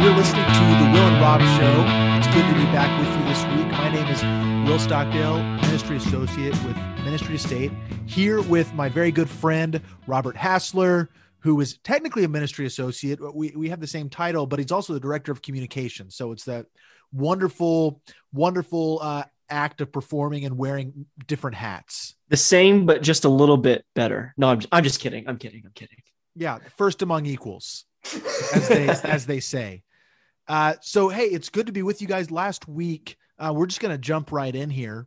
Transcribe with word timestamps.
You're 0.00 0.14
listening 0.14 0.44
to 0.44 0.52
the 0.52 0.90
Will 0.92 1.08
and 1.08 1.20
Rob 1.20 1.40
Show. 1.40 1.84
It's 2.18 2.32
good 2.32 2.46
to 2.46 2.54
be 2.54 2.64
back 2.70 2.88
with 3.00 3.08
you 3.18 3.24
this 3.26 3.42
week. 3.56 3.66
My 3.72 3.90
name 3.90 4.06
is 4.06 4.22
Will 4.68 4.78
Stockdale, 4.78 5.42
Ministry 5.62 5.96
Associate 5.96 6.52
with 6.64 6.76
Ministry 7.04 7.36
to 7.36 7.42
State, 7.42 7.72
here 8.06 8.40
with 8.42 8.72
my 8.74 8.88
very 8.88 9.10
good 9.10 9.28
friend, 9.28 9.80
Robert 10.06 10.36
Hassler, 10.36 11.10
who 11.40 11.60
is 11.60 11.78
technically 11.78 12.22
a 12.22 12.28
ministry 12.28 12.64
associate. 12.64 13.18
We, 13.34 13.50
we 13.56 13.70
have 13.70 13.80
the 13.80 13.88
same 13.88 14.08
title, 14.08 14.46
but 14.46 14.60
he's 14.60 14.70
also 14.70 14.92
the 14.92 15.00
director 15.00 15.32
of 15.32 15.42
communications. 15.42 16.14
So 16.14 16.30
it's 16.30 16.44
that 16.44 16.66
wonderful, 17.12 18.00
wonderful 18.32 19.00
uh, 19.02 19.24
act 19.50 19.80
of 19.80 19.90
performing 19.90 20.44
and 20.44 20.56
wearing 20.56 21.06
different 21.26 21.56
hats. 21.56 22.14
The 22.28 22.36
same, 22.36 22.86
but 22.86 23.02
just 23.02 23.24
a 23.24 23.28
little 23.28 23.56
bit 23.56 23.84
better. 23.96 24.32
No, 24.36 24.50
I'm, 24.50 24.60
I'm 24.70 24.84
just 24.84 25.00
kidding. 25.00 25.28
I'm 25.28 25.38
kidding. 25.38 25.62
I'm 25.66 25.72
kidding. 25.74 25.98
Yeah, 26.36 26.60
first 26.76 27.02
among 27.02 27.26
equals, 27.26 27.84
as 28.54 28.68
they 28.68 28.88
as 28.88 29.26
they 29.26 29.40
say. 29.40 29.82
Uh, 30.48 30.74
so 30.80 31.08
hey, 31.08 31.26
it's 31.26 31.50
good 31.50 31.66
to 31.66 31.72
be 31.72 31.82
with 31.82 32.00
you 32.00 32.08
guys. 32.08 32.30
Last 32.30 32.66
week, 32.66 33.16
uh, 33.38 33.52
we're 33.54 33.66
just 33.66 33.80
gonna 33.80 33.98
jump 33.98 34.32
right 34.32 34.54
in 34.54 34.70
here. 34.70 35.06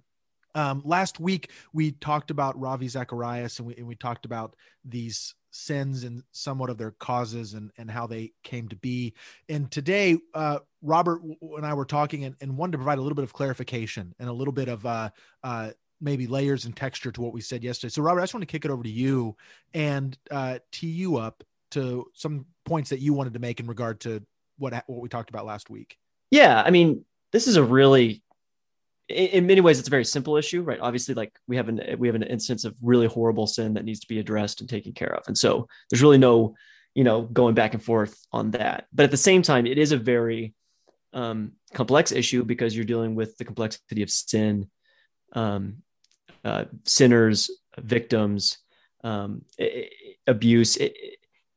Um, 0.54 0.82
last 0.86 1.20
week 1.20 1.50
we 1.74 1.92
talked 1.92 2.30
about 2.30 2.60
Ravi 2.60 2.88
Zacharias 2.88 3.60
and 3.60 3.68
we, 3.68 3.76
and 3.76 3.88
we 3.88 3.96
talked 3.96 4.26
about 4.26 4.56
these 4.86 5.34
sins 5.52 6.04
and 6.04 6.24
somewhat 6.32 6.70
of 6.70 6.78
their 6.78 6.92
causes 6.92 7.54
and, 7.54 7.72
and 7.78 7.90
how 7.90 8.08
they 8.08 8.34
came 8.44 8.68
to 8.70 8.76
be. 8.76 9.14
And 9.50 9.70
today, 9.72 10.18
uh, 10.34 10.60
Robert 10.82 11.22
and 11.42 11.66
I 11.66 11.74
were 11.74 11.86
talking 11.86 12.26
and, 12.26 12.36
and 12.42 12.58
wanted 12.58 12.74
to 12.74 12.78
provide 12.78 13.00
a 13.00 13.02
little 13.02 13.16
bit 13.16 13.24
of 13.24 13.34
clarification 13.34 14.14
and 14.20 14.30
a 14.30 14.34
little 14.34 14.54
bit 14.54 14.68
of 14.70 14.86
uh, 14.86 15.10
uh, 15.44 15.72
maybe 16.00 16.28
layers 16.28 16.66
and 16.66 16.76
texture 16.76 17.12
to 17.12 17.22
what 17.22 17.34
we 17.34 17.42
said 17.42 17.64
yesterday. 17.64 17.92
So, 17.92 18.02
Robert, 18.02 18.22
I 18.22 18.24
just 18.24 18.34
want 18.34 18.44
to 18.44 18.52
kick 18.52 18.66
it 18.66 18.72
over 18.72 18.84
to 18.84 18.90
you 18.90 19.36
and 19.74 20.18
uh, 20.30 20.60
tee 20.72 20.88
you 20.88 21.18
up 21.18 21.44
to 21.72 22.06
some 22.14 22.46
points 22.66 22.90
that 22.90 23.00
you 23.00 23.14
wanted 23.14 23.34
to 23.34 23.40
make 23.40 23.60
in 23.60 23.68
regard 23.68 24.00
to 24.02 24.24
what 24.62 24.74
what 24.88 25.02
we 25.02 25.10
talked 25.10 25.30
about 25.30 25.46
last 25.46 25.70
week. 25.70 25.98
Yeah, 26.30 26.62
I 26.66 26.70
mean, 26.70 27.04
this 27.32 27.48
is 27.48 27.58
a 27.58 27.64
really 27.64 28.24
in 29.10 29.46
many 29.46 29.62
ways 29.62 29.78
it's 29.78 29.90
a 29.90 29.92
very 29.92 30.06
simple 30.06 30.38
issue 30.38 30.62
right? 30.62 30.80
Obviously 30.80 31.14
like 31.14 31.34
we 31.48 31.58
have 31.58 31.68
an 31.68 31.82
we 31.98 32.08
have 32.08 32.16
an 32.16 32.24
instance 32.24 32.64
of 32.64 32.76
really 32.82 33.08
horrible 33.08 33.48
sin 33.48 33.74
that 33.74 33.84
needs 33.84 34.00
to 34.00 34.08
be 34.08 34.20
addressed 34.20 34.62
and 34.62 34.70
taken 34.70 34.94
care 34.94 35.14
of. 35.14 35.24
And 35.28 35.38
so 35.38 35.68
there's 35.90 36.02
really 36.02 36.18
no 36.18 36.56
you 36.96 37.04
know 37.04 37.24
going 37.24 37.56
back 37.56 37.74
and 37.74 37.84
forth 37.84 38.18
on 38.32 38.52
that. 38.52 38.88
But 38.94 39.04
at 39.04 39.12
the 39.12 39.18
same 39.18 39.42
time 39.42 39.66
it 39.66 39.78
is 39.78 39.92
a 39.92 39.98
very 39.98 40.54
um, 41.14 41.54
complex 41.74 42.12
issue 42.12 42.46
because 42.46 42.76
you're 42.76 42.86
dealing 42.86 43.16
with 43.16 43.38
the 43.38 43.46
complexity 43.46 44.02
of 44.02 44.10
sin 44.10 44.70
um, 45.34 45.78
uh, 46.46 46.66
sinners 46.86 47.52
victims 47.78 48.60
um, 49.04 49.44
abuse. 50.26 50.78
It, 50.78 50.96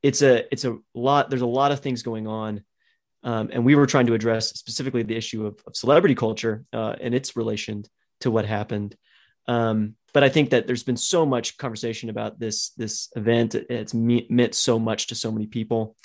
it's 0.02 0.22
a 0.22 0.52
it's 0.52 0.64
a 0.64 0.78
lot 0.92 1.30
there's 1.30 1.42
a 1.42 1.46
lot 1.46 1.72
of 1.72 1.80
things 1.80 2.02
going 2.02 2.27
on 2.27 2.62
um, 3.25 3.48
and 3.53 3.64
we 3.64 3.75
were 3.75 3.86
trying 3.86 4.06
to 4.06 4.14
address 4.14 4.50
specifically 4.50 5.03
the 5.03 5.17
issue 5.17 5.47
of, 5.47 5.58
of 5.67 5.75
celebrity 5.75 6.14
culture 6.14 6.64
uh, 6.72 6.94
and 7.00 7.14
its 7.14 7.36
relation 7.36 7.84
to 8.20 8.30
what 8.30 8.44
happened. 8.44 8.97
Um, 9.48 9.97
but 10.12 10.22
I 10.22 10.28
think 10.28 10.50
that 10.50 10.67
there's 10.67 10.84
been 10.84 10.97
so 10.97 11.27
much 11.27 11.56
conversation 11.56 12.11
about 12.11 12.39
this 12.39 12.70
this 12.70 13.11
event. 13.17 13.55
It's 13.55 13.95
meant 13.95 14.55
so 14.55 14.78
much 14.78 15.08
to 15.08 15.14
so 15.14 15.33
many 15.33 15.47
people 15.47 15.97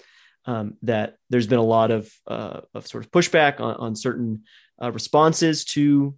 um, 0.45 0.75
that 0.84 1.16
there's 1.30 1.47
been 1.47 1.59
a 1.59 1.64
lot 1.64 1.92
of 1.92 2.12
uh, 2.25 2.62
of 2.73 2.88
sort 2.88 3.06
of 3.06 3.12
pushback 3.12 3.59
on, 3.59 3.75
on 3.75 3.95
certain 3.95 4.44
uh, 4.81 4.92
responses 4.92 5.66
to 5.66 6.16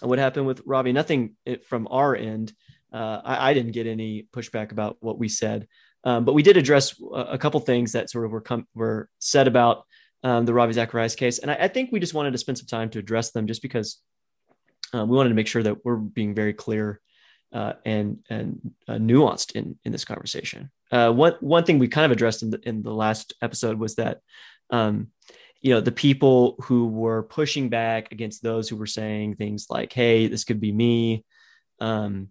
what 0.00 0.18
happened 0.18 0.46
with 0.46 0.60
Ravi. 0.66 0.92
Nothing 0.92 1.36
from 1.66 1.88
our 1.90 2.14
end. 2.14 2.52
Uh, 2.92 3.20
I, 3.24 3.50
I, 3.50 3.54
didn't 3.54 3.72
get 3.72 3.86
any 3.86 4.26
pushback 4.32 4.72
about 4.72 4.96
what 5.00 5.18
we 5.18 5.28
said, 5.28 5.66
um, 6.04 6.24
but 6.24 6.34
we 6.34 6.42
did 6.42 6.56
address 6.56 6.94
a, 7.00 7.20
a 7.32 7.38
couple 7.38 7.60
things 7.60 7.92
that 7.92 8.10
sort 8.10 8.24
of 8.24 8.30
were 8.30 8.40
com- 8.40 8.68
were 8.74 9.08
said 9.18 9.48
about 9.48 9.84
um, 10.26 10.44
the 10.44 10.52
Ravi 10.52 10.72
Zacharias 10.72 11.14
case. 11.14 11.38
And 11.38 11.52
I, 11.52 11.54
I, 11.54 11.68
think 11.68 11.92
we 11.92 12.00
just 12.00 12.12
wanted 12.12 12.32
to 12.32 12.38
spend 12.38 12.58
some 12.58 12.66
time 12.66 12.90
to 12.90 12.98
address 12.98 13.30
them 13.30 13.46
just 13.46 13.62
because 13.62 14.00
um, 14.92 15.08
we 15.08 15.16
wanted 15.16 15.28
to 15.28 15.36
make 15.36 15.46
sure 15.46 15.62
that 15.62 15.84
we're 15.84 15.94
being 15.94 16.34
very 16.34 16.52
clear 16.52 17.00
uh, 17.52 17.74
and 17.84 18.18
and 18.28 18.72
uh, 18.88 18.94
nuanced 18.94 19.52
in 19.52 19.78
in 19.84 19.92
this 19.92 20.04
conversation. 20.04 20.72
Uh, 20.90 21.12
one 21.12 21.34
one 21.38 21.62
thing 21.62 21.78
we 21.78 21.86
kind 21.86 22.04
of 22.04 22.10
addressed 22.10 22.42
in 22.42 22.50
the 22.50 22.60
in 22.64 22.82
the 22.82 22.92
last 22.92 23.34
episode 23.40 23.78
was 23.78 23.94
that 23.94 24.18
um, 24.70 25.12
you 25.60 25.72
know 25.72 25.80
the 25.80 25.92
people 25.92 26.56
who 26.64 26.88
were 26.88 27.22
pushing 27.22 27.68
back 27.68 28.10
against 28.10 28.42
those 28.42 28.68
who 28.68 28.74
were 28.74 28.86
saying 28.86 29.36
things 29.36 29.68
like, 29.70 29.92
"Hey, 29.92 30.26
this 30.26 30.42
could 30.42 30.60
be 30.60 30.72
me," 30.72 31.24
um, 31.80 32.30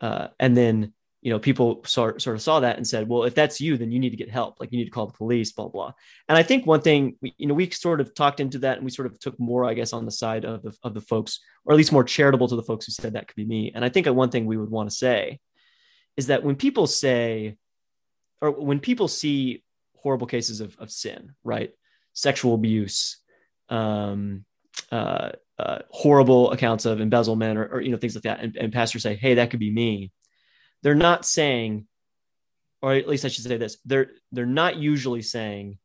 uh, 0.00 0.28
and 0.40 0.56
then 0.56 0.94
you 1.26 1.32
know, 1.32 1.40
people 1.40 1.82
sort, 1.84 2.22
sort 2.22 2.36
of 2.36 2.40
saw 2.40 2.60
that 2.60 2.76
and 2.76 2.86
said, 2.86 3.08
well, 3.08 3.24
if 3.24 3.34
that's 3.34 3.60
you, 3.60 3.76
then 3.76 3.90
you 3.90 3.98
need 3.98 4.10
to 4.10 4.16
get 4.16 4.30
help. 4.30 4.60
Like 4.60 4.70
you 4.70 4.78
need 4.78 4.84
to 4.84 4.92
call 4.92 5.08
the 5.08 5.12
police, 5.12 5.50
blah, 5.50 5.66
blah. 5.66 5.92
And 6.28 6.38
I 6.38 6.44
think 6.44 6.66
one 6.66 6.82
thing, 6.82 7.16
we, 7.20 7.34
you 7.36 7.48
know, 7.48 7.54
we 7.54 7.68
sort 7.70 8.00
of 8.00 8.14
talked 8.14 8.38
into 8.38 8.58
that 8.58 8.76
and 8.76 8.84
we 8.84 8.92
sort 8.92 9.06
of 9.06 9.18
took 9.18 9.36
more, 9.40 9.64
I 9.64 9.74
guess, 9.74 9.92
on 9.92 10.04
the 10.04 10.12
side 10.12 10.44
of 10.44 10.62
the, 10.62 10.72
of 10.84 10.94
the 10.94 11.00
folks, 11.00 11.40
or 11.64 11.72
at 11.72 11.76
least 11.78 11.90
more 11.90 12.04
charitable 12.04 12.46
to 12.46 12.54
the 12.54 12.62
folks 12.62 12.86
who 12.86 12.92
said 12.92 13.14
that 13.14 13.26
could 13.26 13.34
be 13.34 13.44
me. 13.44 13.72
And 13.74 13.84
I 13.84 13.88
think 13.88 14.06
one 14.06 14.30
thing 14.30 14.46
we 14.46 14.56
would 14.56 14.70
want 14.70 14.88
to 14.88 14.94
say 14.94 15.40
is 16.16 16.28
that 16.28 16.44
when 16.44 16.54
people 16.54 16.86
say, 16.86 17.56
or 18.40 18.52
when 18.52 18.78
people 18.78 19.08
see 19.08 19.64
horrible 19.96 20.28
cases 20.28 20.60
of, 20.60 20.76
of 20.78 20.92
sin, 20.92 21.34
right? 21.42 21.72
Sexual 22.12 22.54
abuse, 22.54 23.18
um, 23.68 24.44
uh, 24.92 25.30
uh, 25.58 25.78
horrible 25.90 26.52
accounts 26.52 26.84
of 26.84 27.00
embezzlement 27.00 27.58
or, 27.58 27.66
or, 27.66 27.80
you 27.80 27.90
know, 27.90 27.96
things 27.96 28.14
like 28.14 28.22
that. 28.22 28.38
And, 28.38 28.56
and 28.56 28.72
pastors 28.72 29.02
say, 29.02 29.16
Hey, 29.16 29.34
that 29.34 29.50
could 29.50 29.58
be 29.58 29.72
me 29.72 30.12
they're 30.82 30.94
not 30.94 31.24
saying, 31.24 31.86
or 32.82 32.92
at 32.92 33.08
least 33.08 33.24
I 33.24 33.28
should 33.28 33.44
say 33.44 33.56
this, 33.56 33.78
they're 33.84 34.10
they're 34.32 34.46
not 34.46 34.76
usually 34.76 35.22
saying, 35.22 35.78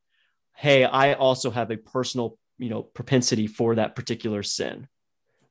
"Hey, 0.55 0.83
I 0.83 1.13
also 1.13 1.51
have 1.51 1.71
a 1.71 1.77
personal, 1.77 2.37
you 2.57 2.69
know, 2.69 2.83
propensity 2.83 3.47
for 3.47 3.75
that 3.75 3.95
particular 3.95 4.43
sin." 4.43 4.87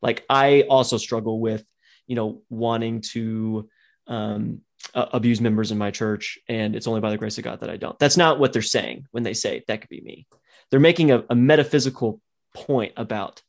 Like 0.02 0.24
I 0.28 0.62
also 0.62 0.96
struggle 0.96 1.40
with, 1.40 1.64
you 2.06 2.16
know, 2.16 2.42
wanting 2.48 3.02
to 3.12 3.68
um, 4.06 4.62
uh, 4.94 5.06
abuse 5.12 5.40
members 5.40 5.70
in 5.70 5.78
my 5.78 5.90
church, 5.90 6.38
and 6.48 6.74
it's 6.74 6.86
only 6.86 7.00
by 7.00 7.10
the 7.10 7.18
grace 7.18 7.38
of 7.38 7.44
God 7.44 7.60
that 7.60 7.70
I 7.70 7.76
don't. 7.76 7.98
That's 7.98 8.16
not 8.16 8.38
what 8.38 8.52
they're 8.52 8.62
saying 8.62 9.06
when 9.10 9.22
they 9.22 9.34
say 9.34 9.62
that 9.66 9.80
could 9.80 9.90
be 9.90 10.00
me. 10.00 10.26
They're 10.70 10.80
making 10.80 11.10
a, 11.10 11.24
a 11.28 11.34
metaphysical 11.34 12.20
point 12.54 12.92
about 12.96 13.42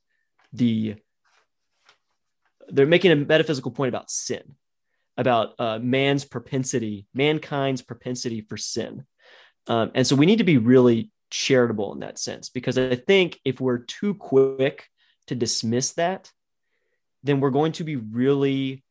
the 0.54 0.96
they're 2.70 2.86
making 2.86 3.12
a 3.12 3.16
metaphysical 3.16 3.72
point 3.72 3.90
about 3.90 4.10
sin 4.10 4.56
about 5.22 5.54
uh, 5.60 5.80
man's 5.80 6.26
propensity, 6.26 7.06
mankind's 7.14 7.82
propensity 7.82 8.42
for 8.42 8.58
sin. 8.58 9.06
Um, 9.68 9.92
and 9.94 10.06
so 10.06 10.16
we 10.16 10.26
need 10.26 10.40
to 10.40 10.44
be 10.44 10.58
really 10.58 11.12
charitable 11.30 11.94
in 11.94 12.00
that 12.00 12.20
sense, 12.20 12.50
because 12.50 12.78
I 12.78 12.96
think 12.96 13.40
if 13.46 13.62
we're 13.62 13.86
too 14.00 14.16
quick 14.16 14.90
to 15.28 15.36
dismiss 15.36 15.94
that, 15.94 16.32
then 17.24 17.40
we're 17.40 17.52
going 17.52 17.74
to 17.74 17.84
be 17.84 17.96
really 17.96 18.84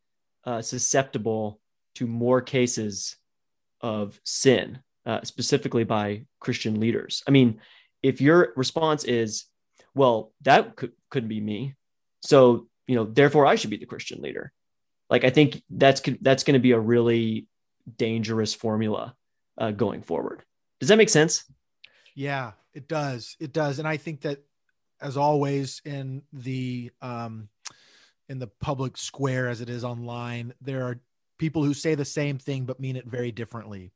uh, 0.45 0.63
susceptible 0.63 1.61
to 1.97 2.07
more 2.07 2.41
cases 2.41 3.17
of 3.81 4.19
sin, 4.25 4.79
uh, 5.05 5.21
specifically 5.25 5.85
by 5.85 6.25
Christian 6.39 6.79
leaders. 6.81 7.23
I 7.27 7.33
mean, 7.33 7.61
if 8.03 8.21
your 8.21 8.53
response 8.57 9.03
is, 9.05 9.47
well, 9.95 10.33
that 10.43 10.77
could, 10.77 10.93
couldn't 11.11 11.29
be 11.29 11.41
me. 11.41 11.75
So, 12.23 12.69
you 12.87 12.95
know, 12.95 13.05
therefore 13.05 13.47
I 13.47 13.57
should 13.57 13.71
be 13.71 13.79
the 13.79 13.87
Christian 13.87 14.23
leader 14.23 14.53
like 15.11 15.25
I 15.25 15.31
think 15.31 15.63
that's 15.69 16.01
that's 16.21 16.45
going 16.45 16.55
to 16.55 16.61
be 16.61 16.73
a 16.73 16.79
really 16.79 17.49
dangerous 17.99 18.55
formula 18.55 19.15
uh, 19.59 19.73
going 19.73 20.03
forward. 20.03 20.45
Does 20.79 20.89
that 20.89 20.97
make 20.97 21.11
sense? 21.11 21.45
Yeah, 22.15 22.53
it 22.73 22.89
does. 22.89 23.37
It 23.41 23.53
does, 23.53 23.79
and 23.79 23.89
I 23.89 23.97
think 23.97 24.23
that 24.23 24.39
as 25.01 25.17
always 25.17 25.83
in 25.85 26.23
the 26.33 26.91
um, 27.03 27.49
in 28.29 28.39
the 28.39 28.47
public 28.47 28.97
square 28.97 29.49
as 29.49 29.61
it 29.61 29.69
is 29.69 29.85
online, 29.85 30.55
there 30.61 30.87
are 30.87 31.01
people 31.39 31.65
who 31.65 31.75
say 31.75 31.95
the 31.95 32.05
same 32.05 32.39
thing 32.39 32.65
but 32.65 32.81
mean 32.81 32.97
it 32.97 33.07
very 33.07 33.33
differently, 33.33 33.91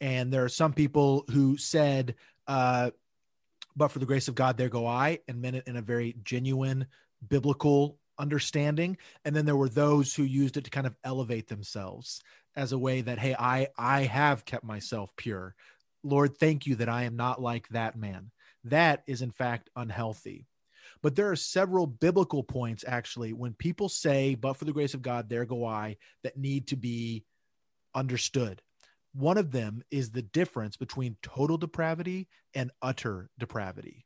and 0.00 0.32
there 0.32 0.44
are 0.44 0.50
some 0.50 0.72
people 0.72 1.24
who 1.30 1.56
said. 1.56 2.14
Uh, 2.46 2.90
but 3.76 3.88
for 3.88 4.00
the 4.00 4.06
grace 4.06 4.26
of 4.26 4.34
God, 4.34 4.56
there 4.56 4.68
go 4.68 4.88
I, 4.88 5.20
and 5.28 5.40
meant 5.40 5.54
it 5.54 5.68
in 5.68 5.76
a 5.76 5.82
very 5.82 6.16
genuine 6.24 6.86
biblical 7.28 7.96
understanding 8.18 8.96
and 9.24 9.34
then 9.34 9.46
there 9.46 9.56
were 9.56 9.68
those 9.68 10.14
who 10.14 10.22
used 10.22 10.56
it 10.56 10.64
to 10.64 10.70
kind 10.70 10.86
of 10.86 10.96
elevate 11.04 11.48
themselves 11.48 12.20
as 12.56 12.72
a 12.72 12.78
way 12.78 13.00
that 13.00 13.18
hey 13.18 13.34
i 13.38 13.68
i 13.76 14.02
have 14.02 14.44
kept 14.44 14.64
myself 14.64 15.14
pure. 15.16 15.54
Lord 16.02 16.36
thank 16.38 16.66
you 16.66 16.76
that 16.76 16.88
i 16.88 17.04
am 17.04 17.16
not 17.16 17.40
like 17.40 17.68
that 17.68 17.96
man. 17.96 18.30
That 18.64 19.02
is 19.06 19.22
in 19.22 19.30
fact 19.30 19.70
unhealthy. 19.76 20.46
But 21.00 21.14
there 21.14 21.30
are 21.30 21.36
several 21.36 21.86
biblical 21.86 22.42
points 22.42 22.84
actually 22.86 23.32
when 23.32 23.54
people 23.54 23.88
say 23.88 24.34
but 24.34 24.54
for 24.54 24.64
the 24.64 24.72
grace 24.72 24.94
of 24.94 25.02
god 25.02 25.28
there 25.28 25.44
go 25.44 25.64
i 25.64 25.96
that 26.22 26.36
need 26.36 26.68
to 26.68 26.76
be 26.76 27.24
understood. 27.94 28.62
One 29.14 29.38
of 29.38 29.52
them 29.52 29.82
is 29.90 30.10
the 30.10 30.22
difference 30.22 30.76
between 30.76 31.16
total 31.22 31.56
depravity 31.56 32.28
and 32.54 32.70
utter 32.82 33.30
depravity 33.38 34.04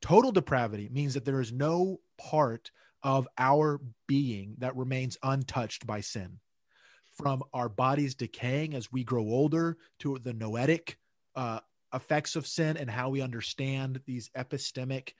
Total 0.00 0.32
depravity 0.32 0.88
means 0.90 1.14
that 1.14 1.24
there 1.24 1.40
is 1.40 1.52
no 1.52 2.00
part 2.18 2.70
of 3.02 3.28
our 3.36 3.80
being 4.06 4.54
that 4.58 4.76
remains 4.76 5.16
untouched 5.22 5.86
by 5.86 6.00
sin. 6.00 6.38
From 7.10 7.42
our 7.52 7.68
bodies 7.68 8.14
decaying 8.14 8.74
as 8.74 8.92
we 8.92 9.02
grow 9.02 9.22
older 9.22 9.76
to 10.00 10.18
the 10.22 10.32
noetic 10.32 10.98
uh, 11.34 11.60
effects 11.92 12.36
of 12.36 12.46
sin 12.46 12.76
and 12.76 12.88
how 12.88 13.08
we 13.10 13.20
understand 13.20 14.00
these 14.06 14.30
epistemic 14.36 15.14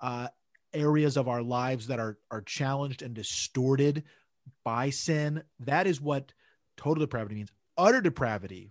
uh, 0.00 0.28
areas 0.72 1.16
of 1.16 1.28
our 1.28 1.42
lives 1.42 1.88
that 1.88 2.00
are 2.00 2.18
are 2.30 2.40
challenged 2.40 3.02
and 3.02 3.14
distorted 3.14 4.04
by 4.64 4.90
sin. 4.90 5.42
That 5.60 5.86
is 5.86 6.00
what 6.00 6.32
total 6.76 7.04
depravity 7.04 7.34
means. 7.34 7.52
Utter 7.76 8.00
depravity 8.00 8.70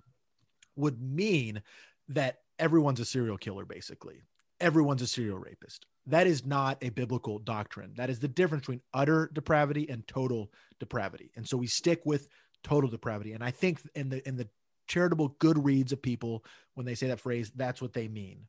would 0.75 1.01
mean 1.01 1.61
that 2.09 2.39
everyone's 2.57 2.99
a 2.99 3.05
serial 3.05 3.37
killer, 3.37 3.65
basically. 3.65 4.21
Everyone's 4.61 5.01
a 5.01 5.07
serial 5.07 5.37
rapist. 5.37 5.85
That 6.07 6.27
is 6.27 6.45
not 6.45 6.77
a 6.81 6.89
biblical 6.89 7.39
doctrine. 7.39 7.93
That 7.97 8.09
is 8.09 8.19
the 8.19 8.27
difference 8.27 8.61
between 8.61 8.81
utter 8.93 9.29
depravity 9.33 9.89
and 9.89 10.07
total 10.07 10.51
depravity. 10.79 11.31
And 11.35 11.47
so 11.47 11.57
we 11.57 11.67
stick 11.67 12.01
with 12.05 12.27
total 12.63 12.89
depravity. 12.89 13.33
And 13.33 13.43
I 13.43 13.51
think 13.51 13.79
in 13.95 14.09
the 14.09 14.27
in 14.27 14.37
the 14.37 14.47
charitable 14.87 15.35
good 15.39 15.63
reads 15.63 15.91
of 15.91 16.01
people 16.01 16.43
when 16.73 16.85
they 16.85 16.95
say 16.95 17.07
that 17.07 17.19
phrase, 17.19 17.51
that's 17.55 17.81
what 17.81 17.93
they 17.93 18.07
mean. 18.07 18.47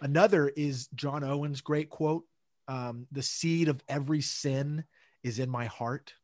Another 0.00 0.48
is 0.48 0.88
John 0.94 1.24
Owen's 1.24 1.60
great 1.60 1.90
quote 1.90 2.24
um, 2.68 3.06
The 3.10 3.22
seed 3.22 3.68
of 3.68 3.82
every 3.88 4.20
sin 4.20 4.84
is 5.22 5.38
in 5.38 5.50
my 5.50 5.66
heart. 5.66 6.14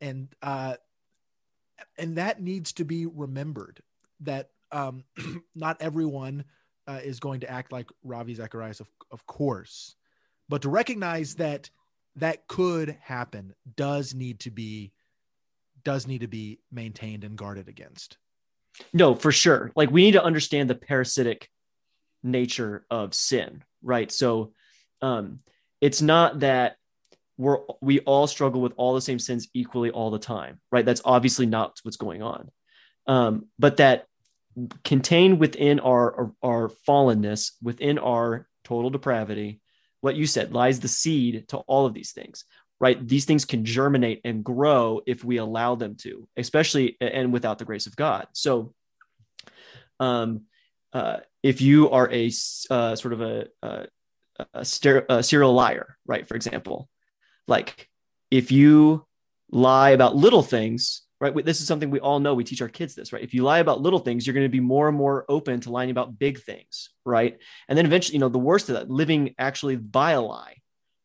And, 0.00 0.28
uh, 0.42 0.76
and 1.98 2.16
that 2.16 2.40
needs 2.40 2.72
to 2.74 2.84
be 2.84 3.06
remembered 3.06 3.82
that 4.20 4.50
um, 4.72 5.04
not 5.54 5.80
everyone 5.80 6.44
uh, 6.90 7.00
is 7.04 7.20
going 7.20 7.40
to 7.40 7.50
act 7.50 7.70
like 7.70 7.88
Ravi 8.02 8.34
Zacharias, 8.34 8.80
of, 8.80 8.90
of 9.12 9.24
course, 9.26 9.94
but 10.48 10.62
to 10.62 10.68
recognize 10.68 11.36
that 11.36 11.70
that 12.16 12.48
could 12.48 12.96
happen 13.00 13.54
does 13.76 14.14
need 14.14 14.40
to 14.40 14.50
be 14.50 14.92
does 15.84 16.06
need 16.06 16.20
to 16.20 16.28
be 16.28 16.58
maintained 16.70 17.24
and 17.24 17.36
guarded 17.36 17.68
against. 17.68 18.18
No, 18.92 19.14
for 19.14 19.32
sure. 19.32 19.72
Like 19.76 19.90
we 19.90 20.02
need 20.02 20.12
to 20.12 20.22
understand 20.22 20.68
the 20.68 20.74
parasitic 20.74 21.48
nature 22.22 22.84
of 22.90 23.14
sin, 23.14 23.62
right? 23.82 24.10
So 24.10 24.52
um 25.00 25.38
it's 25.80 26.02
not 26.02 26.40
that 26.40 26.76
we're 27.38 27.58
we 27.80 28.00
all 28.00 28.26
struggle 28.26 28.60
with 28.60 28.72
all 28.76 28.94
the 28.94 29.00
same 29.00 29.18
sins 29.18 29.48
equally 29.54 29.90
all 29.90 30.10
the 30.10 30.18
time, 30.18 30.60
right? 30.72 30.84
That's 30.84 31.02
obviously 31.04 31.46
not 31.46 31.78
what's 31.84 31.96
going 31.96 32.22
on. 32.22 32.50
Um, 33.06 33.46
but 33.58 33.78
that 33.78 34.06
contained 34.84 35.38
within 35.38 35.80
our, 35.80 36.32
our 36.42 36.70
fallenness, 36.88 37.52
within 37.62 37.98
our 37.98 38.48
total 38.64 38.90
depravity, 38.90 39.60
what 40.00 40.16
you 40.16 40.26
said 40.26 40.52
lies 40.52 40.80
the 40.80 40.88
seed 40.88 41.48
to 41.48 41.58
all 41.58 41.86
of 41.86 41.94
these 41.94 42.12
things 42.12 42.44
right? 42.80 43.06
These 43.06 43.26
things 43.26 43.44
can 43.44 43.64
germinate 43.64 44.22
and 44.24 44.42
grow 44.42 45.02
if 45.06 45.22
we 45.22 45.36
allow 45.36 45.74
them 45.74 45.96
to, 45.96 46.26
especially 46.36 46.96
and 47.00 47.32
without 47.32 47.58
the 47.58 47.66
grace 47.66 47.86
of 47.86 47.94
God. 47.94 48.26
So, 48.32 48.74
um, 50.00 50.42
uh, 50.92 51.18
if 51.42 51.60
you 51.60 51.90
are 51.90 52.10
a 52.10 52.32
uh, 52.70 52.96
sort 52.96 53.12
of 53.12 53.20
a, 53.20 53.46
a, 53.62 53.86
a, 54.54 54.64
ster- 54.64 55.06
a 55.08 55.22
serial 55.22 55.52
liar, 55.52 55.96
right? 56.06 56.26
For 56.26 56.34
example, 56.34 56.88
like 57.46 57.88
if 58.30 58.50
you 58.50 59.06
lie 59.50 59.90
about 59.90 60.16
little 60.16 60.42
things, 60.42 61.02
right? 61.20 61.44
This 61.44 61.60
is 61.60 61.66
something 61.66 61.90
we 61.90 62.00
all 62.00 62.18
know. 62.18 62.34
We 62.34 62.44
teach 62.44 62.62
our 62.62 62.68
kids 62.68 62.94
this, 62.94 63.12
right? 63.12 63.22
If 63.22 63.34
you 63.34 63.42
lie 63.42 63.58
about 63.58 63.80
little 63.80 63.98
things, 63.98 64.26
you're 64.26 64.34
going 64.34 64.46
to 64.46 64.48
be 64.48 64.60
more 64.60 64.88
and 64.88 64.96
more 64.96 65.26
open 65.28 65.60
to 65.60 65.70
lying 65.70 65.90
about 65.90 66.18
big 66.18 66.40
things, 66.40 66.90
right? 67.04 67.38
And 67.68 67.76
then 67.76 67.86
eventually, 67.86 68.14
you 68.14 68.20
know, 68.20 68.28
the 68.28 68.38
worst 68.38 68.68
of 68.68 68.76
that, 68.76 68.90
living 68.90 69.34
actually 69.38 69.76
by 69.76 70.12
a 70.12 70.20
lie, 70.20 70.56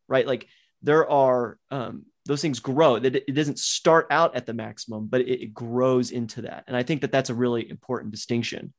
right? 0.08 0.26
Like 0.26 0.48
there 0.82 1.10
are 1.10 1.58
um, 1.70 2.06
those 2.26 2.42
things 2.42 2.60
grow 2.60 2.98
that 3.00 3.16
it 3.16 3.34
doesn't 3.34 3.60
start 3.60 4.08
out 4.10 4.36
at 4.36 4.46
the 4.46 4.54
maximum 4.54 5.08
but 5.08 5.22
it, 5.22 5.54
grows 5.54 6.12
into 6.12 6.42
that 6.42 6.64
and 6.68 6.76
i 6.76 6.84
think 6.84 7.02
that 7.02 7.12
that's 7.12 7.30
a 7.30 7.34
really 7.34 7.70
important 7.70 8.12
distinction 8.12 8.74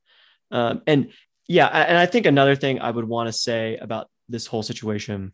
um, 0.51 0.83
and 0.87 1.11
yeah 1.49 1.67
and 1.67 1.97
i 1.97 2.07
think 2.07 2.27
another 2.27 2.57
thing 2.57 2.81
i 2.81 2.91
would 2.91 3.07
want 3.07 3.29
to 3.29 3.33
say 3.33 3.77
about 3.77 4.09
this 4.29 4.47
whole 4.47 4.63
situation 4.63 5.33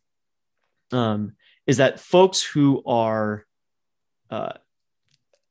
um, 0.92 1.32
is 1.66 1.78
that 1.78 2.00
folks 2.00 2.42
who 2.42 2.82
are 2.84 3.46
uh, 4.30 4.52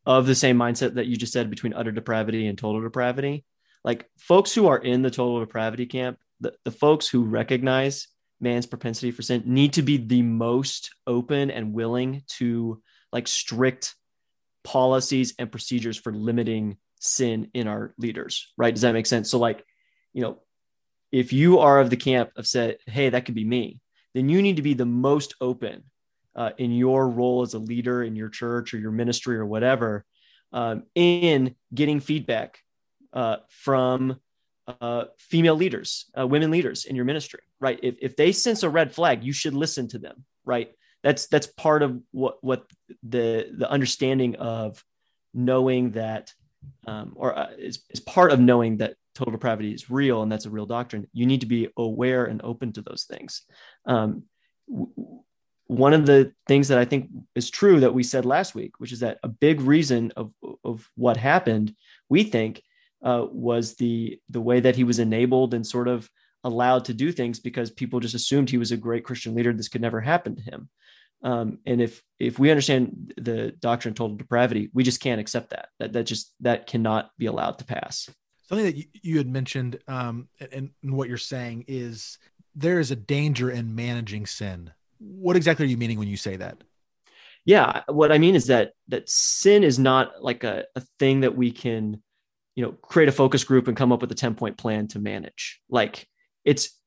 of 0.06 0.25
the 0.25 0.36
same 0.36 0.57
mindset 0.57 0.95
that 0.95 1.07
you 1.07 1.15
just 1.15 1.33
said 1.33 1.50
between 1.50 1.74
utter 1.74 1.92
depravity 1.92 2.48
and 2.48 2.57
total 2.57 2.81
depravity. 2.81 3.45
Like 3.83 4.09
folks 4.18 4.53
who 4.53 4.68
are 4.68 4.77
in 4.77 5.01
the 5.01 5.12
total 5.12 5.39
depravity 5.39 5.86
camp 5.86 6.19
the, 6.42 6.53
the 6.65 6.71
folks 6.71 7.07
who 7.07 7.24
recognize 7.24 8.07
man's 8.42 8.65
propensity 8.65 9.12
for 9.12 9.21
sin 9.21 9.44
need 9.45 9.74
to 9.74 9.83
be 9.83 9.98
the 9.98 10.24
most 10.24 10.95
open 11.07 11.51
and 11.51 11.74
willing 11.74 12.24
to 12.27 12.81
like 13.13 13.27
strict 13.27 13.95
policies 14.63 15.33
and 15.39 15.51
procedures 15.51 15.98
for 15.98 16.12
limiting 16.12 16.77
sin 17.00 17.50
in 17.53 17.68
our 17.68 17.94
leaders 17.98 18.51
right? 18.57 18.74
Does 18.74 18.81
that 18.81 18.94
make 18.94 19.06
sense? 19.06 19.30
So 19.30 19.39
like 19.39 19.63
you 20.13 20.21
know 20.21 20.39
if 21.12 21.31
you 21.31 21.59
are 21.59 21.80
of 21.80 21.89
the 21.89 21.98
camp 21.98 22.31
of 22.36 22.48
said 22.48 22.77
hey 22.88 23.09
that 23.09 23.25
could 23.25 23.36
be 23.36 23.45
me 23.45 23.80
then 24.13 24.27
you 24.27 24.42
need 24.42 24.57
to 24.57 24.62
be 24.62 24.74
the 24.74 24.86
most 24.86 25.36
open 25.39 25.83
uh, 26.35 26.51
in 26.57 26.71
your 26.71 27.09
role 27.09 27.41
as 27.41 27.53
a 27.53 27.59
leader 27.59 28.03
in 28.03 28.15
your 28.15 28.29
church 28.29 28.73
or 28.73 28.77
your 28.77 28.91
ministry 28.91 29.37
or 29.37 29.45
whatever 29.45 30.05
um, 30.53 30.83
in 30.95 31.55
getting 31.73 31.99
feedback 31.99 32.59
uh, 33.13 33.37
from 33.49 34.19
uh, 34.67 35.05
female 35.17 35.55
leaders, 35.55 36.09
uh, 36.17 36.25
women 36.25 36.51
leaders 36.51 36.85
in 36.85 36.95
your 36.95 37.05
ministry, 37.05 37.41
right? 37.59 37.79
If, 37.81 37.95
if 38.01 38.15
they 38.15 38.31
sense 38.31 38.63
a 38.63 38.69
red 38.69 38.93
flag, 38.93 39.23
you 39.23 39.33
should 39.33 39.53
listen 39.53 39.87
to 39.89 39.99
them, 39.99 40.25
right? 40.45 40.71
That's 41.03 41.27
that's 41.27 41.47
part 41.47 41.81
of 41.81 41.99
what 42.11 42.43
what 42.43 42.69
the 43.01 43.49
the 43.57 43.69
understanding 43.69 44.35
of 44.35 44.83
knowing 45.33 45.91
that, 45.91 46.31
um, 46.85 47.13
or 47.15 47.37
uh, 47.37 47.49
is, 47.57 47.83
is 47.89 47.99
part 47.99 48.31
of 48.31 48.39
knowing 48.39 48.77
that 48.77 48.95
total 49.15 49.31
depravity 49.31 49.73
is 49.73 49.89
real 49.89 50.21
and 50.21 50.31
that's 50.31 50.45
a 50.45 50.49
real 50.49 50.67
doctrine. 50.67 51.07
You 51.11 51.25
need 51.25 51.41
to 51.41 51.47
be 51.47 51.69
aware 51.75 52.25
and 52.25 52.41
open 52.43 52.71
to 52.73 52.81
those 52.81 53.05
things. 53.09 53.43
Um, 53.85 54.23
one 55.71 55.94
of 55.94 56.06
the 56.06 56.33
things 56.47 56.68
that 56.68 56.77
I 56.77 56.83
think 56.83 57.09
is 57.33 57.50
true 57.50 57.79
that 57.79 57.94
we 57.94 58.03
said 58.03 58.25
last 58.25 58.53
week, 58.53 58.73
which 58.77 58.91
is 58.91 59.00
that 59.00 59.19
a 59.23 59.29
big 59.29 59.62
reason 59.62 60.12
of 60.18 60.33
of 60.65 60.89
what 60.95 61.15
happened, 61.15 61.73
we 62.09 62.23
think, 62.23 62.62
uh, 63.01 63.25
was 63.31 63.75
the 63.75 64.19
the 64.29 64.41
way 64.41 64.59
that 64.59 64.75
he 64.75 64.83
was 64.83 65.00
enabled 65.00 65.53
and 65.53 65.65
sort 65.65 65.88
of 65.88 66.09
allowed 66.44 66.83
to 66.85 66.94
do 66.94 67.13
things 67.13 67.39
because 67.39 67.71
people 67.71 68.01
just 68.01 68.15
assumed 68.15 68.50
he 68.50 68.57
was 68.57 68.73
a 68.73 68.77
great 68.77 69.06
Christian 69.06 69.33
leader. 69.33 69.53
This 69.53 69.69
could 69.69 69.81
never 69.81 70.01
happen 70.01 70.35
to 70.35 70.41
him. 70.41 70.69
Um, 71.23 71.59
and 71.65 71.81
if 71.81 72.03
if 72.19 72.38
we 72.38 72.51
understand 72.51 73.13
the 73.15 73.51
doctrine 73.51 73.94
of 73.94 73.95
total 73.95 74.17
depravity, 74.17 74.69
we 74.74 74.83
just 74.83 75.00
can't 75.00 75.21
accept 75.21 75.51
that. 75.51 75.69
That 75.79 75.93
that 75.93 76.03
just 76.03 76.34
that 76.41 76.67
cannot 76.67 77.12
be 77.17 77.27
allowed 77.27 77.60
to 77.60 77.65
pass. 77.65 78.10
Something 78.50 78.65
that 78.65 78.88
you, 79.01 79.17
had 79.17 79.29
mentioned, 79.29 79.79
um, 79.88 80.27
and, 80.41 80.72
and 80.84 80.98
what 80.98 81.07
you're 81.07 81.17
saying 81.17 81.63
is 81.69 82.19
there 82.53 82.81
is 82.81 82.91
a 82.91 82.98
danger 82.98 83.50
in 83.50 83.74
managing 83.75 84.25
sin. 84.25 84.74
What 85.01 85.36
exactly 85.36 85.65
are 85.65 85.70
you 85.70 85.77
meaning 85.77 86.00
when 86.00 86.08
you 86.08 86.17
say 86.17 86.36
that? 86.38 86.58
Yeah, 87.43 87.81
what 87.88 88.12
I 88.12 88.20
mean 88.20 88.36
is 88.36 88.48
that 88.48 88.74
that 88.89 89.10
sin 89.10 89.63
is 89.63 89.79
not 89.79 90.24
like 90.24 90.43
a, 90.43 90.65
a 90.75 90.81
thing 91.00 91.22
that 91.22 91.36
we 91.36 91.51
can 91.51 92.01
you 92.55 92.63
know 92.63 92.72
create 92.74 93.10
a 93.10 93.13
focus 93.13 93.43
group 93.43 93.67
and 93.67 93.75
come 93.75 93.91
up 93.91 94.01
with 94.01 94.12
a 94.12 94.15
10 94.15 94.36
point 94.36 94.58
plan 94.58 94.88
to 94.89 95.00
manage. 95.00 95.60
Like 95.70 96.08
it's 96.46 96.77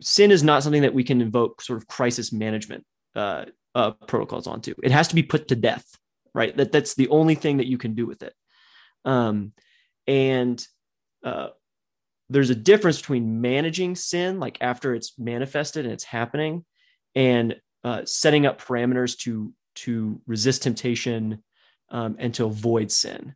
sin 0.00 0.30
is 0.30 0.42
not 0.42 0.62
something 0.62 0.82
that 0.82 0.94
we 0.94 1.04
can 1.04 1.22
invoke 1.22 1.62
sort 1.62 1.78
of 1.78 1.86
crisis 1.86 2.32
management 2.32 2.84
uh, 3.16 3.46
uh, 3.74 3.92
protocols 4.06 4.46
onto. 4.46 4.74
It 4.82 4.90
has 4.90 5.08
to 5.08 5.14
be 5.14 5.22
put 5.22 5.48
to 5.48 5.56
death 5.56 5.86
right? 6.34 6.56
That 6.56 6.72
that's 6.72 6.94
the 6.94 7.08
only 7.08 7.34
thing 7.34 7.58
that 7.58 7.66
you 7.66 7.78
can 7.78 7.94
do 7.94 8.06
with 8.06 8.22
it. 8.22 8.34
Um, 9.04 9.52
and 10.06 10.64
uh, 11.24 11.48
there's 12.28 12.50
a 12.50 12.54
difference 12.54 12.98
between 12.98 13.40
managing 13.40 13.96
sin 13.96 14.40
like 14.40 14.58
after 14.60 14.94
it's 14.94 15.18
manifested 15.18 15.84
and 15.84 15.92
it's 15.92 16.04
happening 16.04 16.64
and 17.14 17.60
uh, 17.84 18.02
setting 18.04 18.46
up 18.46 18.60
parameters 18.60 19.16
to 19.18 19.52
to 19.74 20.20
resist 20.26 20.62
temptation 20.62 21.42
um, 21.90 22.16
and 22.18 22.34
to 22.34 22.44
avoid 22.44 22.90
sin 22.90 23.34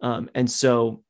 um, 0.00 0.30
and 0.34 0.50
so 0.50 1.02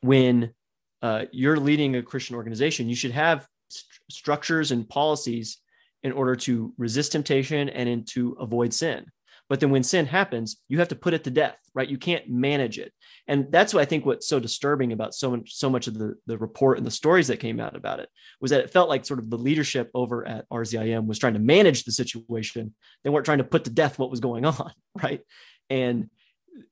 when 0.00 0.54
uh, 1.02 1.24
you're 1.32 1.58
leading 1.58 1.96
a 1.96 2.02
Christian 2.02 2.36
organization, 2.36 2.88
you 2.88 2.96
should 2.96 3.10
have 3.10 3.46
st- 3.68 3.86
structures 4.10 4.70
and 4.72 4.88
policies 4.88 5.58
in 6.02 6.12
order 6.12 6.36
to 6.36 6.72
resist 6.78 7.12
temptation 7.12 7.68
and 7.68 7.88
in, 7.88 8.04
to 8.04 8.32
avoid 8.40 8.72
sin. 8.72 9.06
But 9.48 9.60
then 9.60 9.70
when 9.70 9.82
sin 9.82 10.06
happens, 10.06 10.56
you 10.68 10.78
have 10.80 10.88
to 10.88 10.96
put 10.96 11.14
it 11.14 11.24
to 11.24 11.30
death, 11.30 11.56
right? 11.74 11.88
You 11.88 11.98
can't 11.98 12.28
manage 12.28 12.78
it. 12.78 12.92
And 13.28 13.50
that's 13.50 13.72
what 13.72 13.80
I 13.80 13.84
think 13.84 14.04
what's 14.04 14.28
so 14.28 14.40
disturbing 14.40 14.92
about 14.92 15.14
so 15.14 15.30
much, 15.30 15.54
so 15.54 15.70
much 15.70 15.86
of 15.86 15.94
the, 15.94 16.14
the 16.26 16.36
report 16.38 16.78
and 16.78 16.86
the 16.86 16.90
stories 16.90 17.28
that 17.28 17.38
came 17.38 17.60
out 17.60 17.76
about 17.76 18.00
it 18.00 18.08
was 18.40 18.50
that 18.50 18.60
it 18.60 18.72
felt 18.72 18.88
like 18.88 19.04
sort 19.04 19.20
of 19.20 19.30
the 19.30 19.38
leadership 19.38 19.90
over 19.94 20.26
at 20.26 20.48
RZIM 20.50 21.06
was 21.06 21.18
trying 21.18 21.34
to 21.34 21.38
manage 21.38 21.84
the 21.84 21.92
situation. 21.92 22.74
They 23.04 23.10
weren't 23.10 23.24
trying 23.24 23.38
to 23.38 23.44
put 23.44 23.64
to 23.64 23.70
death 23.70 23.98
what 23.98 24.10
was 24.10 24.20
going 24.20 24.44
on, 24.44 24.72
right? 25.02 25.20
And 25.70 26.10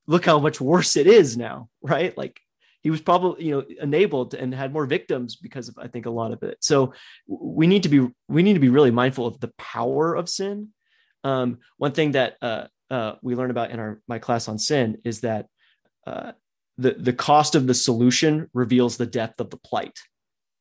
look 0.07 0.25
how 0.25 0.39
much 0.39 0.61
worse 0.61 0.97
it 0.97 1.07
is 1.07 1.37
now, 1.37 1.69
right? 1.83 2.17
Like 2.17 2.41
he 2.85 2.91
was 2.91 3.01
probably 3.01 3.47
you 3.47 3.53
know 3.53 3.65
enabled 3.81 4.35
and 4.35 4.55
had 4.55 4.73
more 4.73 4.87
victims 4.87 5.37
because 5.37 5.69
of 5.69 5.79
I 5.79 5.89
think 5.89 6.07
a 6.07 6.11
lot 6.11 6.33
of 6.33 6.43
it. 6.43 6.59
So 6.61 6.93
we 7.27 7.67
need 7.67 7.85
to 7.85 7.89
be 7.89 8.09
we 8.29 8.43
need 8.43 8.55
to 8.55 8.61
be 8.61 8.69
really 8.69 8.91
mindful 8.91 9.27
of 9.27 9.41
the 9.41 9.53
power 9.59 10.15
of 10.15 10.29
sin. 10.29 10.69
Um, 11.25 11.59
one 11.79 11.93
thing 11.93 12.13
that 12.13 12.37
uh, 12.41 12.67
uh, 12.91 13.15
we 13.23 13.35
learn 13.35 13.51
about 13.51 13.71
in 13.71 13.81
our 13.81 14.01
my 14.07 14.19
class 14.19 14.47
on 14.47 14.59
sin 14.59 14.99
is 15.05 15.23
that 15.23 15.49
uh, 16.07 16.33
the 16.79 16.93
the 16.93 17.13
cost 17.13 17.55
of 17.55 17.67
the 17.67 17.75
solution 17.75 18.49
reveals 18.53 18.97
the 18.97 19.07
depth 19.07 19.41
of 19.41 19.51
the 19.51 19.57
plight. 19.57 19.99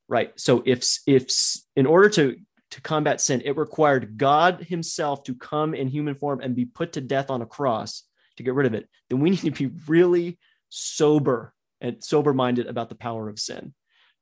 right? 0.07 0.31
So 0.39 0.63
if 0.65 0.99
if 1.05 1.29
in 1.75 1.85
order 1.85 2.09
to 2.09 2.37
to 2.71 2.81
combat 2.81 3.21
sin, 3.21 3.41
it 3.45 3.57
required 3.57 4.17
God 4.17 4.63
Himself 4.63 5.23
to 5.25 5.35
come 5.35 5.73
in 5.75 5.87
human 5.87 6.15
form 6.15 6.39
and 6.41 6.55
be 6.55 6.65
put 6.65 6.93
to 6.93 7.01
death 7.01 7.29
on 7.29 7.41
a 7.41 7.45
cross 7.45 8.03
to 8.37 8.43
get 8.43 8.55
rid 8.55 8.65
of 8.65 8.73
it, 8.73 8.89
then 9.09 9.19
we 9.19 9.29
need 9.31 9.41
to 9.41 9.51
be 9.51 9.71
really 9.87 10.39
sober 10.69 11.53
and 11.81 12.03
sober 12.03 12.33
minded 12.33 12.67
about 12.67 12.89
the 12.89 12.95
power 12.95 13.29
of 13.29 13.37
sin. 13.37 13.73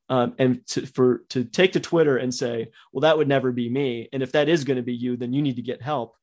Um, 0.08 0.34
and 0.38 0.66
to, 0.68 0.84
for 0.84 1.22
to 1.30 1.44
take 1.44 1.72
to 1.72 1.80
Twitter 1.80 2.16
and 2.16 2.34
say, 2.34 2.68
"Well, 2.92 3.02
that 3.02 3.16
would 3.16 3.28
never 3.28 3.52
be 3.52 3.70
me," 3.70 4.08
and 4.12 4.22
if 4.22 4.32
that 4.32 4.48
is 4.48 4.64
going 4.64 4.76
to 4.76 4.82
be 4.82 4.94
you, 4.94 5.16
then 5.16 5.32
you 5.32 5.40
need 5.40 5.56
to 5.56 5.62
get 5.62 5.80
help. 5.80 6.16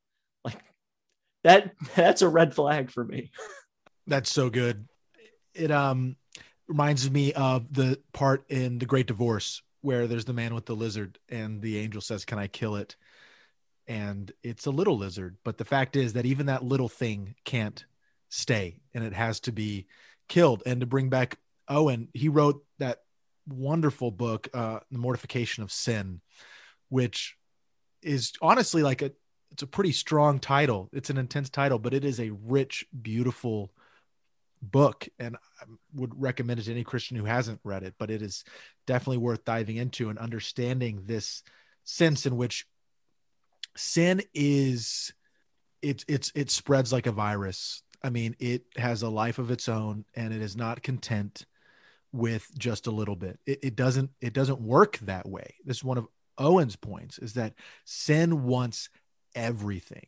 That, 1.43 1.73
that's 1.95 2.21
a 2.21 2.29
red 2.29 2.53
flag 2.53 2.91
for 2.91 3.03
me. 3.03 3.31
That's 4.07 4.31
so 4.31 4.49
good. 4.49 4.87
It 5.53 5.71
um 5.71 6.15
reminds 6.67 7.09
me 7.09 7.33
of 7.33 7.73
the 7.73 7.99
part 8.13 8.45
in 8.49 8.79
The 8.79 8.85
Great 8.85 9.07
Divorce 9.07 9.61
where 9.81 10.07
there's 10.07 10.25
the 10.25 10.33
man 10.33 10.53
with 10.53 10.65
the 10.65 10.75
lizard 10.75 11.17
and 11.29 11.61
the 11.61 11.77
angel 11.77 12.01
says, 12.01 12.25
"Can 12.25 12.39
I 12.39 12.47
kill 12.47 12.75
it?" 12.75 12.95
And 13.87 14.31
it's 14.43 14.67
a 14.67 14.71
little 14.71 14.97
lizard, 14.97 15.37
but 15.43 15.57
the 15.57 15.65
fact 15.65 15.95
is 15.95 16.13
that 16.13 16.25
even 16.25 16.45
that 16.45 16.63
little 16.63 16.89
thing 16.89 17.35
can't 17.43 17.83
stay 18.29 18.81
and 18.93 19.03
it 19.03 19.13
has 19.13 19.39
to 19.41 19.51
be 19.51 19.87
killed. 20.27 20.61
And 20.65 20.81
to 20.81 20.87
bring 20.87 21.09
back 21.09 21.39
Owen, 21.67 22.09
he 22.13 22.29
wrote 22.29 22.63
that 22.77 22.99
wonderful 23.47 24.11
book, 24.11 24.47
uh, 24.53 24.79
The 24.91 24.99
Mortification 24.99 25.63
of 25.63 25.71
Sin, 25.71 26.21
which 26.89 27.35
is 28.01 28.33
honestly 28.41 28.83
like 28.83 29.01
a 29.01 29.11
it's 29.51 29.63
a 29.63 29.67
pretty 29.67 29.91
strong 29.91 30.39
title. 30.39 30.89
It's 30.93 31.09
an 31.09 31.17
intense 31.17 31.49
title, 31.49 31.79
but 31.79 31.93
it 31.93 32.05
is 32.05 32.19
a 32.19 32.29
rich, 32.29 32.85
beautiful 33.01 33.71
book 34.61 35.07
and 35.17 35.35
I 35.35 35.65
would 35.93 36.19
recommend 36.21 36.59
it 36.59 36.63
to 36.63 36.71
any 36.71 36.83
Christian 36.83 37.17
who 37.17 37.25
hasn't 37.25 37.61
read 37.63 37.83
it, 37.83 37.95
but 37.97 38.11
it 38.11 38.21
is 38.21 38.43
definitely 38.85 39.17
worth 39.17 39.45
diving 39.45 39.77
into 39.77 40.09
and 40.09 40.19
understanding 40.19 41.03
this 41.05 41.43
sense 41.83 42.25
in 42.25 42.35
which 42.37 42.65
sin 43.75 44.21
is 44.33 45.13
it 45.81 46.03
it's 46.07 46.31
it 46.35 46.51
spreads 46.51 46.91
like 46.91 47.07
a 47.07 47.11
virus. 47.11 47.83
I 48.03 48.09
mean, 48.09 48.35
it 48.39 48.63
has 48.77 49.01
a 49.01 49.09
life 49.09 49.39
of 49.39 49.51
its 49.51 49.69
own 49.69 50.05
and 50.15 50.33
it 50.33 50.41
is 50.41 50.55
not 50.55 50.83
content 50.83 51.45
with 52.11 52.47
just 52.57 52.87
a 52.87 52.91
little 52.91 53.15
bit. 53.15 53.39
It, 53.45 53.59
it 53.63 53.75
doesn't 53.75 54.11
it 54.19 54.33
doesn't 54.33 54.61
work 54.61 54.97
that 54.99 55.27
way. 55.27 55.55
This 55.65 55.77
is 55.77 55.83
one 55.83 55.97
of 55.97 56.07
Owen's 56.37 56.75
points 56.75 57.19
is 57.19 57.33
that 57.33 57.53
sin 57.85 58.43
wants 58.43 58.89
everything. 59.35 60.07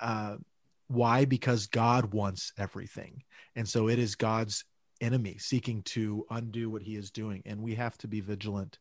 Uh, 0.00 0.36
why? 0.88 1.24
Because 1.24 1.66
God 1.66 2.12
wants 2.12 2.52
everything. 2.56 3.22
And 3.54 3.68
so 3.68 3.88
it 3.88 3.98
is 3.98 4.14
God's 4.14 4.64
enemy 5.00 5.36
seeking 5.38 5.82
to 5.82 6.26
undo 6.30 6.70
what 6.70 6.82
he 6.82 6.96
is 6.96 7.10
doing. 7.10 7.42
And 7.46 7.62
we 7.62 7.74
have 7.74 7.96
to 7.98 8.08
be 8.08 8.20
vigilant 8.20 8.78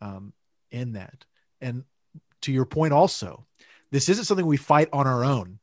um, 0.00 0.32
in 0.70 0.92
that. 0.92 1.24
And 1.60 1.84
to 2.42 2.52
your 2.52 2.64
point, 2.64 2.92
also, 2.92 3.46
this 3.90 4.08
isn't 4.08 4.24
something 4.24 4.46
we 4.46 4.56
fight 4.56 4.88
on 4.92 5.06
our 5.06 5.24
own. 5.24 5.58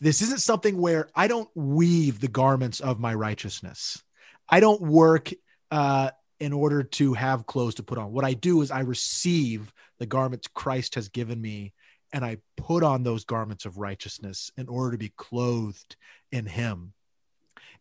This 0.00 0.22
isn't 0.22 0.40
something 0.40 0.76
where 0.78 1.08
I 1.14 1.28
don't 1.28 1.48
weave 1.54 2.20
the 2.20 2.28
garments 2.28 2.80
of 2.80 3.00
my 3.00 3.14
righteousness. 3.14 4.02
I 4.48 4.60
don't 4.60 4.80
work 4.80 5.30
uh, 5.70 6.10
in 6.40 6.52
order 6.52 6.82
to 6.84 7.14
have 7.14 7.46
clothes 7.46 7.76
to 7.76 7.82
put 7.82 7.98
on. 7.98 8.12
What 8.12 8.24
I 8.24 8.34
do 8.34 8.62
is 8.62 8.70
I 8.70 8.80
receive 8.80 9.72
the 9.98 10.06
garments 10.06 10.48
Christ 10.48 10.94
has 10.94 11.08
given 11.08 11.40
me 11.40 11.72
and 12.12 12.24
I 12.24 12.38
put 12.56 12.82
on 12.82 13.02
those 13.02 13.24
garments 13.24 13.64
of 13.64 13.78
righteousness 13.78 14.50
in 14.56 14.68
order 14.68 14.92
to 14.92 14.98
be 14.98 15.12
clothed 15.16 15.96
in 16.32 16.46
Him. 16.46 16.92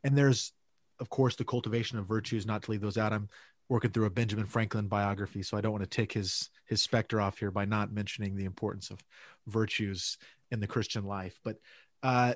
And 0.03 0.17
there's, 0.17 0.53
of 1.00 1.10
course, 1.10 1.36
the 1.36 1.46
cultivation 1.46 1.98
of 1.98 2.05
virtues, 2.05 2.46
not 2.46 2.63
to 2.63 2.72
leave 2.72 2.81
those 2.81 2.98
out. 2.98 3.13
I'm 3.13 3.29
working 3.69 3.91
through 3.91 4.05
a 4.05 4.10
Benjamin 4.10 4.46
Franklin 4.46 4.88
biography, 4.88 5.43
so 5.43 5.57
I 5.57 5.62
don't 5.62 5.72
want 5.72 5.84
to 5.84 5.89
take 5.89 6.13
his 6.13 6.50
his 6.65 6.81
specter 6.81 7.19
off 7.19 7.39
here 7.39 7.51
by 7.51 7.65
not 7.65 7.91
mentioning 7.91 8.36
the 8.36 8.46
importance 8.46 8.89
of 8.89 9.03
virtues 9.48 10.17
in 10.51 10.60
the 10.60 10.67
Christian 10.67 11.05
life. 11.05 11.39
But 11.43 11.57
uh, 12.03 12.36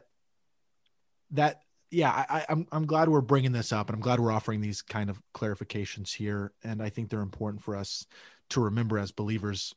that, 1.32 1.62
yeah, 1.90 2.12
I, 2.12 2.46
I'm 2.50 2.68
I'm 2.72 2.86
glad 2.86 3.10
we're 3.10 3.22
bringing 3.22 3.52
this 3.52 3.72
up, 3.72 3.90
and 3.90 3.96
I'm 3.96 4.02
glad 4.02 4.20
we're 4.20 4.32
offering 4.32 4.62
these 4.62 4.82
kind 4.82 5.10
of 5.10 5.22
clarifications 5.34 6.14
here, 6.14 6.54
and 6.64 6.82
I 6.82 6.90
think 6.90 7.10
they're 7.10 7.22
important 7.22 7.64
for 7.64 7.76
us 7.76 8.06
to 8.50 8.62
remember 8.62 9.00
as 9.00 9.12
believers 9.12 9.74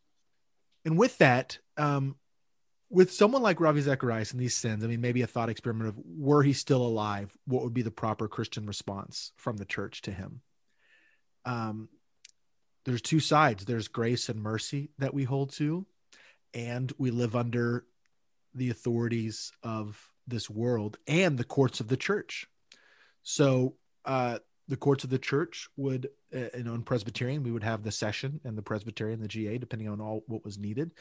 and 0.84 0.98
with 0.98 1.18
that, 1.18 1.58
um, 1.76 2.16
with 2.90 3.12
someone 3.12 3.42
like 3.42 3.60
Ravi 3.60 3.80
Zacharias 3.80 4.32
and 4.32 4.40
these 4.40 4.56
sins, 4.56 4.84
I 4.84 4.86
mean, 4.86 5.00
maybe 5.00 5.22
a 5.22 5.26
thought 5.26 5.48
experiment 5.48 5.88
of 5.88 5.98
were 6.04 6.42
he 6.42 6.52
still 6.52 6.82
alive, 6.82 7.36
what 7.46 7.64
would 7.64 7.74
be 7.74 7.82
the 7.82 7.90
proper 7.90 8.28
Christian 8.28 8.66
response 8.66 9.32
from 9.36 9.56
the 9.56 9.64
church 9.64 10.02
to 10.02 10.12
him? 10.12 10.42
Um, 11.44 11.88
there's 12.84 13.02
two 13.02 13.20
sides. 13.20 13.64
There's 13.64 13.88
grace 13.88 14.28
and 14.28 14.40
mercy 14.40 14.90
that 14.98 15.14
we 15.14 15.24
hold 15.24 15.52
to, 15.54 15.86
and 16.52 16.92
we 16.98 17.10
live 17.10 17.34
under 17.34 17.84
the 18.54 18.70
authorities 18.70 19.50
of 19.62 20.10
this 20.26 20.48
world 20.48 20.98
and 21.06 21.36
the 21.36 21.44
courts 21.44 21.80
of 21.80 21.88
the 21.88 21.96
church. 21.96 22.46
So, 23.22 23.74
uh, 24.04 24.38
the 24.68 24.76
courts 24.76 25.04
of 25.04 25.10
the 25.10 25.18
church 25.18 25.68
would, 25.76 26.08
uh, 26.34 26.46
you 26.56 26.64
know, 26.64 26.74
in 26.74 26.82
Presbyterian, 26.82 27.42
we 27.42 27.52
would 27.52 27.62
have 27.62 27.82
the 27.82 27.92
session 27.92 28.40
and 28.44 28.56
the 28.56 28.62
presbytery, 28.62 29.14
the 29.14 29.28
GA, 29.28 29.58
depending 29.58 29.88
on 29.88 30.00
all 30.00 30.24
what 30.26 30.44
was 30.44 30.58
needed. 30.58 30.92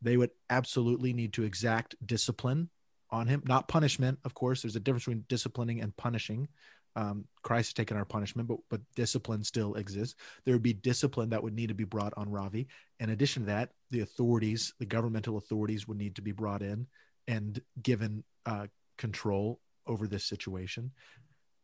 They 0.00 0.16
would 0.16 0.30
absolutely 0.50 1.12
need 1.12 1.32
to 1.34 1.42
exact 1.42 1.94
discipline 2.04 2.70
on 3.10 3.26
him, 3.26 3.42
not 3.46 3.68
punishment. 3.68 4.18
Of 4.24 4.34
course, 4.34 4.62
there's 4.62 4.76
a 4.76 4.80
difference 4.80 5.04
between 5.04 5.24
disciplining 5.28 5.80
and 5.80 5.96
punishing. 5.96 6.48
Um, 6.94 7.24
Christ 7.42 7.70
has 7.70 7.74
taken 7.74 7.96
our 7.96 8.04
punishment, 8.04 8.48
but 8.48 8.58
but 8.68 8.80
discipline 8.96 9.44
still 9.44 9.74
exists. 9.74 10.14
There 10.44 10.54
would 10.54 10.62
be 10.62 10.74
discipline 10.74 11.30
that 11.30 11.42
would 11.42 11.54
need 11.54 11.68
to 11.68 11.74
be 11.74 11.84
brought 11.84 12.12
on 12.16 12.30
Ravi. 12.30 12.68
In 13.00 13.10
addition 13.10 13.42
to 13.42 13.46
that, 13.46 13.70
the 13.90 14.00
authorities, 14.00 14.74
the 14.78 14.86
governmental 14.86 15.38
authorities, 15.38 15.88
would 15.88 15.98
need 15.98 16.16
to 16.16 16.22
be 16.22 16.32
brought 16.32 16.62
in 16.62 16.86
and 17.26 17.60
given 17.82 18.24
uh, 18.46 18.66
control 18.98 19.60
over 19.86 20.06
this 20.06 20.24
situation. 20.24 20.92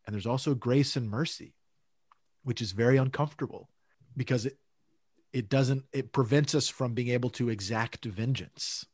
And 0.08 0.14
there's 0.14 0.26
also 0.26 0.54
grace 0.54 0.96
and 0.96 1.10
mercy, 1.10 1.52
which 2.42 2.62
is 2.62 2.72
very 2.72 2.96
uncomfortable 2.96 3.68
because 4.16 4.46
it 4.46 4.56
it 5.34 5.50
doesn't 5.50 5.84
it 5.92 6.12
prevents 6.12 6.54
us 6.54 6.66
from 6.66 6.94
being 6.94 7.08
able 7.08 7.28
to 7.28 7.50
exact 7.50 8.06
vengeance. 8.06 8.86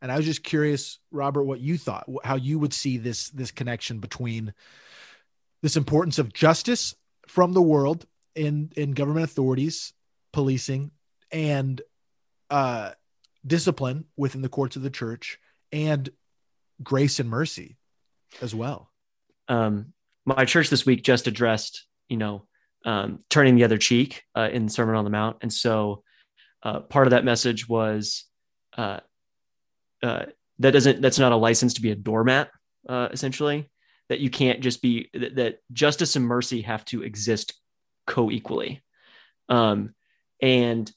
And 0.00 0.10
I 0.10 0.16
was 0.16 0.24
just 0.24 0.42
curious, 0.42 0.98
Robert, 1.10 1.44
what 1.44 1.60
you 1.60 1.76
thought, 1.76 2.08
how 2.24 2.36
you 2.36 2.58
would 2.58 2.72
see 2.72 2.96
this 2.96 3.28
this 3.28 3.50
connection 3.50 3.98
between 3.98 4.54
this 5.60 5.76
importance 5.76 6.18
of 6.18 6.32
justice 6.32 6.94
from 7.28 7.52
the 7.52 7.60
world 7.60 8.06
in 8.34 8.72
in 8.74 8.92
government 8.92 9.24
authorities, 9.24 9.92
policing, 10.32 10.92
and 11.30 11.82
uh, 12.48 12.92
discipline 13.46 14.06
within 14.16 14.40
the 14.40 14.48
courts 14.48 14.76
of 14.76 14.82
the 14.82 14.88
church, 14.88 15.38
and 15.72 16.08
grace 16.82 17.20
and 17.20 17.28
mercy 17.28 17.76
as 18.40 18.54
well. 18.54 18.90
Um, 19.46 19.92
my 20.24 20.44
church 20.44 20.70
this 20.70 20.86
week 20.86 21.02
just 21.02 21.26
addressed, 21.26 21.86
you 22.08 22.16
know, 22.16 22.46
um, 22.84 23.20
turning 23.30 23.56
the 23.56 23.64
other 23.64 23.78
cheek 23.78 24.22
uh, 24.34 24.48
in 24.52 24.66
the 24.66 24.72
Sermon 24.72 24.96
on 24.96 25.04
the 25.04 25.10
Mount, 25.10 25.38
and 25.40 25.52
so 25.52 26.02
uh, 26.62 26.80
part 26.80 27.06
of 27.06 27.12
that 27.12 27.24
message 27.24 27.68
was 27.68 28.24
uh, 28.76 29.00
uh 30.02 30.24
that 30.58 30.72
doesn't 30.72 31.00
that's 31.00 31.18
not 31.18 31.32
a 31.32 31.36
license 31.36 31.74
to 31.74 31.82
be 31.82 31.90
a 31.90 31.96
doormat, 31.96 32.50
uh, 32.88 33.08
essentially. 33.12 33.68
That 34.08 34.20
you 34.20 34.30
can't 34.30 34.60
just 34.60 34.82
be 34.82 35.08
that, 35.14 35.36
that, 35.36 35.58
justice 35.72 36.16
and 36.16 36.26
mercy 36.26 36.62
have 36.62 36.84
to 36.86 37.02
exist 37.02 37.54
co-equally, 38.06 38.82
um, 39.48 39.94
and 40.40 40.90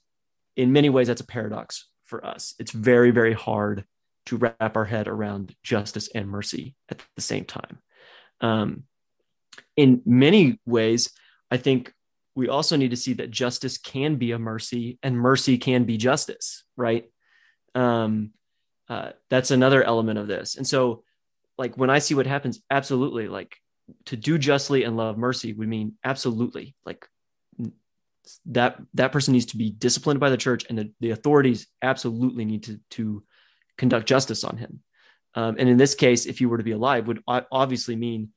in 0.58 0.74
many 0.74 0.89
ways 0.89 1.08
that's 1.08 1.22
a 1.22 1.27
paradox 1.27 1.88
for 2.05 2.25
us. 2.25 2.55
It's 2.60 2.72
very 2.72 3.12
very 3.12 3.34
hard 3.34 3.86
to 4.25 4.38
wrap 4.38 4.75
our 4.75 4.86
head 4.86 5.08
around 5.08 5.55
justice 5.63 6.10
and 6.13 6.27
mercy 6.27 6.75
at 6.89 7.01
the 7.15 7.22
same 7.22 7.46
time. 7.46 7.79
Um, 8.41 8.84
in 9.76 10.02
many 10.06 10.60
ways, 10.66 11.12
I 11.52 11.58
think 11.58 11.94
we 12.36 12.50
also 12.50 12.76
need 12.76 12.92
to 12.92 12.98
see 12.98 13.14
that 13.14 13.32
justice 13.32 13.78
can 13.78 14.16
be 14.16 14.32
a 14.32 14.40
mercy 14.40 15.00
and 15.02 15.18
mercy 15.18 15.58
can 15.58 15.86
be 15.86 15.98
justice, 15.98 16.64
right? 16.76 17.10
Um, 17.74 18.32
uh, 18.90 19.12
that's 19.30 19.52
another 19.52 19.84
element 19.84 20.20
of 20.20 20.28
this. 20.28 20.56
And 20.56 20.68
so, 20.68 21.04
like, 21.58 21.78
when 21.78 21.90
I 21.90 22.00
see 22.00 22.14
what 22.14 22.28
happens, 22.28 22.62
absolutely, 22.70 23.28
like, 23.28 23.56
to 24.06 24.18
do 24.18 24.38
justly 24.38 24.84
and 24.84 24.98
love 24.98 25.18
mercy 25.18 25.54
would 25.54 25.68
mean 25.68 25.94
absolutely, 26.04 26.76
like, 26.86 27.08
that 28.48 28.82
that 28.94 29.12
person 29.12 29.34
needs 29.34 29.46
to 29.46 29.58
be 29.58 29.70
disciplined 29.70 30.20
by 30.20 30.30
the 30.30 30.38
church 30.38 30.66
and 30.70 30.78
the, 30.78 30.92
the 31.00 31.12
authorities 31.12 31.68
absolutely 31.82 32.46
need 32.46 32.64
to 32.64 32.80
to 32.90 33.24
conduct 33.78 34.08
justice 34.08 34.44
on 34.44 34.58
him 34.58 34.80
um, 35.36 35.58
and 35.60 35.70
in 35.70 35.78
this 35.78 35.96
case 35.96 36.26
if 36.26 36.42
you 36.42 36.50
were 36.50 36.58
to 36.58 36.64
be 36.64 36.72
alive 36.72 37.08
would 37.08 37.22
obviously 37.28 37.96
mean 37.96 38.30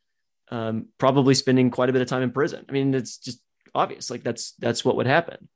um, 0.51 0.87
probably 0.99 1.35
spending 1.35 1.71
quite 1.71 1.89
a 1.89 1.93
bit 1.93 2.03
of 2.03 2.09
time 2.09 2.23
in 2.23 2.31
prison. 2.31 2.65
I 2.69 2.73
mean, 2.73 2.95
it's 2.95 3.19
just 3.19 3.41
obvious. 3.75 4.11
Like 4.11 4.23
that's 4.23 4.53
that's 4.53 4.85
what 4.85 4.97
would 4.97 5.07
happen. 5.07 5.49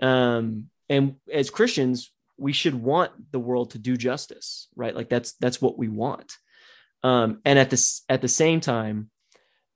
Um, 0.00 0.70
and 0.88 1.16
as 1.32 1.50
Christians, 1.50 2.12
we 2.36 2.52
should 2.52 2.74
want 2.74 3.32
the 3.32 3.38
world 3.38 3.70
to 3.70 3.78
do 3.78 3.96
justice, 3.96 4.68
right? 4.76 4.94
Like 4.94 5.08
that's 5.08 5.32
that's 5.34 5.60
what 5.60 5.78
we 5.78 5.88
want. 5.88 6.32
Um, 7.02 7.40
and 7.44 7.58
at 7.58 7.70
this 7.70 8.02
at 8.08 8.22
the 8.22 8.28
same 8.28 8.60
time, 8.60 9.10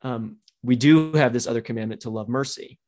um, 0.02 0.37
we 0.62 0.76
do 0.76 1.12
have 1.12 1.33
this 1.33 1.47
other 1.47 1.61
commandment 1.62 2.02
to 2.02 2.11
love 2.11 2.29
mercy. 2.29 2.79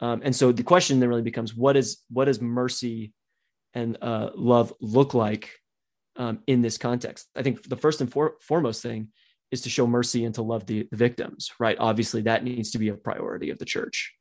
Um, 0.00 0.20
and 0.24 0.36
so 0.36 0.52
the 0.52 0.62
question 0.62 1.00
then 1.00 1.08
really 1.08 1.22
becomes 1.22 1.54
what 1.54 1.76
is 1.76 2.02
what 2.10 2.26
does 2.26 2.40
mercy 2.40 3.12
and 3.74 3.96
uh, 4.02 4.30
love 4.34 4.72
look 4.80 5.14
like 5.14 5.50
um, 6.16 6.40
in 6.46 6.62
this 6.62 6.78
context? 6.78 7.28
I 7.34 7.42
think 7.42 7.66
the 7.68 7.76
first 7.76 8.00
and 8.00 8.12
for- 8.12 8.36
foremost 8.40 8.82
thing 8.82 9.08
is 9.50 9.62
to 9.62 9.70
show 9.70 9.86
mercy 9.86 10.24
and 10.24 10.34
to 10.34 10.42
love 10.42 10.66
the, 10.66 10.88
the, 10.90 10.96
victims, 10.96 11.50
right? 11.58 11.76
Obviously, 11.78 12.22
that 12.22 12.44
needs 12.44 12.70
to 12.72 12.78
be 12.78 12.88
a 12.88 12.94
priority 12.94 13.50
of 13.50 13.58
the 13.58 13.64
church, 13.64 14.14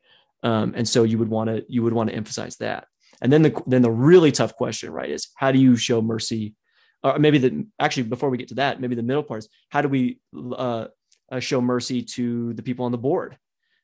um, 0.43 0.73
and 0.75 0.87
so 0.87 1.03
you 1.03 1.17
would 1.17 1.29
want 1.29 1.49
to 1.49 1.65
you 1.67 1.83
would 1.83 1.93
want 1.93 2.09
to 2.09 2.15
emphasize 2.15 2.57
that. 2.57 2.87
And 3.21 3.31
then 3.31 3.41
the 3.41 3.63
then 3.65 3.81
the 3.81 3.91
really 3.91 4.31
tough 4.31 4.55
question, 4.55 4.91
right, 4.91 5.09
is 5.09 5.29
how 5.35 5.51
do 5.51 5.59
you 5.59 5.75
show 5.75 6.01
mercy? 6.01 6.55
Or 7.03 7.19
maybe 7.19 7.37
the 7.37 7.67
actually 7.79 8.03
before 8.03 8.29
we 8.29 8.37
get 8.37 8.49
to 8.49 8.55
that, 8.55 8.81
maybe 8.81 8.95
the 8.95 9.03
middle 9.03 9.23
part 9.23 9.39
is 9.39 9.49
how 9.69 9.81
do 9.81 9.89
we 9.89 10.19
uh, 10.35 10.87
uh, 11.31 11.39
show 11.39 11.61
mercy 11.61 12.01
to 12.01 12.53
the 12.53 12.63
people 12.63 12.85
on 12.85 12.91
the 12.91 12.97
board 12.97 13.37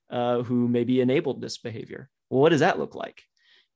uh, 0.10 0.44
who 0.44 0.68
maybe 0.68 1.02
enabled 1.02 1.42
this 1.42 1.58
behavior? 1.58 2.10
Well, 2.30 2.42
what 2.42 2.50
does 2.50 2.62
that 2.62 2.80
look 2.80 2.96
like? 2.96 3.24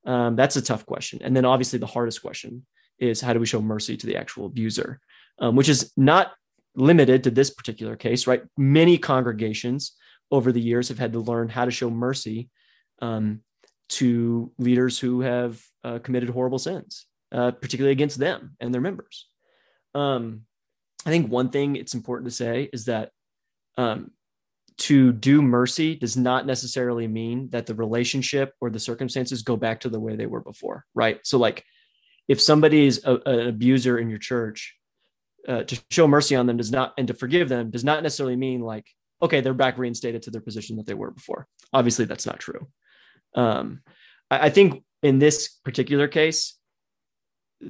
Um, 0.06 0.36
that's 0.36 0.56
a 0.56 0.62
tough 0.62 0.86
question. 0.86 1.20
And 1.24 1.36
then 1.36 1.46
obviously 1.46 1.80
the 1.80 1.88
hardest 1.88 2.22
question 2.22 2.66
is 3.00 3.22
how 3.22 3.34
do 3.34 3.40
we 3.40 3.46
show 3.46 3.62
mercy 3.62 3.98
to 3.98 4.08
the 4.08 4.18
actual 4.18 4.46
abuser, 4.46 5.00
um, 5.40 5.56
which 5.56 5.70
is 5.70 5.92
not 5.98 6.32
limited 6.76 7.24
to 7.24 7.32
this 7.32 7.50
particular 7.50 7.96
case, 7.96 8.28
right? 8.28 8.44
Many 8.58 8.98
congregations 8.98 9.94
over 10.32 10.52
the 10.52 10.62
years 10.62 10.90
have 10.90 11.00
had 11.00 11.14
to 11.14 11.20
learn 11.20 11.50
how 11.50 11.66
to 11.66 11.72
show 11.72 11.90
mercy 11.90 12.50
um, 13.02 13.42
to 13.88 14.52
leaders 14.58 15.00
who 15.00 15.22
have 15.22 15.62
uh, 15.84 16.00
committed 16.00 16.30
horrible 16.30 16.60
sins, 16.60 17.06
uh, 17.32 17.52
particularly 17.52 17.92
against 17.92 18.20
them 18.20 18.56
and 18.60 18.74
their 18.74 18.82
members. 18.82 19.28
Um, 19.94 20.42
I 21.06 21.10
think 21.10 21.32
one 21.32 21.50
thing 21.50 21.76
it's 21.76 21.94
important 21.94 22.30
to 22.30 22.36
say 22.36 22.70
is 22.74 22.86
that 22.86 23.12
um, 23.78 24.12
to 24.78 25.14
do 25.14 25.42
mercy 25.42 25.96
does 25.96 26.18
not 26.18 26.46
necessarily 26.46 27.08
mean 27.08 27.50
that 27.52 27.66
the 27.66 27.76
relationship 27.76 28.54
or 28.60 28.70
the 28.70 28.80
circumstances 28.80 29.44
go 29.44 29.56
back 29.56 29.82
to 29.82 29.90
the 29.90 30.00
way 30.00 30.16
they 30.16 30.26
were 30.26 30.42
before, 30.42 30.86
right? 30.94 31.20
So, 31.24 31.38
like, 31.38 31.64
if 32.28 32.42
somebody 32.42 32.88
is 32.88 33.02
a, 33.06 33.16
an 33.26 33.48
abuser 33.48 33.98
in 34.00 34.10
your 34.10 34.20
church, 34.20 34.76
uh, 35.48 35.64
to 35.64 35.82
show 35.92 36.08
mercy 36.08 36.36
on 36.36 36.46
them 36.46 36.58
does 36.58 36.72
not, 36.72 36.94
and 36.98 37.08
to 37.08 37.14
forgive 37.14 37.50
them 37.50 37.72
does 37.72 37.84
not 37.84 38.04
necessarily 38.04 38.36
mean 38.36 38.62
like, 38.62 38.88
okay, 39.22 39.42
they're 39.42 39.54
back 39.54 39.78
reinstated 39.78 40.22
to 40.24 40.32
their 40.32 40.42
position 40.42 40.78
that 40.78 40.86
they 40.86 40.94
were 40.94 41.12
before. 41.12 41.48
Obviously, 41.74 42.06
that's 42.06 42.26
not 42.26 42.40
true. 42.40 42.68
Um, 43.36 43.82
I, 44.30 44.48
I 44.48 44.50
think 44.50 44.84
in 45.04 45.20
this 45.20 45.50
particular 45.64 46.08
case, 46.08 46.58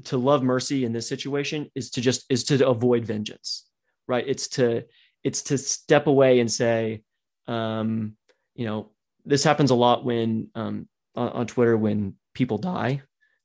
to 0.06 0.18
love 0.18 0.44
mercy 0.44 0.84
in 0.84 0.94
this 0.94 1.08
situation 1.08 1.70
is 1.76 1.92
to 1.92 2.02
just 2.02 2.26
is 2.30 2.44
to 2.46 2.68
avoid 2.68 3.06
vengeance, 3.06 3.66
right? 4.08 4.26
It's 4.28 4.48
to 4.50 4.86
it's 5.24 5.44
to 5.44 5.58
step 5.58 6.08
away 6.08 6.40
and 6.40 6.52
say, 6.52 7.02
um, 7.48 8.16
you 8.56 8.66
know, 8.66 8.92
this 9.26 9.44
happens 9.44 9.72
a 9.72 9.76
lot 9.76 10.06
when 10.06 10.50
um, 10.56 10.88
on, 11.16 11.30
on, 11.30 11.48
Twitter 11.48 11.78
when 11.78 12.16
people 12.34 12.58
die. 12.58 13.02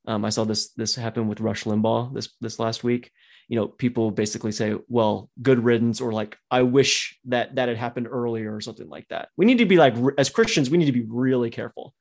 Um, 0.07 0.25
I 0.25 0.31
saw 0.31 0.45
this 0.45 0.73
this 0.73 0.95
happen 0.95 1.29
with 1.29 1.41
Rush 1.41 1.65
Limbaugh 1.65 2.15
this 2.15 2.35
this 2.41 2.59
last 2.59 2.85
week. 2.85 3.11
You 3.51 3.57
know, 3.57 3.69
people 3.69 4.11
basically 4.11 4.53
say, 4.53 4.75
"Well, 4.89 5.29
good 5.43 5.63
riddance," 5.63 6.01
or 6.01 6.13
like, 6.13 6.39
"I 6.51 6.63
wish 6.63 7.19
that 7.27 7.57
that 7.57 7.69
had 7.69 7.77
happened 7.77 8.09
earlier," 8.11 8.55
or 8.55 8.63
something 8.63 8.89
like 8.89 9.07
that. 9.09 9.29
We 9.37 9.45
need 9.45 9.59
to 9.59 9.67
be 9.67 9.77
like, 9.77 9.95
as 10.17 10.31
Christians, 10.31 10.71
we 10.71 10.79
need 10.79 10.87
to 10.87 10.93
be 10.93 11.07
really 11.07 11.51
careful 11.51 11.95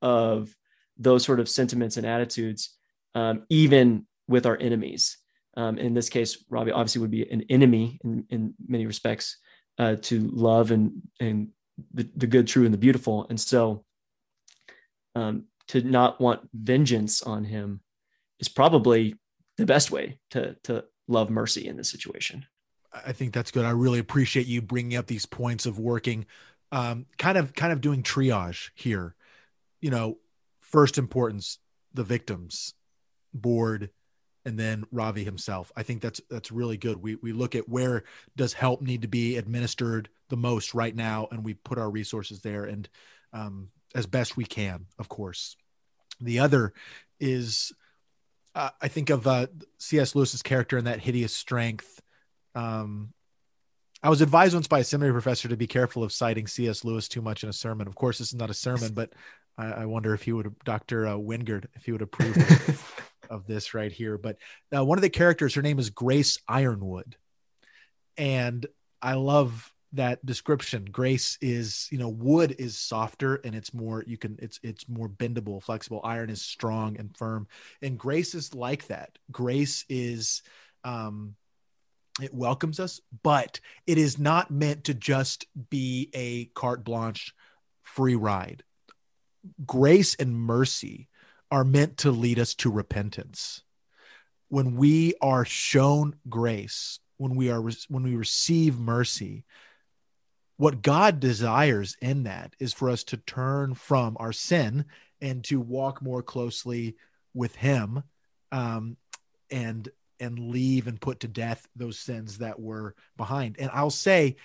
of 0.00 0.54
those 0.96 1.24
sort 1.24 1.40
of 1.40 1.48
sentiments 1.48 1.96
and 1.96 2.06
attitudes, 2.06 2.76
um, 3.16 3.44
even 3.48 4.06
with 4.28 4.46
our 4.46 4.56
enemies 4.60 5.16
um, 5.56 5.78
in 5.78 5.94
this 5.94 6.08
case, 6.08 6.44
Ravi 6.48 6.70
obviously 6.70 7.00
would 7.00 7.10
be 7.10 7.28
an 7.30 7.44
enemy 7.50 7.98
in, 8.04 8.24
in 8.30 8.54
many 8.66 8.86
respects 8.86 9.38
uh, 9.78 9.96
to 10.02 10.28
love 10.32 10.70
and 10.70 11.02
and 11.18 11.48
the, 11.92 12.08
the 12.16 12.26
good, 12.26 12.46
true, 12.46 12.64
and 12.64 12.74
the 12.74 12.78
beautiful. 12.78 13.26
And 13.28 13.40
so, 13.40 13.84
um, 15.14 15.44
to 15.68 15.82
not 15.82 16.20
want 16.20 16.48
vengeance 16.54 17.22
on 17.22 17.44
him 17.44 17.80
is 18.38 18.48
probably 18.48 19.16
the 19.60 19.66
best 19.66 19.90
way 19.90 20.18
to 20.30 20.56
to 20.64 20.84
love 21.06 21.30
mercy 21.30 21.68
in 21.68 21.76
this 21.76 21.90
situation. 21.90 22.46
I 22.92 23.12
think 23.12 23.32
that's 23.32 23.50
good. 23.50 23.64
I 23.64 23.70
really 23.70 23.98
appreciate 23.98 24.46
you 24.46 24.62
bringing 24.62 24.96
up 24.96 25.06
these 25.06 25.26
points 25.26 25.66
of 25.66 25.78
working, 25.78 26.26
um, 26.72 27.06
kind 27.18 27.38
of 27.38 27.54
kind 27.54 27.72
of 27.72 27.80
doing 27.80 28.02
triage 28.02 28.70
here. 28.74 29.14
You 29.80 29.90
know, 29.90 30.18
first 30.60 30.98
importance, 30.98 31.58
the 31.94 32.04
victims, 32.04 32.74
board, 33.32 33.90
and 34.44 34.58
then 34.58 34.84
Ravi 34.90 35.24
himself. 35.24 35.70
I 35.76 35.82
think 35.82 36.00
that's 36.00 36.20
that's 36.30 36.50
really 36.50 36.76
good. 36.76 36.96
We 37.02 37.16
we 37.16 37.32
look 37.32 37.54
at 37.54 37.68
where 37.68 38.04
does 38.36 38.54
help 38.54 38.80
need 38.82 39.02
to 39.02 39.08
be 39.08 39.36
administered 39.36 40.08
the 40.28 40.36
most 40.36 40.74
right 40.74 40.94
now, 40.94 41.28
and 41.30 41.44
we 41.44 41.54
put 41.54 41.78
our 41.78 41.90
resources 41.90 42.40
there, 42.40 42.64
and 42.64 42.88
um, 43.32 43.68
as 43.94 44.06
best 44.06 44.36
we 44.36 44.44
can, 44.44 44.86
of 44.98 45.08
course. 45.08 45.56
The 46.20 46.38
other 46.40 46.72
is, 47.18 47.72
uh, 48.54 48.70
I 48.80 48.88
think 48.88 49.10
of 49.10 49.26
uh, 49.26 49.46
C.S. 49.78 50.14
Lewis's 50.14 50.42
character 50.42 50.78
in 50.78 50.84
that 50.84 51.00
hideous 51.00 51.34
strength. 51.34 52.00
Um, 52.54 53.12
I 54.02 54.08
was 54.08 54.22
advised 54.22 54.54
once 54.54 54.66
by 54.66 54.78
a 54.80 54.84
seminary 54.84 55.12
professor 55.12 55.48
to 55.48 55.56
be 55.56 55.66
careful 55.66 56.02
of 56.02 56.12
citing 56.12 56.46
C.S. 56.46 56.84
Lewis 56.84 57.08
too 57.08 57.22
much 57.22 57.42
in 57.42 57.48
a 57.48 57.52
sermon. 57.52 57.86
Of 57.86 57.94
course, 57.94 58.18
this 58.18 58.28
is 58.28 58.34
not 58.34 58.50
a 58.50 58.54
sermon, 58.54 58.92
but 58.94 59.12
I, 59.58 59.66
I 59.66 59.84
wonder 59.86 60.14
if 60.14 60.22
he 60.22 60.32
would, 60.32 60.54
Doctor 60.64 61.06
uh, 61.06 61.14
Wingard, 61.14 61.66
if 61.74 61.84
he 61.84 61.92
would 61.92 62.02
approve. 62.02 62.36
of 63.30 63.46
this 63.46 63.72
right 63.72 63.92
here. 63.92 64.18
But 64.18 64.36
uh, 64.76 64.84
one 64.84 64.98
of 64.98 65.02
the 65.02 65.08
characters, 65.08 65.54
her 65.54 65.62
name 65.62 65.78
is 65.78 65.88
Grace 65.88 66.38
Ironwood, 66.48 67.16
and 68.18 68.66
I 69.00 69.14
love 69.14 69.72
that 69.92 70.24
description. 70.24 70.84
Grace 70.84 71.36
is, 71.40 71.88
you 71.90 71.98
know, 71.98 72.08
wood 72.08 72.54
is 72.58 72.76
softer 72.76 73.36
and 73.36 73.54
it's 73.54 73.74
more 73.74 74.04
you 74.06 74.16
can 74.16 74.38
it's 74.40 74.60
it's 74.62 74.88
more 74.88 75.08
bendable, 75.08 75.62
flexible. 75.62 76.00
Iron 76.04 76.30
is 76.30 76.42
strong 76.42 76.96
and 76.98 77.16
firm, 77.16 77.48
and 77.82 77.98
Grace 77.98 78.34
is 78.34 78.54
like 78.54 78.86
that. 78.88 79.18
Grace 79.30 79.84
is 79.88 80.42
um 80.84 81.34
it 82.20 82.34
welcomes 82.34 82.78
us, 82.80 83.00
but 83.22 83.60
it 83.86 83.98
is 83.98 84.18
not 84.18 84.50
meant 84.50 84.84
to 84.84 84.94
just 84.94 85.46
be 85.70 86.10
a 86.14 86.46
carte 86.46 86.84
blanche 86.84 87.34
free 87.82 88.16
ride. 88.16 88.62
Grace 89.64 90.14
and 90.16 90.34
mercy 90.34 91.08
are 91.50 91.64
meant 91.64 91.98
to 91.98 92.10
lead 92.10 92.38
us 92.38 92.54
to 92.56 92.70
repentance. 92.70 93.62
When 94.48 94.76
we 94.76 95.14
are 95.20 95.44
shown 95.44 96.16
grace, 96.28 97.00
when 97.16 97.34
we 97.36 97.50
are 97.50 97.60
when 97.60 98.02
we 98.02 98.16
receive 98.16 98.78
mercy, 98.78 99.44
what 100.60 100.82
God 100.82 101.20
desires 101.20 101.96
in 102.02 102.24
that 102.24 102.54
is 102.58 102.74
for 102.74 102.90
us 102.90 103.02
to 103.04 103.16
turn 103.16 103.72
from 103.72 104.18
our 104.20 104.30
sin 104.30 104.84
and 105.18 105.42
to 105.44 105.58
walk 105.58 106.02
more 106.02 106.22
closely 106.22 106.96
with 107.32 107.56
Him, 107.56 108.02
um, 108.52 108.98
and 109.50 109.88
and 110.20 110.38
leave 110.38 110.86
and 110.86 111.00
put 111.00 111.20
to 111.20 111.28
death 111.28 111.66
those 111.76 111.98
sins 111.98 112.38
that 112.38 112.60
were 112.60 112.94
behind. 113.16 113.56
And 113.58 113.70
I'll 113.72 113.88
say, 113.88 114.36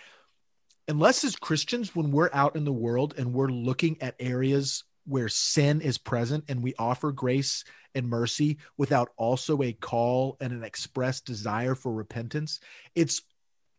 unless 0.88 1.26
as 1.26 1.36
Christians, 1.36 1.94
when 1.94 2.12
we're 2.12 2.30
out 2.32 2.56
in 2.56 2.64
the 2.64 2.72
world 2.72 3.16
and 3.18 3.34
we're 3.34 3.50
looking 3.50 4.02
at 4.02 4.16
areas 4.18 4.86
where 5.06 5.28
sin 5.28 5.82
is 5.82 5.98
present 5.98 6.46
and 6.48 6.64
we 6.64 6.76
offer 6.80 7.12
grace 7.12 7.66
and 7.94 8.08
mercy 8.08 8.60
without 8.78 9.10
also 9.18 9.62
a 9.62 9.74
call 9.74 10.38
and 10.40 10.54
an 10.54 10.64
expressed 10.64 11.26
desire 11.26 11.76
for 11.76 11.94
repentance 11.94 12.60
it's 12.96 13.22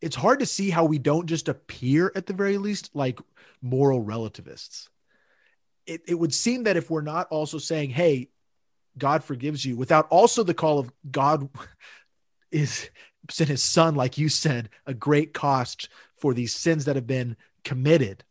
it's 0.06 0.16
hard 0.16 0.40
to 0.40 0.46
see 0.46 0.70
how 0.70 0.84
we 0.84 0.98
don't 0.98 1.26
just 1.26 1.48
appear 1.48 2.12
at 2.14 2.26
the 2.26 2.32
very 2.32 2.58
least 2.58 2.90
like 2.94 3.20
moral 3.60 4.00
relativists 4.00 4.88
it, 5.86 6.02
it 6.08 6.14
would 6.14 6.34
seem 6.34 6.64
that 6.64 6.76
if 6.76 6.90
we're 6.90 7.00
not 7.00 7.28
also 7.30 7.58
saying 7.58 7.90
hey 7.90 8.28
god 8.96 9.22
forgives 9.22 9.64
you 9.64 9.76
without 9.76 10.06
also 10.08 10.42
the 10.42 10.54
call 10.54 10.78
of 10.78 10.90
god 11.10 11.48
is 12.50 12.90
sent 13.28 13.50
his 13.50 13.62
son 13.62 13.94
like 13.94 14.16
you 14.16 14.28
said 14.28 14.70
a 14.86 14.94
great 14.94 15.34
cost 15.34 15.88
for 16.16 16.32
these 16.32 16.54
sins 16.54 16.84
that 16.84 16.96
have 16.96 17.06
been 17.06 17.36
committed 17.64 18.24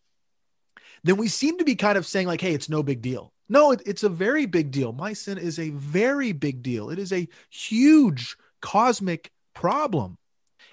then 1.06 1.18
we 1.18 1.28
seem 1.28 1.60
to 1.60 1.64
be 1.64 1.76
kind 1.76 2.00
of 2.00 2.08
saying 2.08 2.26
like, 2.26 2.42
hey, 2.42 2.56
it's 2.56 2.68
no 2.68 2.82
big 2.82 3.00
deal. 3.04 3.32
No, 3.48 3.72
it, 3.72 3.84
it's 3.86 4.02
a 4.02 4.10
very 4.10 4.48
big 4.48 4.72
deal. 4.72 4.92
My 4.92 5.14
sin 5.14 5.38
is 5.38 5.60
a 5.60 5.70
very 5.70 6.32
big 6.32 6.64
deal. 6.64 6.90
It 6.90 6.98
is 6.98 7.14
a 7.14 7.28
huge 7.52 8.36
cosmic 8.60 9.32
problem. 9.54 10.18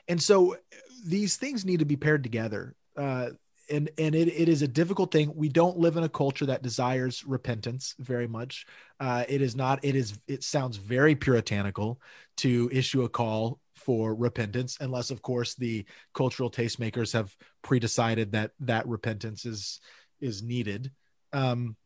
And 0.09 0.23
so 0.23 0.57
these 1.05 1.37
things 1.37 1.65
need 1.65 1.81
to 1.81 1.85
be 1.85 1.97
paired 1.97 2.23
together. 2.23 2.75
Uh, 2.97 3.31
and 3.71 3.91
and 3.97 4.15
it, 4.15 4.29
it 4.29 4.49
is 4.49 4.63
a 4.63 4.69
difficult 4.69 5.13
thing. 5.13 5.33
We 5.35 5.49
don't 5.49 5.79
live 5.79 5.97
in 5.97 6.05
a 6.05 6.09
culture 6.09 6.47
that 6.47 6.63
desires 6.63 7.25
repentance 7.25 7.95
very 7.99 8.27
much. 8.27 8.67
Uh, 9.01 9.25
it 9.29 9.41
is 9.41 9.57
not. 9.57 9.85
It 9.85 9.97
is. 9.97 10.19
It 10.27 10.43
sounds 10.43 10.77
very 10.77 11.15
puritanical 11.15 12.01
to 12.39 12.69
issue 12.73 13.03
a 13.03 13.09
call 13.09 13.61
for 13.75 14.15
repentance, 14.15 14.77
unless, 14.81 15.11
of 15.11 15.23
course, 15.23 15.55
the 15.55 15.85
cultural 16.15 16.51
tastemakers 16.51 17.13
have 17.13 17.35
pre-decided 17.63 18.33
that 18.33 18.51
that 18.61 18.87
repentance 18.87 19.45
is 19.45 19.81
is 20.21 20.43
needed. 20.43 20.91
Um, 21.33 21.77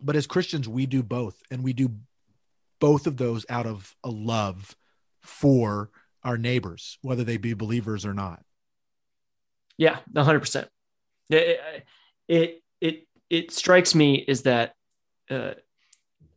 but 0.00 0.16
as 0.16 0.26
Christians, 0.26 0.68
we 0.68 0.86
do 0.86 1.02
both, 1.02 1.40
and 1.50 1.62
we 1.62 1.72
do 1.72 1.90
both 2.80 3.06
of 3.06 3.16
those 3.16 3.44
out 3.48 3.66
of 3.66 3.94
a 4.02 4.10
love 4.10 4.74
for 5.22 5.90
our 6.24 6.38
neighbors, 6.38 6.98
whether 7.02 7.24
they 7.24 7.36
be 7.36 7.54
believers 7.54 8.06
or 8.06 8.14
not. 8.14 8.42
Yeah, 9.76 9.98
hundred 10.16 10.40
percent. 10.40 10.68
It, 11.30 11.60
it, 12.28 12.62
it, 12.80 13.06
it 13.30 13.50
strikes 13.50 13.94
me 13.94 14.16
is 14.16 14.42
that 14.42 14.74
uh, 15.30 15.54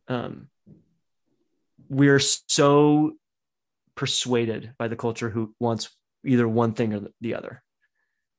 um, 0.08 0.48
we're 1.88 2.18
so 2.18 3.12
persuaded 3.94 4.72
by 4.78 4.88
the 4.88 4.96
culture 4.96 5.30
who 5.30 5.54
wants 5.60 5.94
either 6.24 6.48
one 6.48 6.72
thing 6.72 6.94
or 6.94 7.08
the 7.20 7.34
other. 7.34 7.62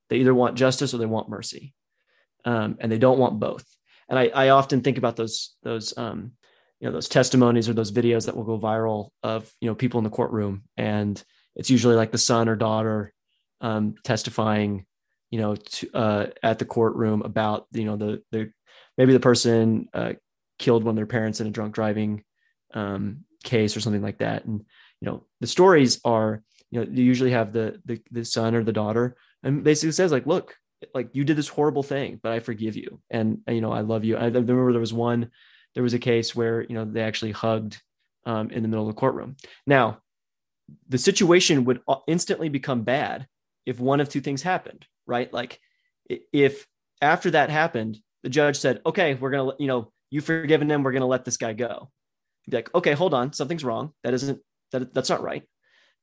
They 0.09 0.17
either 0.17 0.33
want 0.33 0.55
justice 0.55 0.93
or 0.93 0.97
they 0.97 1.05
want 1.05 1.29
mercy, 1.29 1.73
um, 2.45 2.77
and 2.79 2.91
they 2.91 2.97
don't 2.97 3.19
want 3.19 3.39
both. 3.39 3.65
And 4.09 4.17
I, 4.17 4.27
I 4.27 4.49
often 4.49 4.81
think 4.81 4.97
about 4.97 5.15
those 5.15 5.55
those 5.63 5.97
um, 5.97 6.31
you 6.79 6.87
know 6.87 6.93
those 6.93 7.09
testimonies 7.09 7.67
or 7.67 7.73
those 7.73 7.91
videos 7.91 8.25
that 8.25 8.35
will 8.35 8.43
go 8.43 8.59
viral 8.59 9.09
of 9.23 9.51
you 9.61 9.69
know 9.69 9.75
people 9.75 9.97
in 9.97 10.03
the 10.03 10.09
courtroom, 10.09 10.63
and 10.77 11.21
it's 11.55 11.69
usually 11.69 11.95
like 11.95 12.11
the 12.11 12.17
son 12.17 12.47
or 12.49 12.55
daughter 12.55 13.13
um, 13.61 13.95
testifying, 14.03 14.85
you 15.31 15.39
know, 15.39 15.55
to, 15.55 15.89
uh, 15.93 16.27
at 16.43 16.59
the 16.59 16.65
courtroom 16.65 17.21
about 17.23 17.67
you 17.71 17.85
know 17.85 17.97
the 17.97 18.21
the 18.31 18.51
maybe 18.97 19.13
the 19.13 19.19
person 19.19 19.87
uh, 19.93 20.13
killed 20.59 20.83
one 20.83 20.91
of 20.91 20.95
their 20.97 21.05
parents 21.05 21.39
in 21.39 21.47
a 21.47 21.51
drunk 21.51 21.73
driving 21.73 22.23
um, 22.73 23.25
case 23.43 23.75
or 23.75 23.81
something 23.81 24.03
like 24.03 24.19
that, 24.19 24.45
and 24.45 24.63
you 25.01 25.05
know 25.05 25.25
the 25.41 25.47
stories 25.47 25.99
are 26.05 26.43
you 26.71 26.79
know 26.79 26.87
you 26.91 27.03
usually 27.03 27.31
have 27.31 27.53
the 27.53 27.81
the, 27.85 28.01
the 28.11 28.25
son 28.25 28.55
or 28.55 28.63
the 28.63 28.71
daughter 28.71 29.15
and 29.43 29.63
basically 29.63 29.91
says 29.91 30.11
like 30.11 30.25
look 30.25 30.55
like 30.93 31.09
you 31.13 31.23
did 31.23 31.37
this 31.37 31.47
horrible 31.47 31.83
thing 31.83 32.19
but 32.21 32.31
i 32.31 32.39
forgive 32.39 32.75
you. 32.75 32.99
And 33.09 33.39
you 33.47 33.61
know 33.61 33.71
i 33.71 33.81
love 33.81 34.03
you. 34.03 34.17
I 34.17 34.25
remember 34.25 34.71
there 34.71 34.79
was 34.79 34.93
one 34.93 35.31
there 35.77 35.83
was 35.83 35.93
a 35.93 35.99
case 35.99 36.35
where 36.35 36.63
you 36.63 36.73
know 36.73 36.85
they 36.85 37.03
actually 37.03 37.33
hugged 37.33 37.79
um, 38.25 38.49
in 38.49 38.63
the 38.63 38.67
middle 38.67 38.89
of 38.89 38.95
the 38.95 38.99
courtroom. 38.99 39.35
Now 39.67 39.99
the 40.89 40.97
situation 40.97 41.65
would 41.65 41.81
instantly 42.07 42.49
become 42.49 42.81
bad 42.81 43.27
if 43.67 43.79
one 43.79 44.01
of 44.01 44.09
two 44.09 44.21
things 44.21 44.41
happened 44.41 44.87
right? 45.07 45.31
Like 45.33 45.59
if 46.09 46.67
after 47.01 47.31
that 47.31 47.49
happened 47.49 47.97
the 48.23 48.29
judge 48.29 48.57
said 48.57 48.81
okay 48.85 49.13
we're 49.13 49.29
gonna 49.29 49.51
you 49.59 49.67
know 49.67 49.91
you've 50.09 50.25
forgiven 50.25 50.69
him 50.69 50.83
we're 50.83 50.91
gonna 50.91 51.07
let 51.07 51.25
this 51.25 51.37
guy 51.37 51.53
go. 51.53 51.89
You'd 52.45 52.51
be 52.51 52.57
like 52.57 52.75
okay 52.75 52.93
hold 52.93 53.13
on 53.13 53.33
something's 53.33 53.63
wrong. 53.63 53.93
That 54.03 54.13
isn't 54.13 54.39
that 54.71 54.93
that's 54.93 55.09
not 55.09 55.23
right. 55.23 55.43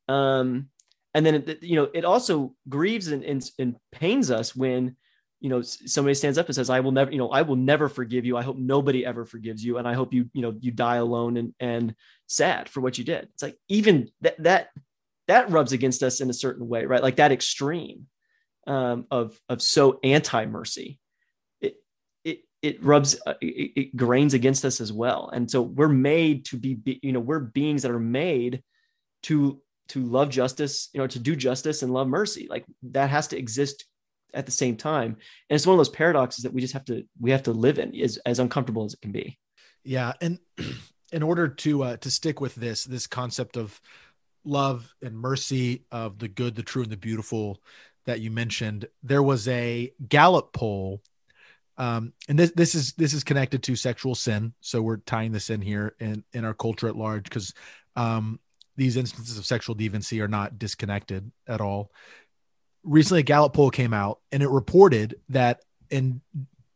Um, 0.09 0.69
and 1.13 1.25
then 1.25 1.35
it, 1.35 1.63
you 1.63 1.77
know 1.77 1.89
it 1.95 2.05
also 2.05 2.55
grieves 2.69 3.09
and, 3.09 3.23
and, 3.23 3.49
and 3.59 3.77
pains 3.93 4.31
us 4.31 4.57
when 4.57 4.97
you 5.41 5.49
know 5.49 5.63
somebody 5.63 6.15
stands 6.15 6.39
up 6.39 6.47
and 6.47 6.55
says 6.55 6.71
i 6.71 6.81
will 6.81 6.93
never 6.93 7.11
you 7.11 7.19
know 7.19 7.31
i 7.31 7.43
will 7.43 7.57
never 7.57 7.89
forgive 7.89 8.25
you. 8.25 8.37
I 8.37 8.43
hope 8.43 8.57
nobody 8.57 9.05
ever 9.05 9.25
forgives 9.25 9.65
you 9.65 9.79
and 9.79 9.87
i 9.87 9.93
hope 9.95 10.15
you 10.15 10.31
you 10.33 10.43
know 10.43 10.55
you 10.59 10.71
die 10.71 10.97
alone 10.97 11.37
and 11.37 11.55
and 11.61 11.95
sad 12.27 12.69
for 12.69 12.81
what 12.81 12.99
you 12.99 13.05
did. 13.05 13.29
It's 13.35 13.43
like 13.43 13.59
even 13.69 14.11
that 14.23 14.43
that 14.43 14.69
that 15.29 15.51
rubs 15.51 15.73
against 15.73 16.03
us 16.03 16.21
in 16.21 16.31
a 16.31 16.35
certain 16.35 16.69
way 16.69 16.87
right? 16.87 17.03
Like 17.03 17.17
that 17.17 17.33
extreme 17.33 18.07
um, 18.67 19.07
of 19.11 19.39
of 19.49 19.61
so 19.61 20.01
anti 20.03 20.47
mercy 20.47 20.99
it 21.61 21.77
it 22.25 22.39
it 22.63 22.83
rubs 22.83 23.21
uh, 23.27 23.35
it, 23.41 23.73
it 23.77 23.97
grains 23.97 24.35
against 24.35 24.65
us 24.65 24.81
as 24.81 24.93
well. 24.93 25.31
And 25.33 25.51
so 25.51 25.61
we're 25.61 25.89
made 25.89 26.47
to 26.47 26.57
be 26.57 26.79
you 27.03 27.13
know 27.13 27.21
we're 27.21 27.41
beings 27.41 27.83
that 27.83 27.91
are 27.91 28.01
made 28.01 28.63
to 29.25 29.61
to 29.89 30.03
love 30.03 30.31
justice, 30.31 30.89
you 30.93 31.01
know, 31.01 31.07
to 31.07 31.19
do 31.19 31.37
justice 31.37 31.83
and 31.83 31.93
love 31.93 32.09
mercy. 32.09 32.47
Like 32.49 32.65
that 32.85 33.11
has 33.11 33.29
to 33.29 33.39
exist 33.39 33.85
at 34.35 34.47
the 34.47 34.53
same 34.53 34.77
time. 34.77 35.17
And 35.49 35.57
it's 35.57 35.67
one 35.67 35.75
of 35.75 35.79
those 35.79 35.89
paradoxes 35.89 36.43
that 36.45 36.53
we 36.53 36.61
just 36.61 36.75
have 36.75 36.85
to 36.87 37.05
we 37.21 37.31
have 37.31 37.45
to 37.45 37.53
live 37.53 37.79
in 37.79 37.95
as 38.01 38.19
as 38.19 38.39
uncomfortable 38.39 38.85
as 38.85 38.95
it 38.95 39.01
can 39.01 39.13
be. 39.13 39.39
Yeah, 39.85 40.13
and 40.21 40.39
in 41.13 41.23
order 41.23 41.49
to 41.49 41.83
uh, 41.83 41.97
to 41.99 42.11
stick 42.11 42.41
with 42.41 42.55
this 42.55 42.85
this 42.85 43.07
concept 43.07 43.57
of 43.57 43.81
love 44.45 44.95
and 45.03 45.17
mercy 45.17 45.85
of 45.91 46.19
the 46.19 46.29
good, 46.29 46.55
the 46.55 46.63
true, 46.63 46.83
and 46.83 46.93
the 46.93 46.97
beautiful 46.97 47.63
that 48.05 48.21
you 48.21 48.31
mentioned, 48.31 48.87
there 49.03 49.23
was 49.23 49.49
a 49.49 49.91
Gallup 50.07 50.53
poll, 50.53 51.03
um, 51.79 52.13
and 52.29 52.39
this 52.39 52.53
this 52.53 52.75
is 52.75 52.93
this 52.95 53.15
is 53.15 53.25
connected 53.25 53.63
to 53.65 53.77
sexual 53.77 54.15
sin. 54.15 54.55
So 54.61 54.83
we're 54.83 54.99
tying 54.99 55.33
this 55.33 55.51
in 55.51 55.61
here 55.61 55.95
in 56.01 56.25
in 56.33 56.45
our 56.45 56.55
culture 56.55 56.89
at 56.89 56.97
large 56.97 57.25
because 57.25 57.55
um, 57.97 58.41
these 58.77 58.97
instances 58.97 59.39
of 59.39 59.47
sexual 59.47 59.77
deviancy 59.77 60.23
are 60.23 60.29
not 60.29 60.59
disconnected 60.59 61.31
at 61.47 61.61
all. 61.61 61.91
Recently, 62.85 63.21
a 63.21 63.25
Gallup 63.25 63.55
poll 63.55 63.71
came 63.71 63.93
out 63.93 64.21
and 64.31 64.43
it 64.43 64.49
reported 64.49 65.17
that 65.31 65.61
in 65.91 66.21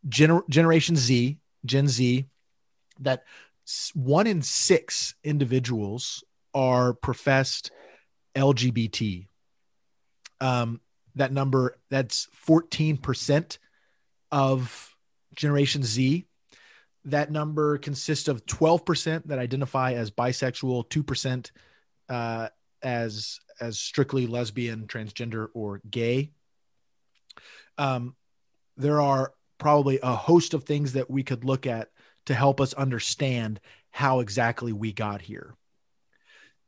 gener- 0.08 0.48
Generation 0.48 0.96
Z, 0.96 1.38
Gen 1.64 1.88
Z, 1.88 2.26
that 3.00 3.24
one 3.94 4.26
in 4.26 4.42
six 4.42 5.14
individuals 5.22 6.24
are 6.54 6.94
professed 6.94 7.70
LGBT. 8.34 9.26
Um, 10.40 10.80
that 11.14 11.32
number, 11.32 11.76
that's 11.90 12.28
14% 12.46 13.58
of 14.30 14.96
Generation 15.34 15.82
Z. 15.82 16.24
That 17.04 17.30
number 17.30 17.78
consists 17.78 18.28
of 18.28 18.46
12% 18.46 19.26
that 19.26 19.38
identify 19.38 19.92
as 19.92 20.10
bisexual, 20.10 20.88
2% 20.88 21.50
uh, 22.08 22.48
as 22.82 23.40
as 23.60 23.78
strictly 23.78 24.26
lesbian, 24.26 24.86
transgender, 24.86 25.48
or 25.54 25.80
gay. 25.88 26.32
Um, 27.76 28.14
there 28.76 29.00
are 29.00 29.32
probably 29.58 29.98
a 30.02 30.14
host 30.14 30.54
of 30.54 30.64
things 30.64 30.92
that 30.92 31.10
we 31.10 31.22
could 31.22 31.44
look 31.44 31.66
at 31.66 31.90
to 32.26 32.34
help 32.34 32.60
us 32.60 32.74
understand 32.74 33.60
how 33.90 34.20
exactly 34.20 34.72
we 34.72 34.92
got 34.92 35.22
here. 35.22 35.54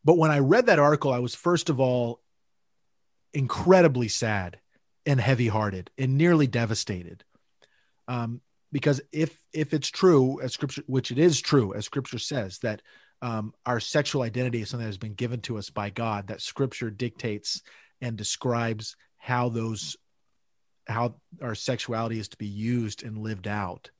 But 0.05 0.17
when 0.17 0.31
I 0.31 0.39
read 0.39 0.67
that 0.67 0.79
article, 0.79 1.13
I 1.13 1.19
was 1.19 1.35
first 1.35 1.69
of 1.69 1.79
all 1.79 2.21
incredibly 3.33 4.09
sad 4.09 4.59
and 5.07 5.21
heavy-hearted 5.21 5.91
and 5.99 6.17
nearly 6.17 6.47
devastated. 6.47 7.25
Um, 8.09 8.41
because 8.73 9.01
if 9.13 9.37
if 9.53 9.75
it's 9.75 9.89
true 9.89 10.41
as 10.41 10.53
scripture, 10.53 10.83
which 10.87 11.11
it 11.11 11.19
is 11.19 11.41
true 11.41 11.75
as 11.75 11.85
scripture 11.85 12.19
says 12.19 12.59
that 12.61 12.83
um, 13.23 13.53
our 13.67 13.81
sexual 13.81 14.23
identity 14.23 14.63
is 14.63 14.71
something 14.71 14.85
that 14.85 14.89
has 14.89 14.99
been 14.99 15.15
given 15.15 15.41
to 15.43 15.59
us 15.59 15.71
by 15.71 15.91
God 15.91 16.29
that 16.29 16.41
scripture 16.41 16.91
dictates 16.91 17.63
and 18.01 18.17
describes 18.17 18.97
how 19.17 19.49
those 19.49 19.97
how 20.87 21.15
our 21.41 21.55
sexuality 21.55 22.19
is 22.19 22.29
to 22.29 22.37
be 22.37 22.47
used 22.47 23.05
and 23.05 23.19
lived 23.19 23.47
out. 23.47 23.91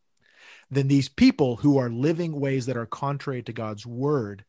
Then 0.71 0.89
these 0.89 1.09
people 1.09 1.57
who 1.57 1.79
are 1.79 1.91
living 1.91 2.33
ways 2.41 2.67
that 2.67 2.77
are 2.77 2.87
contrary 2.87 3.43
to 3.45 3.53
God's 3.53 3.87
word 3.87 4.45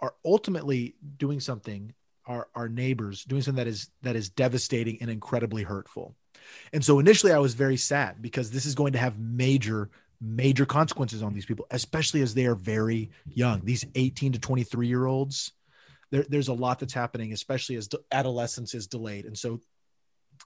are 0.00 0.14
ultimately 0.24 0.94
doing 1.16 1.40
something 1.40 1.94
our, 2.28 2.46
our 2.54 2.68
neighbors 2.68 3.24
doing 3.24 3.40
something 3.42 3.64
that 3.64 3.70
is 3.70 3.88
that 4.02 4.14
is 4.14 4.28
devastating 4.28 4.98
and 5.00 5.10
incredibly 5.10 5.62
hurtful. 5.62 6.14
And 6.72 6.84
so 6.84 6.98
initially 6.98 7.32
i 7.32 7.38
was 7.38 7.54
very 7.54 7.76
sad 7.76 8.20
because 8.20 8.50
this 8.50 8.66
is 8.66 8.74
going 8.74 8.92
to 8.92 8.98
have 8.98 9.18
major 9.18 9.90
major 10.20 10.66
consequences 10.66 11.22
on 11.22 11.32
these 11.32 11.46
people, 11.46 11.66
especially 11.70 12.22
as 12.22 12.34
they 12.34 12.46
are 12.46 12.54
very 12.54 13.10
young. 13.26 13.60
These 13.64 13.86
18 13.94 14.32
to 14.32 14.38
23 14.38 14.88
year 14.88 15.06
olds, 15.06 15.52
there, 16.10 16.24
there's 16.28 16.48
a 16.48 16.54
lot 16.54 16.78
that's 16.78 16.94
happening, 16.94 17.32
especially 17.32 17.76
as 17.76 17.88
adolescence 18.10 18.74
is 18.74 18.86
delayed. 18.86 19.26
And 19.26 19.38
so 19.38 19.60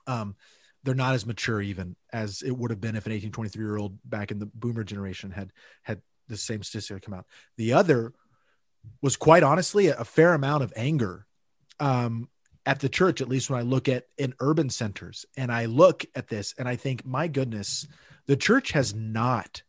um, 0.07 0.35
they're 0.83 0.93
not 0.93 1.15
as 1.15 1.25
mature 1.25 1.61
even 1.61 1.95
as 2.11 2.41
it 2.41 2.51
would 2.51 2.71
have 2.71 2.81
been 2.81 2.95
if 2.95 3.05
an 3.05 3.11
18, 3.11 3.31
23 3.31 3.63
year 3.63 3.77
old 3.77 3.97
back 4.05 4.31
in 4.31 4.39
the 4.39 4.45
boomer 4.45 4.83
generation 4.83 5.31
had 5.31 5.51
had 5.81 6.01
the 6.27 6.37
same 6.37 6.63
statistic 6.63 7.03
come 7.03 7.13
out. 7.13 7.25
The 7.57 7.73
other 7.73 8.13
was 9.01 9.15
quite 9.15 9.43
honestly 9.43 9.87
a, 9.87 10.03
fair 10.03 10.33
amount 10.33 10.63
of 10.63 10.73
anger 10.75 11.25
um, 11.79 12.29
at 12.65 12.79
the 12.79 12.89
church, 12.89 13.21
at 13.21 13.29
least 13.29 13.49
when 13.49 13.59
I 13.59 13.63
look 13.63 13.87
at 13.87 14.05
in 14.17 14.33
urban 14.39 14.69
centers 14.69 15.25
and 15.37 15.51
I 15.51 15.65
look 15.65 16.05
at 16.15 16.27
this 16.27 16.53
and 16.57 16.67
I 16.67 16.75
think, 16.75 17.05
my 17.05 17.27
goodness, 17.27 17.87
the 18.27 18.37
church 18.37 18.71
has 18.71 18.93
not 18.93 19.63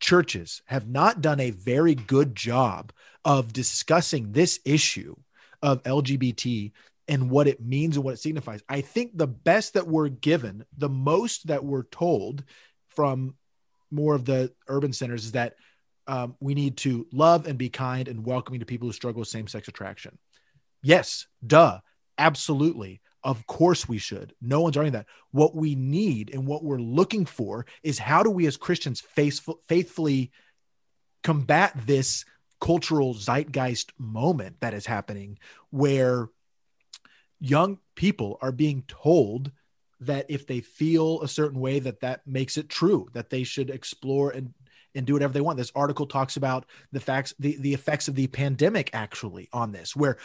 churches 0.00 0.62
have 0.66 0.88
not 0.88 1.20
done 1.20 1.38
a 1.40 1.50
very 1.50 1.94
good 1.94 2.34
job 2.34 2.92
of 3.24 3.52
discussing 3.52 4.32
this 4.32 4.58
issue 4.64 5.14
of 5.62 5.82
LGBT 5.82 6.72
and 7.06 7.30
what 7.30 7.46
it 7.46 7.60
means 7.60 7.96
and 7.96 8.04
what 8.04 8.14
it 8.14 8.18
signifies. 8.18 8.62
I 8.68 8.80
think 8.80 9.16
the 9.16 9.26
best 9.26 9.74
that 9.74 9.86
we're 9.86 10.08
given, 10.08 10.64
the 10.76 10.88
most 10.88 11.48
that 11.48 11.64
we're 11.64 11.84
told 11.84 12.44
from 12.88 13.34
more 13.90 14.14
of 14.14 14.24
the 14.24 14.52
urban 14.68 14.92
centers 14.92 15.26
is 15.26 15.32
that 15.32 15.56
um, 16.06 16.34
we 16.40 16.54
need 16.54 16.78
to 16.78 17.06
love 17.12 17.46
and 17.46 17.58
be 17.58 17.68
kind 17.68 18.08
and 18.08 18.24
welcoming 18.24 18.60
to 18.60 18.66
people 18.66 18.88
who 18.88 18.92
struggle 18.92 19.20
with 19.20 19.28
same 19.28 19.46
sex 19.46 19.68
attraction. 19.68 20.18
Yes, 20.82 21.26
duh, 21.46 21.80
absolutely. 22.16 23.00
Of 23.22 23.46
course 23.46 23.88
we 23.88 23.98
should. 23.98 24.34
No 24.40 24.62
one's 24.62 24.76
arguing 24.76 24.94
that. 24.94 25.06
What 25.30 25.54
we 25.54 25.74
need 25.74 26.30
and 26.32 26.46
what 26.46 26.64
we're 26.64 26.80
looking 26.80 27.26
for 27.26 27.66
is 27.82 27.98
how 27.98 28.22
do 28.22 28.30
we 28.30 28.46
as 28.46 28.56
Christians 28.56 29.00
faithful, 29.00 29.60
faithfully 29.68 30.30
combat 31.22 31.74
this 31.86 32.24
cultural 32.60 33.14
zeitgeist 33.14 33.92
moment 33.98 34.56
that 34.60 34.74
is 34.74 34.86
happening 34.86 35.38
where 35.70 36.28
young 37.40 37.78
people 37.94 38.38
are 38.42 38.52
being 38.52 38.84
told 38.86 39.50
that 40.00 40.26
if 40.28 40.46
they 40.46 40.60
feel 40.60 41.20
a 41.22 41.28
certain 41.28 41.60
way 41.60 41.78
that 41.78 42.00
that 42.00 42.26
makes 42.26 42.56
it 42.56 42.68
true 42.68 43.08
that 43.12 43.30
they 43.30 43.44
should 43.44 43.70
explore 43.70 44.30
and 44.30 44.52
and 44.94 45.06
do 45.06 45.12
whatever 45.12 45.32
they 45.32 45.40
want 45.40 45.56
this 45.56 45.72
article 45.74 46.06
talks 46.06 46.36
about 46.36 46.66
the 46.92 47.00
facts 47.00 47.32
the, 47.38 47.56
the 47.60 47.72
effects 47.72 48.08
of 48.08 48.14
the 48.14 48.26
pandemic 48.26 48.90
actually 48.92 49.48
on 49.52 49.72
this 49.72 49.96
where 49.96 50.18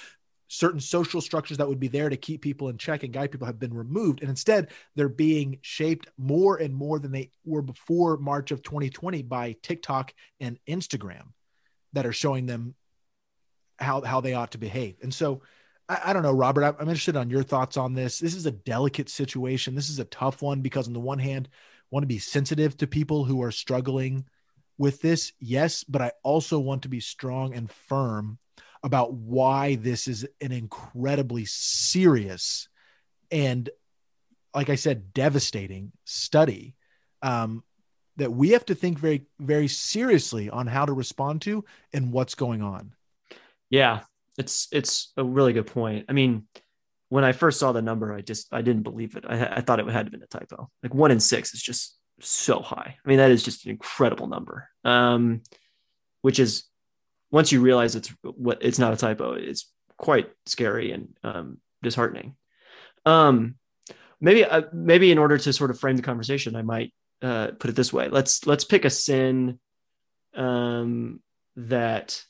certain 0.48 0.80
social 0.80 1.22
structures 1.22 1.58
that 1.58 1.68
would 1.68 1.80
be 1.80 1.88
there 1.88 2.10
to 2.10 2.18
keep 2.18 2.42
people 2.42 2.70
in 2.70 2.78
check 2.78 3.04
and 3.04 3.14
guide 3.14 3.32
people 3.32 3.48
have 3.48 3.60
been 3.60 3.74
removed. 3.74 4.22
And 4.22 4.30
instead 4.30 4.70
they're 4.96 5.10
being 5.10 5.60
shaped 5.62 6.08
more 6.18 6.58
and 6.58 6.74
more 6.74 7.00
than 7.00 7.12
they 7.12 7.32
were 7.46 7.62
before 7.62 8.18
march 8.18 8.52
of 8.52 8.62
2020 8.62 9.24
by 9.24 9.56
tiktok 9.62 10.14
and 10.40 10.60
instagram 10.68 11.34
that 11.94 12.06
are 12.06 12.14
showing 12.14 12.46
them 12.46 12.76
how 13.78 14.02
how 14.02 14.22
they 14.22 14.34
ought 14.34 14.52
to 14.52 14.58
behave. 14.58 14.98
And 15.02 15.14
so 15.14 15.42
i, 15.90 16.00
I 16.06 16.14
don't 16.14 16.24
know 16.24 16.34
robert 16.34 16.64
I'm, 16.64 16.88
interested 16.88 17.18
on 17.18 17.30
your 17.30 17.44
thoughts 17.44 17.78
on 17.78 17.94
this. 17.94 18.20
This 18.20 18.36
is 18.36 18.46
a 18.46 18.52
delicate 18.52 19.10
situation. 19.10 19.76
This 19.76 19.90
is 19.90 20.00
a 20.00 20.06
tough 20.06 20.42
one 20.42 20.62
because 20.62 20.88
on 20.88 20.94
the 20.94 21.00
one 21.00 21.20
hand 21.20 21.50
want 21.92 22.04
to 22.04 22.08
be 22.08 22.20
sensitive 22.20 22.76
to 22.78 22.88
people 22.88 23.26
who 23.26 23.42
are 23.42 23.52
struggling 23.52 24.26
with 24.78 25.02
this 25.02 25.32
yes 25.40 25.86
but 25.86 26.02
i 26.02 26.12
also 26.24 26.60
want 26.60 26.82
to 26.82 26.90
be 26.90 27.00
strong 27.00 27.54
and 27.54 27.72
firm 27.72 28.38
about 28.86 29.14
why 29.14 29.76
this 29.76 30.08
is 30.08 30.26
an 30.40 30.52
incredibly 30.52 31.44
serious 31.44 32.70
and 33.32 33.70
like 34.54 34.70
i 34.70 34.76
said 34.76 35.14
devastating 35.14 35.92
study 36.06 36.76
um, 37.22 37.64
that 38.18 38.32
we 38.32 38.52
have 38.52 38.64
to 38.66 38.76
think 38.76 39.00
very 39.00 39.26
very 39.40 39.68
seriously 39.68 40.50
on 40.50 40.68
how 40.68 40.86
to 40.86 40.94
respond 40.94 41.42
to 41.42 41.66
and 41.92 42.14
what's 42.14 42.36
going 42.36 42.62
on. 42.62 42.94
Yeah 43.70 44.02
it's 44.38 44.68
it's 44.72 45.14
a 45.18 45.24
really 45.24 45.54
good 45.54 45.68
point. 45.68 46.06
I 46.10 46.14
mean 46.14 46.48
when 47.10 47.24
i 47.24 47.32
first 47.32 47.60
saw 47.60 47.72
the 47.72 47.82
number 47.82 48.14
i 48.14 48.22
just 48.22 48.48
i 48.52 48.62
didn't 48.62 48.84
believe 48.84 49.16
it. 49.16 49.26
I, 49.28 49.58
I 49.58 49.62
thought 49.62 49.80
it 49.80 49.88
had 49.88 50.12
been 50.12 50.24
a 50.24 50.28
typo. 50.28 50.70
Like 50.84 50.94
one 50.94 51.12
in 51.12 51.20
six 51.20 51.54
is 51.54 51.62
just 51.62 51.98
so 52.22 52.60
high. 52.60 52.98
I 53.04 53.10
mean 53.10 53.18
that 53.18 53.32
is 53.32 53.44
just 53.44 53.66
an 53.66 53.72
incredible 53.72 54.28
number 54.28 54.70
um, 54.84 55.42
which 56.22 56.40
is 56.40 56.66
once 57.32 57.52
you 57.52 57.62
realize 57.62 57.96
it's 57.96 58.14
what 58.24 58.60
it's 58.62 58.80
not 58.80 58.94
a 58.94 58.98
typo, 58.98 59.34
it's 59.34 59.72
quite 59.98 60.30
scary 60.46 60.92
and 60.92 61.10
um, 61.24 61.58
disheartening. 61.82 62.36
Um, 63.06 63.56
maybe 64.20 64.44
uh, 64.44 64.64
maybe 64.74 65.12
in 65.12 65.18
order 65.18 65.38
to 65.38 65.54
sort 65.54 65.72
of 65.72 65.80
frame 65.80 65.96
the 65.96 66.04
conversation, 66.04 66.56
I 66.56 66.62
might 66.62 66.94
uh, 67.22 67.48
put 67.60 67.70
it 67.70 67.76
this 67.76 67.94
way: 67.94 68.10
let's 68.10 68.46
let's 68.46 68.66
pick 68.66 68.86
a 68.86 68.90
sin 68.90 69.60
um, 70.36 71.22
that, 71.56 72.22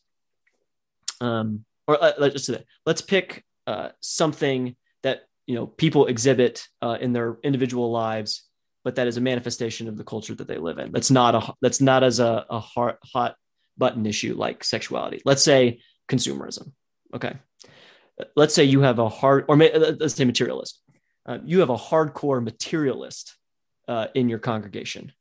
um, 1.22 1.66
or 1.88 2.02
uh, 2.02 2.14
let's 2.18 2.34
just 2.34 2.46
say 2.46 2.54
that 2.54 2.66
let's 2.86 3.02
pick 3.02 3.44
uh, 3.68 3.90
something 4.00 4.76
that 5.04 5.24
you 5.48 5.56
know 5.56 5.68
people 5.68 6.08
exhibit 6.08 6.68
uh, 6.82 6.98
in 7.00 7.14
their 7.14 7.38
individual 7.44 7.92
lives, 7.92 8.44
but 8.84 8.96
that 8.96 9.08
is 9.08 9.18
a 9.18 9.22
manifestation 9.22 9.88
of 9.88 9.98
the 9.98 10.04
culture 10.04 10.36
that 10.36 10.48
they 10.48 10.58
live 10.58 10.80
in. 10.80 10.92
That's 10.92 11.12
not 11.12 11.36
a 11.36 11.54
that's 11.62 11.82
not 11.82 12.04
as 12.04 12.20
a, 12.20 12.46
a 12.50 12.60
hot, 12.60 12.98
hot 13.04 13.36
button 13.78 14.06
issue 14.06 14.36
like 14.36 14.64
sexuality. 14.64 15.22
Let's 15.26 15.44
say 15.44 15.80
consumerism. 16.10 16.72
Okay. 17.14 17.34
Let's 18.36 18.54
say 18.54 18.64
you 18.64 18.82
have 18.82 19.00
a 19.00 19.10
hard, 19.10 19.46
or 19.48 19.58
let's 19.58 20.16
say 20.16 20.26
materialist. 20.26 20.82
Uh, 21.26 21.40
you 21.44 21.60
have 21.60 21.70
a 21.70 21.78
hardcore 21.78 22.44
materialist 22.44 23.36
uh, 23.88 24.08
in 24.14 24.30
your 24.30 24.40
congregation, 24.40 25.12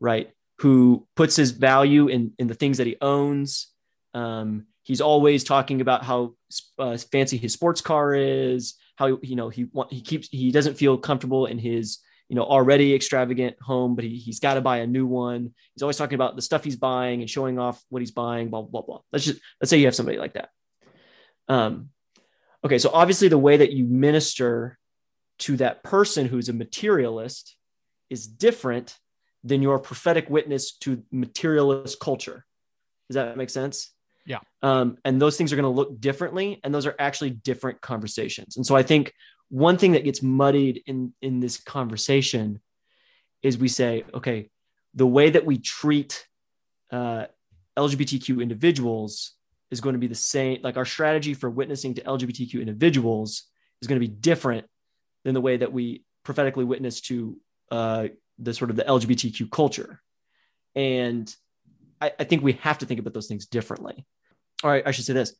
right? 0.00 0.30
Who 0.58 1.06
puts 1.16 1.36
his 1.36 1.50
value 1.50 2.08
in, 2.08 2.32
in 2.38 2.46
the 2.46 2.54
things 2.54 2.78
that 2.78 2.86
he 2.86 2.96
owns. 3.00 3.68
Um, 4.14 4.66
he's 4.82 5.00
always 5.00 5.42
talking 5.42 5.80
about 5.80 6.04
how 6.04 6.34
uh, 6.78 6.96
fancy 6.96 7.36
his 7.36 7.52
sports 7.52 7.80
car 7.80 8.14
is, 8.14 8.74
how 8.96 9.18
you 9.22 9.36
know 9.36 9.48
he 9.48 9.66
he 9.90 10.00
keeps 10.00 10.28
he 10.28 10.52
doesn't 10.52 10.76
feel 10.76 10.98
comfortable 10.98 11.46
in 11.46 11.58
his 11.58 11.98
you 12.32 12.36
know 12.36 12.44
already 12.44 12.94
extravagant 12.94 13.56
home 13.60 13.94
but 13.94 14.04
he, 14.04 14.16
he's 14.16 14.40
got 14.40 14.54
to 14.54 14.62
buy 14.62 14.78
a 14.78 14.86
new 14.86 15.06
one. 15.06 15.52
He's 15.74 15.82
always 15.82 15.98
talking 15.98 16.14
about 16.14 16.34
the 16.34 16.40
stuff 16.40 16.64
he's 16.64 16.76
buying 16.76 17.20
and 17.20 17.28
showing 17.28 17.58
off 17.58 17.84
what 17.90 18.00
he's 18.00 18.10
buying 18.10 18.48
blah 18.48 18.62
blah 18.62 18.80
blah. 18.80 19.00
Let's 19.12 19.26
just 19.26 19.38
let's 19.60 19.68
say 19.68 19.76
you 19.76 19.84
have 19.84 19.94
somebody 19.94 20.16
like 20.16 20.32
that. 20.32 20.48
Um 21.46 21.90
okay 22.64 22.78
so 22.78 22.88
obviously 22.90 23.28
the 23.28 23.36
way 23.36 23.58
that 23.58 23.72
you 23.72 23.84
minister 23.84 24.78
to 25.40 25.58
that 25.58 25.84
person 25.84 26.24
who's 26.24 26.48
a 26.48 26.54
materialist 26.54 27.54
is 28.08 28.26
different 28.26 28.96
than 29.44 29.60
your 29.60 29.78
prophetic 29.78 30.30
witness 30.30 30.72
to 30.78 31.02
materialist 31.12 32.00
culture. 32.00 32.46
Does 33.10 33.16
that 33.16 33.36
make 33.36 33.50
sense? 33.50 33.92
Yeah. 34.24 34.38
Um, 34.62 34.96
and 35.04 35.20
those 35.20 35.36
things 35.36 35.52
are 35.52 35.56
going 35.56 35.64
to 35.64 35.68
look 35.68 36.00
differently 36.00 36.60
and 36.64 36.74
those 36.74 36.86
are 36.86 36.94
actually 36.98 37.30
different 37.30 37.82
conversations. 37.82 38.56
And 38.56 38.64
so 38.64 38.74
i 38.74 38.82
think 38.82 39.12
one 39.52 39.76
thing 39.76 39.92
that 39.92 40.02
gets 40.02 40.22
muddied 40.22 40.82
in 40.86 41.12
in 41.20 41.38
this 41.38 41.58
conversation 41.58 42.58
is 43.42 43.58
we 43.58 43.68
say 43.68 44.02
okay 44.14 44.48
the 44.94 45.06
way 45.06 45.28
that 45.28 45.44
we 45.44 45.58
treat 45.58 46.26
uh, 46.90 47.26
lgbtq 47.76 48.40
individuals 48.40 49.34
is 49.70 49.82
going 49.82 49.92
to 49.92 49.98
be 49.98 50.06
the 50.06 50.14
same 50.14 50.58
like 50.62 50.78
our 50.78 50.86
strategy 50.86 51.34
for 51.34 51.50
witnessing 51.50 51.92
to 51.92 52.00
lgbtq 52.00 52.54
individuals 52.54 53.44
is 53.82 53.88
going 53.88 54.00
to 54.00 54.06
be 54.08 54.12
different 54.12 54.66
than 55.24 55.34
the 55.34 55.40
way 55.40 55.58
that 55.58 55.70
we 55.70 56.02
prophetically 56.24 56.64
witness 56.64 57.02
to 57.02 57.36
uh, 57.70 58.08
the 58.38 58.54
sort 58.54 58.70
of 58.70 58.76
the 58.76 58.84
lgbtq 58.84 59.50
culture. 59.50 60.00
And 60.74 61.34
I, 62.00 62.12
I, 62.18 62.24
think 62.24 62.42
we 62.42 62.54
have 62.54 62.78
to 62.78 62.86
think 62.86 62.98
about 62.98 63.12
those 63.12 63.26
things 63.26 63.44
differently. 63.44 64.06
All 64.64 64.70
right 64.70 64.86
i 64.86 64.92
should 64.92 65.04
say 65.04 65.12
this 65.12 65.34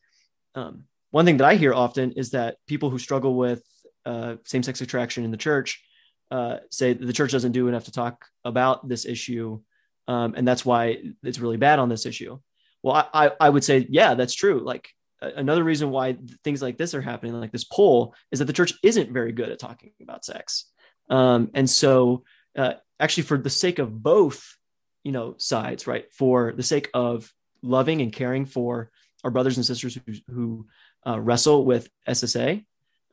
um, 0.53 0.83
one 1.09 1.25
thing 1.25 1.37
that 1.37 1.47
i 1.47 1.55
hear 1.55 1.73
often 1.73 2.11
is 2.11 2.31
that 2.31 2.57
people 2.67 2.89
who 2.89 2.99
struggle 2.99 3.35
with 3.35 3.63
uh, 4.05 4.35
same-sex 4.43 4.81
attraction 4.81 5.23
in 5.23 5.31
the 5.31 5.37
church 5.37 5.83
uh, 6.31 6.57
say 6.71 6.93
the 6.93 7.13
church 7.13 7.31
doesn't 7.31 7.51
do 7.51 7.67
enough 7.67 7.85
to 7.85 7.91
talk 7.91 8.25
about 8.43 8.87
this 8.87 9.05
issue 9.05 9.59
um, 10.07 10.33
and 10.35 10.47
that's 10.47 10.65
why 10.65 10.97
it's 11.23 11.39
really 11.39 11.57
bad 11.57 11.79
on 11.79 11.89
this 11.89 12.05
issue. 12.05 12.39
Well 12.81 13.09
I, 13.13 13.31
I 13.39 13.49
would 13.49 13.63
say 13.63 13.85
yeah 13.89 14.15
that's 14.15 14.33
true. 14.33 14.59
Like 14.59 14.89
another 15.21 15.63
reason 15.63 15.91
why 15.91 16.17
things 16.43 16.61
like 16.61 16.77
this 16.77 16.93
are 16.93 17.01
happening 17.01 17.39
like 17.39 17.51
this 17.51 17.63
poll 17.63 18.13
is 18.31 18.39
that 18.39 18.45
the 18.45 18.53
church 18.53 18.73
isn't 18.83 19.13
very 19.13 19.31
good 19.31 19.49
at 19.49 19.59
talking 19.59 19.91
about 20.01 20.25
sex. 20.25 20.65
Um, 21.09 21.51
and 21.53 21.69
so 21.69 22.23
uh, 22.57 22.73
actually 22.99 23.23
for 23.23 23.37
the 23.37 23.49
sake 23.49 23.79
of 23.79 24.01
both 24.01 24.57
you 25.03 25.11
know 25.11 25.35
sides 25.37 25.85
right 25.87 26.11
for 26.13 26.53
the 26.53 26.63
sake 26.63 26.89
of 26.93 27.31
loving 27.61 28.01
and 28.01 28.11
caring 28.11 28.45
for 28.45 28.89
our 29.23 29.31
brothers 29.31 29.57
and 29.57 29.65
sisters 29.65 29.97
who, 30.05 30.13
who 30.33 30.67
uh, 31.05 31.19
wrestle 31.19 31.65
with 31.65 31.89
ssa 32.07 32.63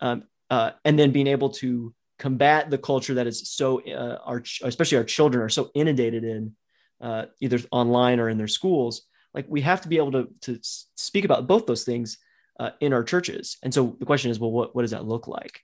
um, 0.01 0.25
uh, 0.51 0.73
and 0.85 0.99
then 0.99 1.13
being 1.13 1.27
able 1.27 1.51
to 1.51 1.95
combat 2.19 2.69
the 2.69 2.79
culture 2.79 3.15
that 3.15 3.27
is 3.27 3.49
so 3.49 3.81
uh, 3.83 4.19
our 4.25 4.43
especially 4.63 4.99
our 4.99 5.05
children 5.05 5.43
are 5.43 5.49
so 5.49 5.71
inundated 5.75 6.25
in 6.25 6.55
uh, 7.01 7.27
either 7.41 7.59
online 7.71 8.21
or 8.21 8.29
in 8.29 8.37
their 8.37 8.49
schools 8.49 9.07
like 9.33 9.47
we 9.49 9.63
have 9.63 9.81
to 9.81 9.89
be 9.89 9.97
able 9.97 10.13
to 10.13 10.29
to 10.41 10.59
speak 10.63 11.25
about 11.25 11.47
both 11.47 11.67
those 11.67 11.85
things 11.85 12.19
uh, 12.59 12.71
in 12.81 12.93
our 12.93 13.03
churches. 13.03 13.57
And 13.63 13.73
so 13.73 13.97
the 13.99 14.05
question 14.05 14.31
is 14.31 14.39
well 14.39 14.51
what, 14.51 14.75
what 14.75 14.83
does 14.83 14.91
that 14.91 15.07
look 15.07 15.27
like? 15.27 15.61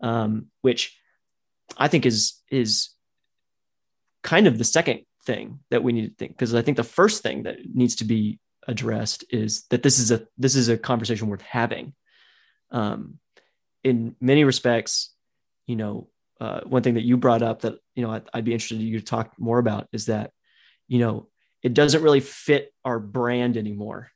Um, 0.00 0.46
which 0.62 0.96
i 1.76 1.86
think 1.88 2.06
is 2.06 2.40
is 2.50 2.90
kind 4.22 4.46
of 4.46 4.56
the 4.56 4.64
second 4.64 5.00
thing 5.24 5.58
that 5.70 5.82
we 5.82 5.92
need 5.92 6.08
to 6.08 6.14
think 6.14 6.32
because 6.32 6.54
i 6.54 6.62
think 6.62 6.78
the 6.78 6.84
first 6.84 7.22
thing 7.22 7.42
that 7.42 7.58
needs 7.74 7.96
to 7.96 8.04
be 8.04 8.38
addressed 8.68 9.24
is 9.30 9.64
that 9.70 9.82
this 9.82 9.98
is 9.98 10.12
a 10.12 10.26
this 10.36 10.54
is 10.54 10.68
a 10.68 10.76
conversation 10.76 11.26
worth 11.26 11.40
having. 11.40 11.94
Um, 12.70 13.18
in 13.88 14.14
many 14.20 14.44
respects, 14.44 15.14
you 15.66 15.76
know, 15.76 16.08
uh, 16.40 16.60
one 16.64 16.82
thing 16.82 16.94
that 16.94 17.04
you 17.04 17.16
brought 17.16 17.42
up 17.42 17.62
that 17.62 17.78
you 17.94 18.02
know 18.02 18.12
I'd, 18.12 18.28
I'd 18.32 18.44
be 18.44 18.52
interested 18.52 18.80
in 18.80 18.86
you 18.86 19.00
to 19.00 19.04
talk 19.04 19.32
more 19.38 19.58
about 19.58 19.88
is 19.92 20.06
that 20.06 20.30
you 20.86 21.00
know 21.00 21.28
it 21.62 21.74
doesn't 21.74 22.02
really 22.02 22.20
fit 22.20 22.72
our 22.84 23.00
brand 23.00 23.56
anymore, 23.56 24.10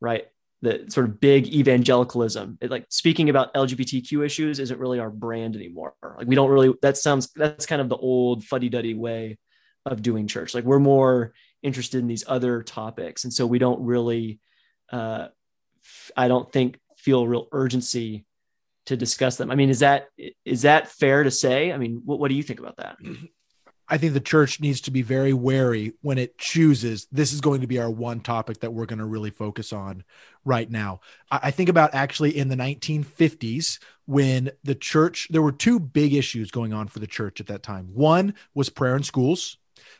right? 0.00 0.28
The 0.62 0.86
sort 0.88 1.06
of 1.06 1.20
big 1.20 1.48
evangelicalism, 1.48 2.58
it, 2.60 2.70
like 2.70 2.86
speaking 2.88 3.28
about 3.28 3.52
LGBTQ 3.54 4.24
issues, 4.24 4.60
isn't 4.60 4.78
really 4.78 5.00
our 5.00 5.10
brand 5.10 5.56
anymore. 5.56 5.94
Like 6.02 6.28
we 6.28 6.36
don't 6.36 6.50
really. 6.50 6.72
That 6.82 6.96
sounds 6.96 7.32
that's 7.34 7.66
kind 7.66 7.82
of 7.82 7.88
the 7.88 7.96
old 7.96 8.44
fuddy 8.44 8.68
duddy 8.68 8.94
way 8.94 9.38
of 9.84 10.02
doing 10.02 10.28
church. 10.28 10.54
Like 10.54 10.64
we're 10.64 10.78
more 10.78 11.32
interested 11.62 11.98
in 11.98 12.06
these 12.06 12.24
other 12.26 12.62
topics, 12.62 13.24
and 13.24 13.32
so 13.32 13.46
we 13.46 13.58
don't 13.58 13.82
really. 13.82 14.40
Uh, 14.90 15.28
I 16.16 16.28
don't 16.28 16.50
think 16.52 16.78
feel 16.96 17.26
real 17.26 17.48
urgency 17.52 18.24
to 18.86 18.96
discuss 18.96 19.36
them. 19.36 19.50
I 19.50 19.54
mean, 19.54 19.70
is 19.70 19.80
that 19.80 20.08
is 20.44 20.62
that 20.62 20.88
fair 20.88 21.22
to 21.22 21.30
say? 21.30 21.72
I 21.72 21.78
mean, 21.78 22.02
what, 22.04 22.18
what 22.18 22.28
do 22.28 22.34
you 22.34 22.42
think 22.42 22.60
about 22.60 22.76
that? 22.78 22.96
I 23.88 23.98
think 23.98 24.14
the 24.14 24.20
church 24.20 24.60
needs 24.60 24.80
to 24.82 24.90
be 24.90 25.02
very 25.02 25.32
wary 25.32 25.92
when 26.00 26.18
it 26.18 26.38
chooses 26.38 27.06
this 27.12 27.32
is 27.32 27.40
going 27.40 27.60
to 27.60 27.68
be 27.68 27.78
our 27.78 27.90
one 27.90 28.18
topic 28.18 28.60
that 28.60 28.72
we're 28.72 28.86
going 28.86 28.98
to 28.98 29.04
really 29.04 29.30
focus 29.30 29.72
on 29.72 30.02
right 30.44 30.68
now. 30.68 31.00
I 31.30 31.52
think 31.52 31.68
about 31.68 31.94
actually 31.94 32.36
in 32.36 32.48
the 32.48 32.56
1950s 32.56 33.78
when 34.06 34.50
the 34.64 34.74
church, 34.74 35.28
there 35.30 35.42
were 35.42 35.52
two 35.52 35.78
big 35.78 36.14
issues 36.14 36.50
going 36.50 36.72
on 36.72 36.88
for 36.88 36.98
the 36.98 37.06
church 37.06 37.38
at 37.38 37.46
that 37.46 37.62
time. 37.62 37.90
One 37.94 38.34
was 38.54 38.70
prayer 38.70 38.96
in 38.96 39.04
schools, 39.04 39.56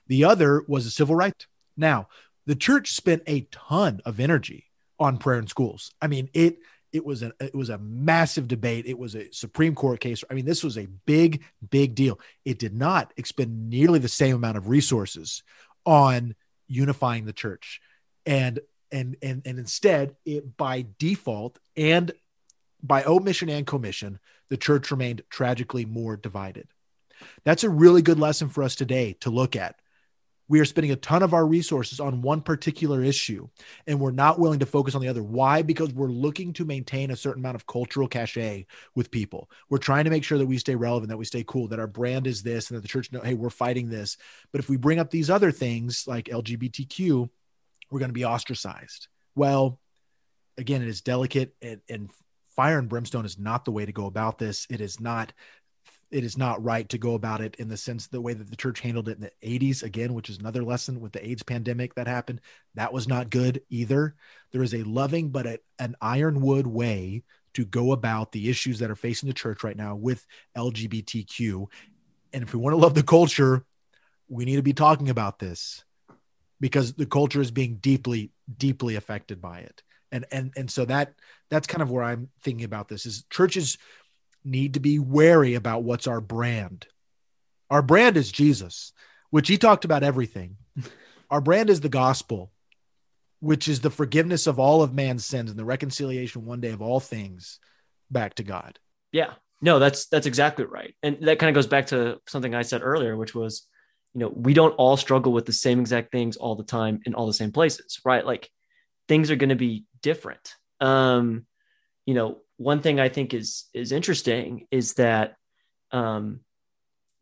the 0.08 0.24
other 0.24 0.64
was 0.66 0.86
a 0.86 0.90
civil 0.90 1.14
right. 1.14 1.46
Now, 1.76 2.08
the 2.44 2.56
church 2.56 2.92
spent 2.92 3.22
a 3.26 3.42
ton 3.52 4.00
of 4.04 4.18
energy 4.18 4.64
on 4.98 5.18
prayer 5.18 5.38
in 5.38 5.46
schools. 5.46 5.92
I 6.00 6.06
mean, 6.06 6.28
it 6.32 6.58
it 6.96 7.04
was 7.04 7.22
a 7.22 7.32
it 7.38 7.54
was 7.54 7.68
a 7.68 7.78
massive 7.78 8.48
debate. 8.48 8.86
It 8.86 8.98
was 8.98 9.14
a 9.14 9.30
Supreme 9.32 9.74
Court 9.74 10.00
case. 10.00 10.24
I 10.30 10.34
mean, 10.34 10.46
this 10.46 10.64
was 10.64 10.78
a 10.78 10.86
big, 10.86 11.44
big 11.68 11.94
deal. 11.94 12.18
It 12.44 12.58
did 12.58 12.74
not 12.74 13.12
expend 13.16 13.68
nearly 13.68 13.98
the 13.98 14.08
same 14.08 14.34
amount 14.34 14.56
of 14.56 14.68
resources 14.68 15.42
on 15.84 16.34
unifying 16.66 17.26
the 17.26 17.32
church. 17.32 17.80
And 18.24 18.60
and 18.90 19.16
and 19.22 19.42
and 19.44 19.58
instead 19.58 20.16
it 20.24 20.56
by 20.56 20.86
default 20.98 21.58
and 21.76 22.12
by 22.82 23.04
omission 23.04 23.48
and 23.48 23.66
commission, 23.66 24.18
the 24.48 24.56
church 24.56 24.90
remained 24.90 25.22
tragically 25.28 25.84
more 25.84 26.16
divided. 26.16 26.68
That's 27.44 27.64
a 27.64 27.70
really 27.70 28.02
good 28.02 28.18
lesson 28.18 28.48
for 28.48 28.62
us 28.62 28.74
today 28.74 29.14
to 29.20 29.30
look 29.30 29.54
at. 29.54 29.76
We 30.48 30.60
are 30.60 30.64
spending 30.64 30.92
a 30.92 30.96
ton 30.96 31.22
of 31.22 31.34
our 31.34 31.46
resources 31.46 31.98
on 32.00 32.22
one 32.22 32.40
particular 32.40 33.02
issue 33.02 33.48
and 33.86 33.98
we're 33.98 34.12
not 34.12 34.38
willing 34.38 34.60
to 34.60 34.66
focus 34.66 34.94
on 34.94 35.00
the 35.00 35.08
other. 35.08 35.22
Why? 35.22 35.62
Because 35.62 35.92
we're 35.92 36.08
looking 36.08 36.52
to 36.54 36.64
maintain 36.64 37.10
a 37.10 37.16
certain 37.16 37.42
amount 37.42 37.56
of 37.56 37.66
cultural 37.66 38.08
cachet 38.08 38.66
with 38.94 39.10
people. 39.10 39.50
We're 39.68 39.78
trying 39.78 40.04
to 40.04 40.10
make 40.10 40.24
sure 40.24 40.38
that 40.38 40.46
we 40.46 40.58
stay 40.58 40.74
relevant, 40.74 41.08
that 41.08 41.16
we 41.16 41.24
stay 41.24 41.44
cool, 41.46 41.68
that 41.68 41.80
our 41.80 41.86
brand 41.86 42.26
is 42.26 42.42
this, 42.42 42.70
and 42.70 42.76
that 42.76 42.82
the 42.82 42.88
church 42.88 43.10
know, 43.12 43.20
hey, 43.20 43.34
we're 43.34 43.50
fighting 43.50 43.88
this. 43.88 44.16
But 44.52 44.60
if 44.60 44.68
we 44.68 44.76
bring 44.76 44.98
up 44.98 45.10
these 45.10 45.30
other 45.30 45.50
things 45.50 46.04
like 46.06 46.26
LGBTQ, 46.26 47.28
we're 47.90 47.98
going 47.98 48.10
to 48.10 48.14
be 48.14 48.24
ostracized. 48.24 49.08
Well, 49.34 49.80
again, 50.58 50.82
it 50.82 50.88
is 50.88 51.00
delicate 51.00 51.54
and, 51.60 51.80
and 51.88 52.10
fire 52.56 52.78
and 52.78 52.88
brimstone 52.88 53.26
is 53.26 53.38
not 53.38 53.64
the 53.64 53.70
way 53.70 53.84
to 53.84 53.92
go 53.92 54.06
about 54.06 54.38
this. 54.38 54.66
It 54.70 54.80
is 54.80 54.98
not 54.98 55.32
it 56.10 56.24
is 56.24 56.38
not 56.38 56.62
right 56.62 56.88
to 56.88 56.98
go 56.98 57.14
about 57.14 57.40
it 57.40 57.56
in 57.56 57.68
the 57.68 57.76
sense 57.76 58.06
the 58.06 58.20
way 58.20 58.32
that 58.32 58.48
the 58.48 58.56
church 58.56 58.80
handled 58.80 59.08
it 59.08 59.18
in 59.18 59.20
the 59.20 59.58
80s 59.58 59.82
again 59.82 60.14
which 60.14 60.30
is 60.30 60.38
another 60.38 60.62
lesson 60.62 61.00
with 61.00 61.12
the 61.12 61.26
aids 61.26 61.42
pandemic 61.42 61.94
that 61.94 62.06
happened. 62.06 62.40
That 62.74 62.92
was 62.92 63.08
not 63.08 63.30
good 63.30 63.62
either. 63.70 64.14
There 64.52 64.62
is 64.62 64.74
a 64.74 64.84
loving 64.84 65.30
but 65.30 65.46
a, 65.46 65.58
an 65.78 65.96
ironwood 66.00 66.66
way 66.66 67.24
to 67.54 67.64
go 67.64 67.92
about 67.92 68.32
the 68.32 68.48
issues 68.48 68.78
that 68.80 68.90
are 68.90 68.96
facing 68.96 69.28
the 69.28 69.34
church 69.34 69.64
right 69.64 69.76
now 69.76 69.96
with 69.96 70.26
lgbtq 70.56 71.66
and 72.34 72.42
if 72.42 72.52
we 72.52 72.60
want 72.60 72.74
to 72.74 72.78
love 72.78 72.94
the 72.94 73.02
culture 73.02 73.64
we 74.28 74.44
need 74.44 74.56
to 74.56 74.62
be 74.62 74.74
talking 74.74 75.08
about 75.08 75.38
this 75.38 75.84
because 76.60 76.94
the 76.94 77.06
culture 77.06 77.40
is 77.40 77.50
being 77.50 77.76
deeply 77.76 78.30
deeply 78.56 78.96
affected 78.96 79.40
by 79.40 79.60
it. 79.60 79.82
And 80.12 80.24
and 80.30 80.52
and 80.56 80.70
so 80.70 80.84
that 80.84 81.14
that's 81.50 81.66
kind 81.66 81.82
of 81.82 81.90
where 81.90 82.04
i'm 82.04 82.28
thinking 82.42 82.64
about 82.64 82.88
this 82.88 83.06
is 83.06 83.24
churches 83.28 83.76
need 84.46 84.74
to 84.74 84.80
be 84.80 84.98
wary 84.98 85.54
about 85.54 85.82
what's 85.82 86.06
our 86.06 86.20
brand. 86.20 86.86
Our 87.70 87.82
brand 87.82 88.16
is 88.16 88.30
Jesus, 88.30 88.92
which 89.30 89.48
he 89.48 89.58
talked 89.58 89.84
about 89.84 90.02
everything. 90.02 90.56
Our 91.30 91.40
brand 91.40 91.70
is 91.70 91.80
the 91.80 91.88
gospel, 91.88 92.52
which 93.40 93.66
is 93.66 93.80
the 93.80 93.90
forgiveness 93.90 94.46
of 94.46 94.60
all 94.60 94.82
of 94.82 94.94
man's 94.94 95.26
sins 95.26 95.50
and 95.50 95.58
the 95.58 95.64
reconciliation 95.64 96.44
one 96.44 96.60
day 96.60 96.70
of 96.70 96.80
all 96.80 97.00
things 97.00 97.58
back 98.08 98.34
to 98.36 98.44
God. 98.44 98.78
Yeah. 99.10 99.32
No, 99.60 99.80
that's 99.80 100.06
that's 100.06 100.26
exactly 100.26 100.64
right. 100.64 100.94
And 101.02 101.18
that 101.22 101.40
kind 101.40 101.48
of 101.48 101.54
goes 101.54 101.66
back 101.66 101.88
to 101.88 102.20
something 102.28 102.54
I 102.54 102.62
said 102.62 102.82
earlier, 102.84 103.16
which 103.16 103.34
was, 103.34 103.66
you 104.14 104.20
know, 104.20 104.28
we 104.28 104.54
don't 104.54 104.74
all 104.74 104.96
struggle 104.96 105.32
with 105.32 105.46
the 105.46 105.52
same 105.52 105.80
exact 105.80 106.12
things 106.12 106.36
all 106.36 106.54
the 106.54 106.62
time 106.62 107.00
in 107.06 107.14
all 107.14 107.26
the 107.26 107.32
same 107.32 107.50
places, 107.50 107.98
right? 108.04 108.24
Like 108.24 108.50
things 109.08 109.30
are 109.30 109.36
going 109.36 109.50
to 109.50 109.56
be 109.56 109.84
different. 110.02 110.54
Um, 110.80 111.46
you 112.04 112.14
know, 112.14 112.38
one 112.56 112.80
thing 112.80 113.00
I 113.00 113.08
think 113.08 113.34
is 113.34 113.64
is 113.74 113.92
interesting 113.92 114.66
is 114.70 114.94
that 114.94 115.36
um, 115.92 116.40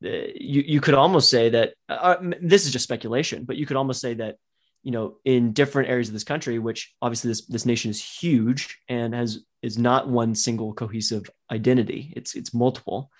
you 0.00 0.62
you 0.66 0.80
could 0.80 0.94
almost 0.94 1.30
say 1.30 1.50
that 1.50 1.74
uh, 1.88 1.92
uh 1.92 2.30
this 2.40 2.66
is 2.66 2.72
just 2.72 2.84
speculation, 2.84 3.44
but 3.44 3.56
you 3.56 3.66
could 3.66 3.76
almost 3.76 4.00
say 4.00 4.14
that 4.14 4.36
you 4.82 4.92
know 4.92 5.16
in 5.24 5.52
different 5.52 5.88
areas 5.88 6.08
of 6.08 6.14
this 6.14 6.24
country, 6.24 6.58
which 6.58 6.94
obviously 7.02 7.28
this 7.28 7.46
this 7.46 7.66
nation 7.66 7.90
is 7.90 8.02
huge 8.02 8.78
and 8.88 9.14
has 9.14 9.40
is 9.62 9.78
not 9.78 10.08
one 10.08 10.34
single 10.34 10.72
cohesive 10.72 11.28
identity. 11.50 12.12
It's 12.16 12.34
it's 12.34 12.54
multiple. 12.54 13.10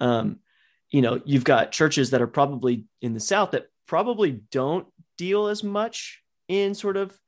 Um, 0.00 0.40
you 0.90 1.02
know, 1.02 1.20
you've 1.24 1.44
got 1.44 1.72
churches 1.72 2.10
that 2.10 2.22
are 2.22 2.26
probably 2.26 2.84
in 3.00 3.14
the 3.14 3.20
South 3.20 3.52
that 3.52 3.66
probably 3.86 4.42
don't 4.50 4.86
deal 5.16 5.48
as 5.48 5.64
much 5.64 6.20
in 6.48 6.74
sort 6.74 6.96
of 6.96 7.18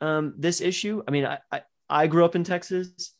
um, 0.00 0.34
this 0.36 0.60
issue. 0.60 1.02
I 1.06 1.10
mean, 1.10 1.26
I, 1.26 1.38
I 1.50 1.62
I 1.88 2.06
grew 2.06 2.24
up 2.24 2.34
in 2.34 2.44
Texas 2.44 3.13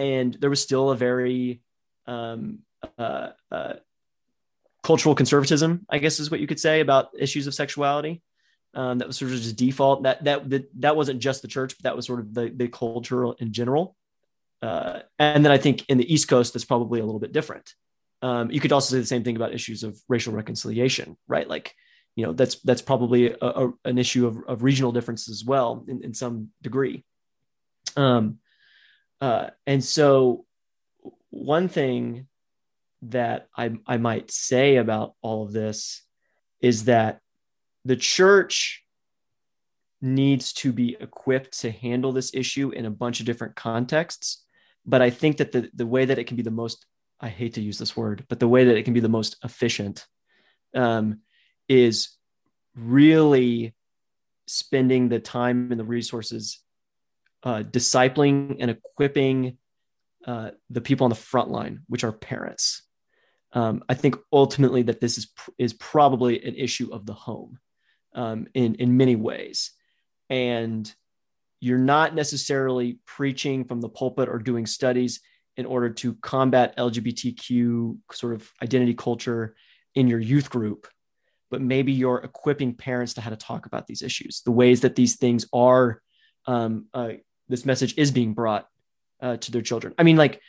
and 0.00 0.34
there 0.40 0.50
was 0.50 0.62
still 0.62 0.90
a 0.90 0.96
very 0.96 1.60
um, 2.06 2.60
uh, 2.98 3.28
uh, 3.52 3.74
cultural 4.82 5.14
conservatism, 5.14 5.86
I 5.90 5.98
guess 5.98 6.18
is 6.18 6.30
what 6.30 6.40
you 6.40 6.46
could 6.46 6.58
say 6.58 6.80
about 6.80 7.10
issues 7.18 7.46
of 7.46 7.54
sexuality. 7.54 8.22
Um, 8.72 8.98
that 8.98 9.06
was 9.06 9.18
sort 9.18 9.32
of 9.32 9.38
just 9.38 9.56
default. 9.56 10.04
That, 10.04 10.24
that 10.24 10.48
that 10.50 10.64
that 10.80 10.96
wasn't 10.96 11.20
just 11.20 11.42
the 11.42 11.48
church, 11.48 11.76
but 11.76 11.82
that 11.82 11.96
was 11.96 12.06
sort 12.06 12.20
of 12.20 12.32
the 12.32 12.48
the 12.48 12.68
culture 12.68 13.32
in 13.38 13.52
general. 13.52 13.96
Uh, 14.62 15.00
and 15.18 15.44
then 15.44 15.52
I 15.52 15.58
think 15.58 15.84
in 15.88 15.98
the 15.98 16.12
East 16.12 16.28
Coast, 16.28 16.52
that's 16.52 16.64
probably 16.64 17.00
a 17.00 17.04
little 17.04 17.20
bit 17.20 17.32
different. 17.32 17.74
Um, 18.22 18.50
you 18.50 18.60
could 18.60 18.72
also 18.72 18.94
say 18.94 19.00
the 19.00 19.06
same 19.06 19.24
thing 19.24 19.36
about 19.36 19.54
issues 19.54 19.82
of 19.82 19.98
racial 20.08 20.32
reconciliation, 20.34 21.16
right? 21.26 21.48
Like, 21.48 21.74
you 22.16 22.24
know, 22.24 22.32
that's 22.32 22.56
that's 22.62 22.82
probably 22.82 23.32
a, 23.32 23.36
a, 23.40 23.72
an 23.84 23.98
issue 23.98 24.26
of, 24.26 24.38
of 24.46 24.62
regional 24.62 24.92
differences 24.92 25.28
as 25.28 25.44
well 25.44 25.84
in, 25.88 26.04
in 26.04 26.14
some 26.14 26.50
degree. 26.62 27.04
Um, 27.96 28.38
uh, 29.20 29.50
and 29.66 29.84
so, 29.84 30.44
one 31.30 31.68
thing 31.68 32.26
that 33.02 33.48
I, 33.56 33.72
I 33.86 33.96
might 33.96 34.30
say 34.30 34.76
about 34.76 35.14
all 35.22 35.44
of 35.44 35.52
this 35.52 36.02
is 36.60 36.84
that 36.84 37.20
the 37.84 37.96
church 37.96 38.84
needs 40.02 40.52
to 40.52 40.72
be 40.72 40.96
equipped 41.00 41.60
to 41.60 41.70
handle 41.70 42.12
this 42.12 42.34
issue 42.34 42.70
in 42.70 42.86
a 42.86 42.90
bunch 42.90 43.20
of 43.20 43.26
different 43.26 43.54
contexts. 43.54 44.44
But 44.86 45.02
I 45.02 45.10
think 45.10 45.38
that 45.38 45.52
the, 45.52 45.70
the 45.74 45.86
way 45.86 46.06
that 46.06 46.18
it 46.18 46.26
can 46.26 46.36
be 46.36 46.42
the 46.42 46.50
most, 46.50 46.86
I 47.20 47.28
hate 47.28 47.54
to 47.54 47.62
use 47.62 47.78
this 47.78 47.96
word, 47.96 48.24
but 48.28 48.40
the 48.40 48.48
way 48.48 48.64
that 48.64 48.76
it 48.76 48.84
can 48.84 48.94
be 48.94 49.00
the 49.00 49.08
most 49.08 49.36
efficient 49.44 50.06
um, 50.74 51.20
is 51.68 52.16
really 52.74 53.74
spending 54.46 55.08
the 55.08 55.20
time 55.20 55.70
and 55.70 55.78
the 55.78 55.84
resources 55.84 56.60
uh, 57.42 57.62
discipling 57.62 58.56
and 58.60 58.70
equipping 58.70 59.58
uh, 60.26 60.50
the 60.68 60.80
people 60.80 61.04
on 61.04 61.10
the 61.10 61.16
front 61.16 61.50
line, 61.50 61.80
which 61.88 62.04
are 62.04 62.12
parents. 62.12 62.82
Um, 63.52 63.82
I 63.88 63.94
think 63.94 64.16
ultimately 64.32 64.82
that 64.82 65.00
this 65.00 65.18
is 65.18 65.28
is 65.58 65.72
probably 65.72 66.42
an 66.44 66.54
issue 66.54 66.90
of 66.92 67.06
the 67.06 67.14
home 67.14 67.58
um, 68.14 68.46
in 68.54 68.76
in 68.76 68.96
many 68.96 69.16
ways, 69.16 69.72
and 70.28 70.92
you're 71.60 71.78
not 71.78 72.14
necessarily 72.14 72.98
preaching 73.06 73.64
from 73.64 73.80
the 73.80 73.88
pulpit 73.88 74.28
or 74.28 74.38
doing 74.38 74.66
studies 74.66 75.20
in 75.56 75.66
order 75.66 75.90
to 75.90 76.14
combat 76.14 76.76
LGBTQ 76.78 77.98
sort 78.12 78.34
of 78.34 78.50
identity 78.62 78.94
culture 78.94 79.54
in 79.94 80.06
your 80.06 80.20
youth 80.20 80.48
group, 80.48 80.86
but 81.50 81.60
maybe 81.60 81.92
you're 81.92 82.18
equipping 82.18 82.74
parents 82.74 83.14
to 83.14 83.20
how 83.20 83.30
to 83.30 83.36
talk 83.36 83.66
about 83.66 83.86
these 83.86 84.00
issues, 84.00 84.42
the 84.44 84.52
ways 84.52 84.80
that 84.82 84.96
these 84.96 85.16
things 85.16 85.46
are 85.52 86.00
um, 86.46 86.86
uh, 86.94 87.12
this 87.50 87.66
message 87.66 87.94
is 87.96 88.10
being 88.10 88.32
brought 88.34 88.66
uh, 89.20 89.36
to 89.36 89.52
their 89.52 89.62
children. 89.62 89.94
I 89.98 90.02
mean, 90.02 90.16
like, 90.16 90.40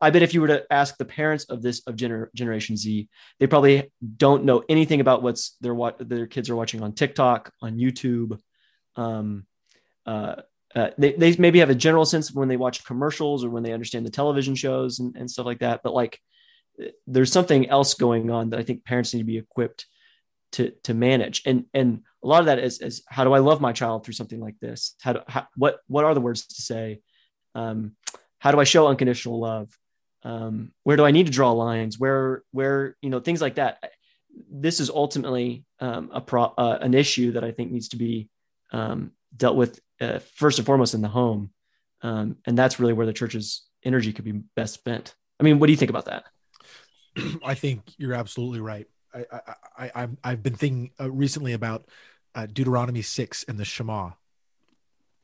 I 0.00 0.10
bet 0.10 0.22
if 0.22 0.34
you 0.34 0.40
were 0.42 0.48
to 0.48 0.64
ask 0.70 0.96
the 0.96 1.04
parents 1.04 1.44
of 1.44 1.62
this 1.62 1.82
of 1.86 1.96
gener- 1.96 2.32
Generation 2.34 2.76
Z, 2.76 3.08
they 3.38 3.46
probably 3.46 3.92
don't 4.16 4.44
know 4.44 4.62
anything 4.68 5.00
about 5.00 5.22
what's 5.22 5.56
their 5.60 5.74
what 5.74 5.96
their 6.08 6.26
kids 6.26 6.50
are 6.50 6.56
watching 6.56 6.82
on 6.82 6.92
TikTok, 6.92 7.52
on 7.62 7.78
YouTube. 7.78 8.38
Um, 8.96 9.46
uh, 10.04 10.36
uh, 10.74 10.90
they, 10.98 11.12
they 11.12 11.34
maybe 11.36 11.60
have 11.60 11.70
a 11.70 11.74
general 11.74 12.04
sense 12.04 12.30
when 12.30 12.48
they 12.48 12.58
watch 12.58 12.84
commercials 12.84 13.44
or 13.44 13.50
when 13.50 13.62
they 13.62 13.72
understand 13.72 14.04
the 14.04 14.10
television 14.10 14.54
shows 14.54 14.98
and, 14.98 15.16
and 15.16 15.30
stuff 15.30 15.46
like 15.46 15.60
that. 15.60 15.80
But 15.82 15.94
like, 15.94 16.20
there's 17.06 17.32
something 17.32 17.70
else 17.70 17.94
going 17.94 18.30
on 18.30 18.50
that 18.50 18.60
I 18.60 18.62
think 18.62 18.84
parents 18.84 19.14
need 19.14 19.20
to 19.20 19.24
be 19.24 19.38
equipped 19.38 19.86
to 20.52 20.72
to 20.84 20.94
manage. 20.94 21.42
And 21.46 21.66
and 21.74 22.02
a 22.22 22.26
lot 22.26 22.40
of 22.40 22.46
that 22.46 22.58
is, 22.58 22.80
is 22.80 23.02
how 23.06 23.24
do 23.24 23.32
I 23.32 23.38
love 23.38 23.60
my 23.60 23.72
child 23.72 24.04
through 24.04 24.14
something 24.14 24.40
like 24.40 24.58
this? 24.60 24.94
How, 25.00 25.12
do, 25.14 25.20
how 25.28 25.46
what 25.56 25.80
what 25.86 26.04
are 26.04 26.14
the 26.14 26.20
words 26.20 26.46
to 26.46 26.62
say? 26.62 27.00
Um, 27.54 27.92
how 28.38 28.52
do 28.52 28.60
I 28.60 28.64
show 28.64 28.88
unconditional 28.88 29.40
love? 29.40 29.76
Um, 30.22 30.72
where 30.82 30.96
do 30.96 31.04
I 31.04 31.12
need 31.12 31.26
to 31.26 31.32
draw 31.32 31.52
lines? 31.52 31.98
Where 31.98 32.42
where 32.50 32.96
you 33.00 33.10
know 33.10 33.20
things 33.20 33.40
like 33.40 33.56
that. 33.56 33.78
This 34.50 34.80
is 34.80 34.90
ultimately 34.90 35.64
um, 35.80 36.10
a 36.12 36.20
pro, 36.20 36.52
uh, 36.58 36.78
an 36.82 36.92
issue 36.92 37.32
that 37.32 37.44
I 37.44 37.52
think 37.52 37.72
needs 37.72 37.88
to 37.88 37.96
be 37.96 38.28
um, 38.70 39.12
dealt 39.34 39.56
with 39.56 39.80
uh, 40.00 40.18
first 40.34 40.58
and 40.58 40.66
foremost 40.66 40.92
in 40.92 41.00
the 41.00 41.08
home, 41.08 41.50
um, 42.02 42.36
and 42.44 42.58
that's 42.58 42.78
really 42.78 42.92
where 42.92 43.06
the 43.06 43.14
church's 43.14 43.66
energy 43.82 44.12
could 44.12 44.24
be 44.24 44.42
best 44.54 44.74
spent. 44.74 45.14
I 45.40 45.44
mean, 45.44 45.58
what 45.58 45.66
do 45.68 45.72
you 45.72 45.78
think 45.78 45.90
about 45.90 46.06
that? 46.06 46.24
I 47.44 47.54
think 47.54 47.82
you're 47.96 48.14
absolutely 48.14 48.60
right. 48.60 48.86
I, 49.14 49.24
I, 49.78 50.02
I 50.02 50.08
I've 50.24 50.42
been 50.42 50.54
thinking 50.54 50.90
uh, 51.00 51.10
recently 51.10 51.52
about 51.52 51.86
uh, 52.34 52.46
Deuteronomy 52.46 53.02
6 53.02 53.44
and 53.44 53.58
the 53.58 53.64
Shema. 53.64 54.10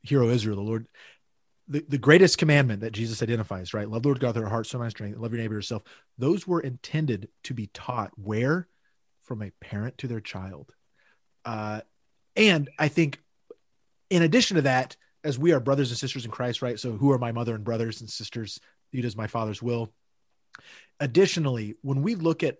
Hear 0.01 0.23
O 0.23 0.29
Israel, 0.29 0.57
the 0.57 0.63
Lord, 0.63 0.87
the, 1.67 1.85
the 1.87 1.97
greatest 1.97 2.37
commandment 2.37 2.81
that 2.81 2.91
Jesus 2.91 3.23
identifies, 3.23 3.73
right? 3.73 3.89
Love 3.89 4.03
the 4.03 4.09
Lord 4.09 4.19
God 4.19 4.35
with 4.35 4.43
our 4.43 4.49
heart, 4.49 4.67
soul, 4.67 4.81
mind, 4.81 4.91
strength, 4.91 5.17
love 5.17 5.31
your 5.31 5.41
neighbor 5.41 5.53
yourself. 5.53 5.83
Those 6.17 6.45
were 6.45 6.59
intended 6.59 7.29
to 7.43 7.53
be 7.53 7.67
taught 7.67 8.11
where? 8.15 8.67
From 9.23 9.41
a 9.41 9.51
parent 9.61 9.97
to 9.99 10.07
their 10.07 10.19
child. 10.19 10.73
Uh, 11.45 11.81
and 12.35 12.69
I 12.77 12.89
think 12.89 13.19
in 14.09 14.21
addition 14.21 14.55
to 14.55 14.63
that, 14.63 14.97
as 15.23 15.39
we 15.39 15.53
are 15.53 15.59
brothers 15.59 15.89
and 15.89 15.97
sisters 15.97 16.25
in 16.25 16.31
Christ, 16.31 16.61
right? 16.61 16.79
So 16.79 16.91
who 16.91 17.11
are 17.11 17.17
my 17.17 17.31
mother 17.31 17.55
and 17.55 17.63
brothers 17.63 18.01
and 18.01 18.09
sisters? 18.09 18.59
You 18.91 19.01
does 19.01 19.15
my 19.15 19.27
father's 19.27 19.61
will. 19.61 19.93
Additionally, 20.99 21.75
when 21.81 22.01
we 22.01 22.15
look 22.15 22.43
at 22.43 22.59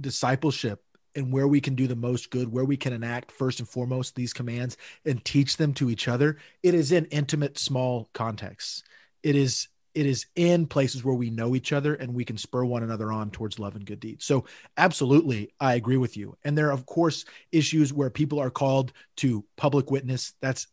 discipleship 0.00 0.82
and 1.14 1.32
where 1.32 1.46
we 1.46 1.60
can 1.60 1.74
do 1.74 1.86
the 1.86 1.96
most 1.96 2.30
good, 2.30 2.50
where 2.50 2.64
we 2.64 2.76
can 2.76 2.92
enact 2.92 3.30
first 3.30 3.60
and 3.60 3.68
foremost 3.68 4.14
these 4.14 4.32
commands 4.32 4.76
and 5.04 5.24
teach 5.24 5.56
them 5.56 5.72
to 5.74 5.90
each 5.90 6.08
other, 6.08 6.36
it 6.62 6.74
is 6.74 6.92
in 6.92 7.04
intimate, 7.06 7.58
small 7.58 8.08
contexts. 8.12 8.82
It 9.22 9.36
is 9.36 9.68
it 9.94 10.06
is 10.06 10.26
in 10.34 10.66
places 10.66 11.04
where 11.04 11.14
we 11.14 11.30
know 11.30 11.54
each 11.54 11.72
other 11.72 11.94
and 11.94 12.14
we 12.14 12.24
can 12.24 12.36
spur 12.36 12.64
one 12.64 12.82
another 12.82 13.12
on 13.12 13.30
towards 13.30 13.60
love 13.60 13.76
and 13.76 13.86
good 13.86 14.00
deeds. 14.00 14.24
So, 14.24 14.44
absolutely, 14.76 15.54
I 15.60 15.74
agree 15.74 15.96
with 15.96 16.16
you. 16.16 16.36
And 16.42 16.58
there 16.58 16.68
are, 16.68 16.72
of 16.72 16.84
course, 16.84 17.24
issues 17.52 17.92
where 17.92 18.10
people 18.10 18.40
are 18.40 18.50
called 18.50 18.92
to 19.18 19.44
public 19.56 19.92
witness. 19.92 20.34
That's 20.40 20.66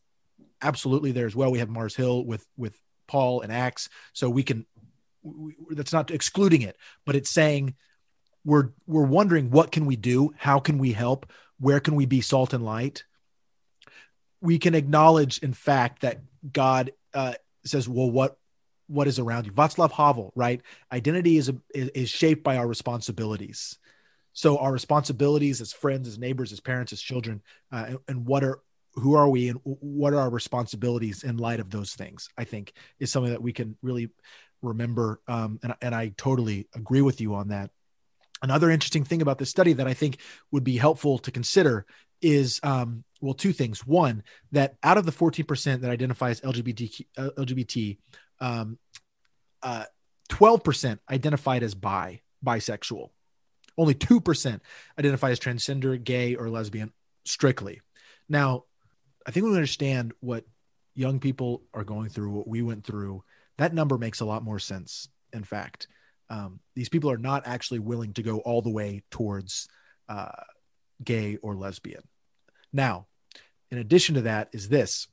absolutely 0.60 1.12
there 1.12 1.28
as 1.28 1.36
well. 1.36 1.52
We 1.52 1.60
have 1.60 1.70
Mars 1.70 1.96
Hill 1.96 2.26
with 2.26 2.46
with 2.58 2.76
Paul 3.08 3.42
and 3.42 3.52
Acts, 3.52 3.90
so 4.14 4.30
we 4.30 4.44
can. 4.44 4.66
We, 5.22 5.56
that's 5.70 5.94
not 5.94 6.10
excluding 6.10 6.64
it, 6.64 6.78
but 7.06 7.16
it's 7.16 7.30
saying 7.30 7.76
we're 8.44 8.70
we're 8.88 9.04
wondering 9.04 9.50
what 9.52 9.72
can 9.72 9.86
we 9.86 9.96
do, 9.96 10.34
how 10.38 10.60
can 10.60 10.78
we 10.78 10.94
help, 10.94 11.32
where 11.60 11.80
can 11.80 11.96
we 11.96 12.06
be 12.06 12.22
salt 12.22 12.54
and 12.54 12.66
light. 12.66 13.04
We 14.42 14.58
can 14.58 14.74
acknowledge, 14.74 15.38
in 15.40 15.54
fact, 15.54 16.02
that 16.02 16.22
God 16.52 16.92
uh, 17.14 17.34
says, 17.64 17.88
"Well, 17.88 18.10
what 18.10 18.38
what 18.92 19.08
is 19.08 19.20
around 19.20 19.46
you. 19.46 19.54
Václav 19.54 19.92
Havel, 19.92 20.34
right? 20.36 20.62
Identity 20.92 21.38
is, 21.38 21.48
a, 21.48 21.56
is 21.74 22.10
shaped 22.10 22.44
by 22.44 22.58
our 22.58 22.68
responsibilities. 22.68 23.78
So 24.34 24.58
our 24.58 24.72
responsibilities 24.72 25.62
as 25.62 25.72
friends, 25.72 26.10
as 26.10 26.20
neighbors, 26.20 26.52
as 26.52 26.60
parents, 26.60 26.92
as 26.92 27.02
children, 27.02 27.42
uh, 27.72 27.86
and, 27.88 28.00
and, 28.10 28.26
what 28.26 28.44
are 28.44 28.60
who 28.96 29.14
are 29.14 29.30
we 29.30 29.48
and 29.48 29.60
what 29.64 30.14
are 30.14 30.20
our 30.20 30.30
responsibilities 30.30 31.24
in 31.24 31.38
light 31.38 31.62
of 31.62 31.70
those 31.70 31.94
things? 31.94 32.30
I 32.38 32.44
think 32.44 32.74
is 33.00 33.12
something 33.12 33.32
that 33.32 33.42
we 33.42 33.54
can 33.54 33.78
really 33.82 34.10
remember. 34.62 35.22
Um, 35.28 35.60
and, 35.64 35.74
and 35.82 35.96
I 35.96 36.14
totally 36.18 36.68
agree 36.76 37.02
with 37.02 37.22
you 37.22 37.36
on 37.36 37.50
that. 37.50 37.72
Another 38.42 38.70
interesting 38.70 39.04
thing 39.04 39.22
about 39.22 39.38
this 39.38 39.50
study 39.50 39.74
that 39.74 39.88
I 39.88 39.94
think 39.94 40.18
would 40.52 40.64
be 40.64 40.78
helpful 40.78 41.20
to 41.20 41.32
consider 41.32 41.86
is 42.22 42.60
um, 42.64 43.04
well, 43.22 43.34
two 43.34 43.54
things. 43.54 43.86
One, 43.86 44.24
that 44.52 44.76
out 44.84 44.98
of 44.98 45.06
the 45.06 45.12
14% 45.12 45.82
that 45.82 45.92
identifies 45.92 46.42
LGBT, 46.42 47.06
uh, 47.18 47.30
LGBT 47.38 47.98
um, 48.40 48.80
uh, 49.62 49.86
12% 50.30 51.00
identified 51.10 51.64
as 51.64 51.76
bi, 51.76 52.22
bisexual. 52.44 53.10
Only 53.78 53.94
2% 53.94 54.60
identify 55.00 55.32
as 55.32 55.40
transgender, 55.40 56.02
gay, 56.04 56.36
or 56.36 56.50
lesbian 56.50 56.92
strictly. 57.26 57.82
Now, 58.28 58.66
I 59.26 59.32
think 59.32 59.46
we 59.46 59.52
understand 59.52 60.14
what 60.20 60.46
young 60.96 61.20
people 61.20 61.64
are 61.74 61.84
going 61.84 62.10
through, 62.10 62.32
what 62.32 62.48
we 62.48 62.62
went 62.62 62.86
through. 62.86 63.24
That 63.58 63.74
number 63.74 63.98
makes 63.98 64.20
a 64.20 64.26
lot 64.26 64.44
more 64.44 64.60
sense. 64.60 65.08
In 65.32 65.44
fact, 65.44 65.88
um, 66.32 66.62
these 66.76 66.88
people 66.88 67.12
are 67.12 67.18
not 67.18 67.46
actually 67.46 67.80
willing 67.80 68.14
to 68.14 68.24
go 68.24 68.40
all 68.40 68.62
the 68.62 68.70
way 68.70 69.04
towards 69.12 69.68
uh, 70.08 70.32
gay 71.04 71.36
or 71.42 71.56
lesbian. 71.56 72.04
Now, 72.72 73.08
in 73.70 73.78
addition 73.78 74.16
to 74.16 74.22
that, 74.22 74.50
is 74.54 74.70
this. 74.70 75.08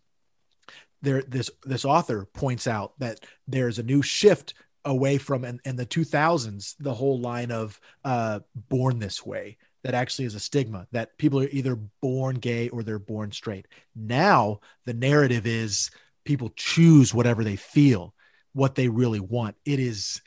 There 1.03 1.23
this 1.23 1.51
this 1.65 1.85
author 1.85 2.25
points 2.25 2.67
out 2.67 2.99
that 2.99 3.21
there's 3.47 3.79
a 3.79 3.85
new 3.85 4.01
shift 4.01 4.55
away 4.85 5.19
from 5.19 5.45
in, 5.45 5.61
in 5.65 5.77
the 5.77 5.87
2000s 5.87 6.75
the 6.79 6.95
whole 6.95 7.21
line 7.21 7.51
of 7.51 7.81
uh 8.05 8.41
born 8.55 8.99
this 8.99 9.25
way 9.25 9.59
that 9.85 9.95
actually 9.95 10.25
is 10.25 10.35
a 10.35 10.41
stigma 10.41 10.87
that 10.93 11.17
people 11.19 11.41
are 11.41 11.49
either 11.49 11.77
born 12.01 12.37
gay 12.37 12.69
or 12.71 12.83
they're 12.83 12.99
born 12.99 13.31
straight. 13.31 13.67
Now 13.95 14.59
the 14.87 14.95
narrative 14.95 15.47
is 15.47 15.91
people 16.25 16.51
choose 16.57 17.15
whatever 17.15 17.45
they 17.45 17.57
feel 17.57 18.13
what 18.53 18.75
they 18.75 18.89
really 18.89 19.21
want. 19.21 19.55
It 19.65 19.79
is 19.79 20.21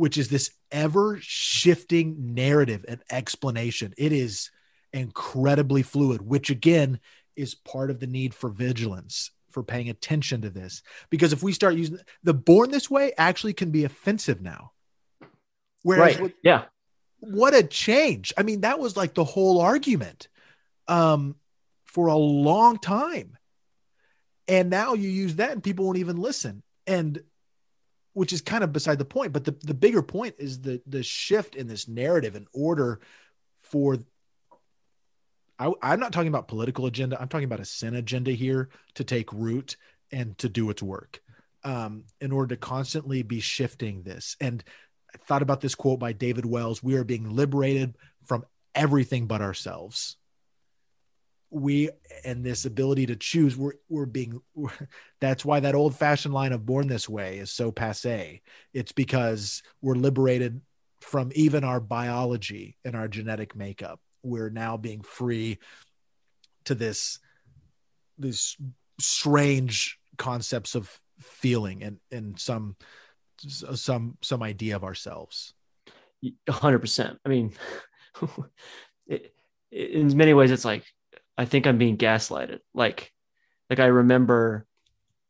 which 0.00 0.16
is 0.16 0.28
this 0.28 0.50
ever 0.72 1.18
shifting 1.20 2.34
narrative 2.34 2.86
and 2.88 3.02
explanation. 3.10 3.92
It 3.98 4.12
is 4.12 4.50
incredibly 4.94 5.82
fluid 5.82 6.22
which 6.22 6.50
again 6.50 6.98
is 7.36 7.54
part 7.54 7.90
of 7.90 8.00
the 8.00 8.06
need 8.06 8.34
for 8.34 8.48
vigilance 8.48 9.30
for 9.50 9.62
paying 9.62 9.90
attention 9.90 10.40
to 10.40 10.48
this. 10.48 10.82
Because 11.10 11.34
if 11.34 11.42
we 11.42 11.52
start 11.52 11.74
using 11.74 11.98
the 12.22 12.32
born 12.32 12.70
this 12.70 12.90
way 12.90 13.12
actually 13.18 13.52
can 13.52 13.70
be 13.70 13.84
offensive 13.84 14.40
now. 14.40 14.72
Whereas 15.82 16.18
right. 16.18 16.34
yeah. 16.42 16.64
what 17.18 17.54
a 17.54 17.62
change. 17.62 18.32
I 18.38 18.42
mean 18.42 18.62
that 18.62 18.78
was 18.78 18.96
like 18.96 19.12
the 19.12 19.24
whole 19.24 19.60
argument 19.60 20.28
um 20.88 21.36
for 21.84 22.06
a 22.06 22.16
long 22.16 22.78
time. 22.78 23.36
And 24.48 24.70
now 24.70 24.94
you 24.94 25.10
use 25.10 25.36
that 25.36 25.52
and 25.52 25.62
people 25.62 25.84
won't 25.84 25.98
even 25.98 26.16
listen. 26.16 26.62
And 26.86 27.22
which 28.12 28.32
is 28.32 28.40
kind 28.40 28.64
of 28.64 28.72
beside 28.72 28.98
the 28.98 29.04
point 29.04 29.32
but 29.32 29.44
the, 29.44 29.54
the 29.62 29.74
bigger 29.74 30.02
point 30.02 30.34
is 30.38 30.60
the 30.60 30.80
the 30.86 31.02
shift 31.02 31.54
in 31.54 31.66
this 31.66 31.88
narrative 31.88 32.34
and 32.34 32.46
order 32.52 33.00
for 33.60 33.98
I, 35.60 35.92
am 35.92 36.00
not 36.00 36.12
talking 36.12 36.28
about 36.28 36.48
political 36.48 36.86
agenda. 36.86 37.20
I'm 37.20 37.28
talking 37.28 37.44
about 37.44 37.60
a 37.60 37.66
sin 37.66 37.94
agenda 37.94 38.30
here 38.30 38.70
to 38.94 39.04
take 39.04 39.30
root 39.30 39.76
and 40.10 40.36
to 40.38 40.48
do 40.48 40.70
its 40.70 40.82
work 40.82 41.20
um, 41.64 42.04
in 42.20 42.32
order 42.32 42.54
to 42.54 42.60
constantly 42.60 43.22
be 43.22 43.40
shifting 43.40 44.02
this. 44.02 44.36
And 44.40 44.64
I 45.14 45.18
thought 45.18 45.42
about 45.42 45.60
this 45.60 45.74
quote 45.74 45.98
by 45.98 46.12
David 46.12 46.46
Wells 46.46 46.82
We 46.82 46.96
are 46.96 47.04
being 47.04 47.28
liberated 47.36 47.96
from 48.24 48.44
everything 48.74 49.26
but 49.26 49.42
ourselves. 49.42 50.16
We 51.50 51.90
and 52.24 52.44
this 52.44 52.64
ability 52.64 53.06
to 53.06 53.16
choose, 53.16 53.56
we're, 53.56 53.74
we're 53.88 54.06
being, 54.06 54.40
we're, 54.54 54.70
that's 55.20 55.44
why 55.44 55.60
that 55.60 55.74
old 55.74 55.96
fashioned 55.96 56.34
line 56.34 56.52
of 56.52 56.66
born 56.66 56.86
this 56.86 57.08
way 57.08 57.38
is 57.38 57.50
so 57.50 57.72
passe. 57.72 58.42
It's 58.72 58.92
because 58.92 59.62
we're 59.82 59.94
liberated 59.94 60.60
from 61.00 61.32
even 61.34 61.64
our 61.64 61.80
biology 61.80 62.76
and 62.84 62.94
our 62.94 63.08
genetic 63.08 63.56
makeup. 63.56 64.00
We're 64.22 64.50
now 64.50 64.76
being 64.76 65.02
free 65.02 65.58
to 66.66 66.74
this 66.74 67.18
these 68.18 68.56
strange 69.00 69.98
concepts 70.18 70.74
of 70.74 71.00
feeling 71.18 71.82
and 71.82 71.98
and 72.12 72.38
some 72.38 72.76
some 73.38 74.18
some 74.20 74.42
idea 74.42 74.76
of 74.76 74.84
ourselves. 74.84 75.54
100% 76.48 77.18
i 77.24 77.28
mean 77.28 77.52
it, 79.06 79.34
in 79.70 80.16
many 80.16 80.34
ways 80.34 80.50
it's 80.50 80.64
like 80.64 80.84
i 81.40 81.46
think 81.46 81.66
i'm 81.66 81.78
being 81.78 81.96
gaslighted. 81.96 82.58
Like 82.74 83.12
like 83.70 83.80
i 83.80 83.86
remember 83.86 84.66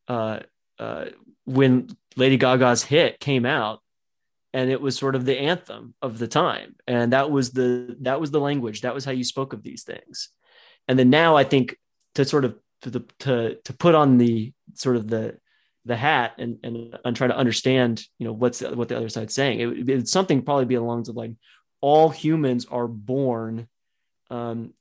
uh 0.08 0.40
uh 0.78 1.04
when 1.44 1.88
lady 2.16 2.36
gaga's 2.36 2.82
hit 2.82 3.20
came 3.20 3.46
out 3.46 3.80
and 4.52 4.68
it 4.70 4.80
was 4.80 4.98
sort 4.98 5.14
of 5.14 5.24
the 5.24 5.38
anthem 5.38 5.94
of 6.02 6.18
the 6.18 6.26
time. 6.26 6.74
And 6.88 7.12
that 7.12 7.30
was 7.30 7.52
the 7.52 7.96
that 8.00 8.20
was 8.20 8.32
the 8.32 8.40
language. 8.40 8.80
That 8.80 8.94
was 8.94 9.04
how 9.04 9.12
you 9.12 9.22
spoke 9.22 9.52
of 9.52 9.62
these 9.62 9.84
things. 9.84 10.30
And 10.88 10.98
then 10.98 11.10
now 11.10 11.36
i 11.36 11.44
think 11.44 11.76
to 12.16 12.24
sort 12.24 12.44
of 12.44 12.58
to 12.82 12.90
the 12.90 13.00
to 13.20 13.58
to 13.66 13.72
put 13.72 13.94
on 13.94 14.18
the 14.18 14.52
sort 14.74 14.96
of 14.96 15.08
the 15.08 15.38
the 15.84 15.96
hat 15.96 16.32
and 16.38 16.58
and, 16.64 16.98
and 17.04 17.16
try 17.16 17.28
to 17.28 17.36
understand 17.36 18.02
you 18.18 18.26
know 18.26 18.32
what's 18.32 18.60
what 18.62 18.88
the 18.88 18.96
other 18.96 19.08
side's 19.08 19.34
saying. 19.34 19.60
It, 19.60 19.88
it's 19.88 20.12
something 20.12 20.42
probably 20.42 20.64
be 20.64 20.74
along 20.74 21.04
the 21.04 21.12
like 21.12 21.32
all 21.80 22.10
humans 22.10 22.66
are 22.66 22.88
born 22.88 23.68
um 24.30 24.74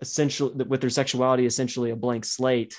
essentially 0.00 0.64
with 0.64 0.80
their 0.80 0.90
sexuality 0.90 1.46
essentially 1.46 1.90
a 1.90 1.96
blank 1.96 2.24
slate 2.24 2.74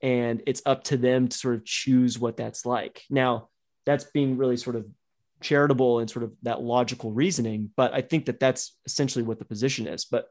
and 0.00 0.42
it's 0.46 0.62
up 0.64 0.84
to 0.84 0.96
them 0.96 1.28
to 1.28 1.36
sort 1.36 1.56
of 1.56 1.64
choose 1.64 2.18
what 2.18 2.36
that's 2.36 2.64
like. 2.64 3.02
Now 3.10 3.48
that's 3.84 4.04
being 4.04 4.36
really 4.36 4.56
sort 4.56 4.76
of 4.76 4.86
charitable 5.40 5.98
and 5.98 6.10
sort 6.10 6.24
of 6.24 6.32
that 6.42 6.60
logical 6.60 7.12
reasoning 7.12 7.70
but 7.76 7.94
i 7.94 8.00
think 8.00 8.26
that 8.26 8.40
that's 8.40 8.76
essentially 8.86 9.22
what 9.22 9.38
the 9.38 9.44
position 9.44 9.86
is. 9.86 10.04
But 10.04 10.26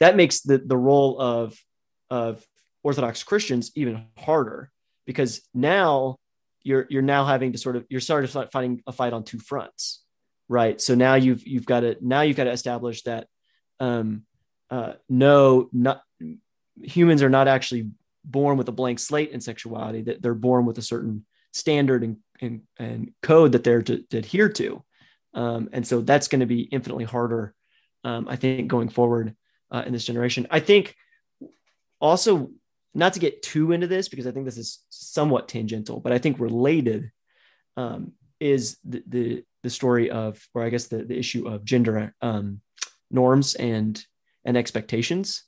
that 0.00 0.16
makes 0.16 0.40
the 0.40 0.58
the 0.58 0.76
role 0.76 1.20
of 1.20 1.58
of 2.10 2.44
orthodox 2.82 3.22
christians 3.22 3.70
even 3.76 4.06
harder 4.18 4.70
because 5.06 5.40
now 5.54 6.16
you're 6.62 6.86
you're 6.88 7.02
now 7.02 7.24
having 7.24 7.52
to 7.52 7.58
sort 7.58 7.76
of 7.76 7.84
you're 7.88 8.00
starting 8.00 8.28
to 8.28 8.48
fighting 8.50 8.82
a 8.86 8.92
fight 8.92 9.12
on 9.12 9.24
two 9.24 9.38
fronts 9.38 10.02
right? 10.52 10.80
So 10.80 10.94
now 10.94 11.14
you've 11.14 11.46
you've 11.46 11.66
got 11.66 11.80
to 11.80 11.96
now 12.00 12.20
you've 12.20 12.36
got 12.36 12.44
to 12.44 12.52
establish 12.52 13.02
that 13.04 13.26
um 13.80 14.24
uh 14.72 14.92
no 15.08 15.68
not 15.72 16.02
humans 16.82 17.22
are 17.22 17.30
not 17.38 17.46
actually 17.46 17.90
born 18.24 18.56
with 18.58 18.68
a 18.68 18.72
blank 18.80 18.98
slate 18.98 19.30
in 19.30 19.40
sexuality 19.40 20.02
that 20.02 20.22
they're 20.22 20.34
born 20.48 20.66
with 20.66 20.78
a 20.78 20.82
certain 20.82 21.24
standard 21.52 22.02
and 22.02 22.16
and, 22.42 22.62
and 22.78 23.12
code 23.22 23.52
that 23.52 23.64
they're 23.64 23.82
to, 23.82 24.02
to 24.10 24.18
adhere 24.18 24.48
to. 24.50 24.84
Um, 25.34 25.70
and 25.72 25.86
so 25.86 26.00
that's 26.00 26.28
going 26.28 26.40
to 26.40 26.46
be 26.46 26.62
infinitely 26.62 27.04
harder, 27.04 27.54
um, 28.04 28.26
I 28.28 28.36
think, 28.36 28.68
going 28.68 28.88
forward 28.88 29.34
uh, 29.70 29.84
in 29.86 29.92
this 29.92 30.04
generation. 30.04 30.46
I 30.50 30.60
think 30.60 30.94
also, 32.00 32.50
not 32.94 33.14
to 33.14 33.20
get 33.20 33.42
too 33.42 33.72
into 33.72 33.86
this 33.86 34.10
because 34.10 34.26
I 34.26 34.32
think 34.32 34.44
this 34.44 34.58
is 34.58 34.80
somewhat 34.90 35.48
tangential, 35.48 36.00
but 36.00 36.12
I 36.12 36.18
think 36.18 36.38
related 36.38 37.10
um, 37.78 38.12
is 38.38 38.76
the, 38.84 39.02
the, 39.06 39.44
the 39.62 39.70
story 39.70 40.10
of, 40.10 40.46
or 40.52 40.62
I 40.62 40.68
guess 40.68 40.88
the, 40.88 41.04
the 41.04 41.16
issue 41.16 41.48
of 41.48 41.64
gender 41.64 42.14
um, 42.20 42.60
norms 43.10 43.54
and 43.54 44.04
and 44.44 44.56
expectations. 44.56 45.44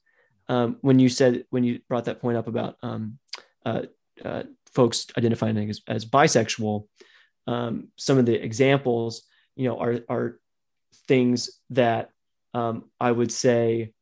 Um, 0.49 0.77
when 0.83 0.99
you 0.99 1.09
said 1.09 1.45
when 1.51 1.65
you 1.65 1.81
brought 1.89 2.05
that 2.05 2.21
point 2.21 2.37
up 2.37 2.49
about 2.49 2.77
um, 2.83 3.19
uh, 3.65 3.83
uh, 4.25 4.43
folks 4.75 5.07
identifying 5.17 5.71
as, 5.71 5.81
as 5.89 6.05
bisexual, 6.05 6.87
um, 7.47 7.89
some 7.97 8.19
of 8.19 8.27
the 8.27 8.35
examples, 8.35 9.23
you 9.57 9.69
know, 9.69 9.79
are, 9.79 10.01
are 10.09 10.39
things 11.09 11.61
that 11.71 12.11
um, 12.53 12.85
I 13.01 13.11
would 13.11 13.33
say 13.33 13.93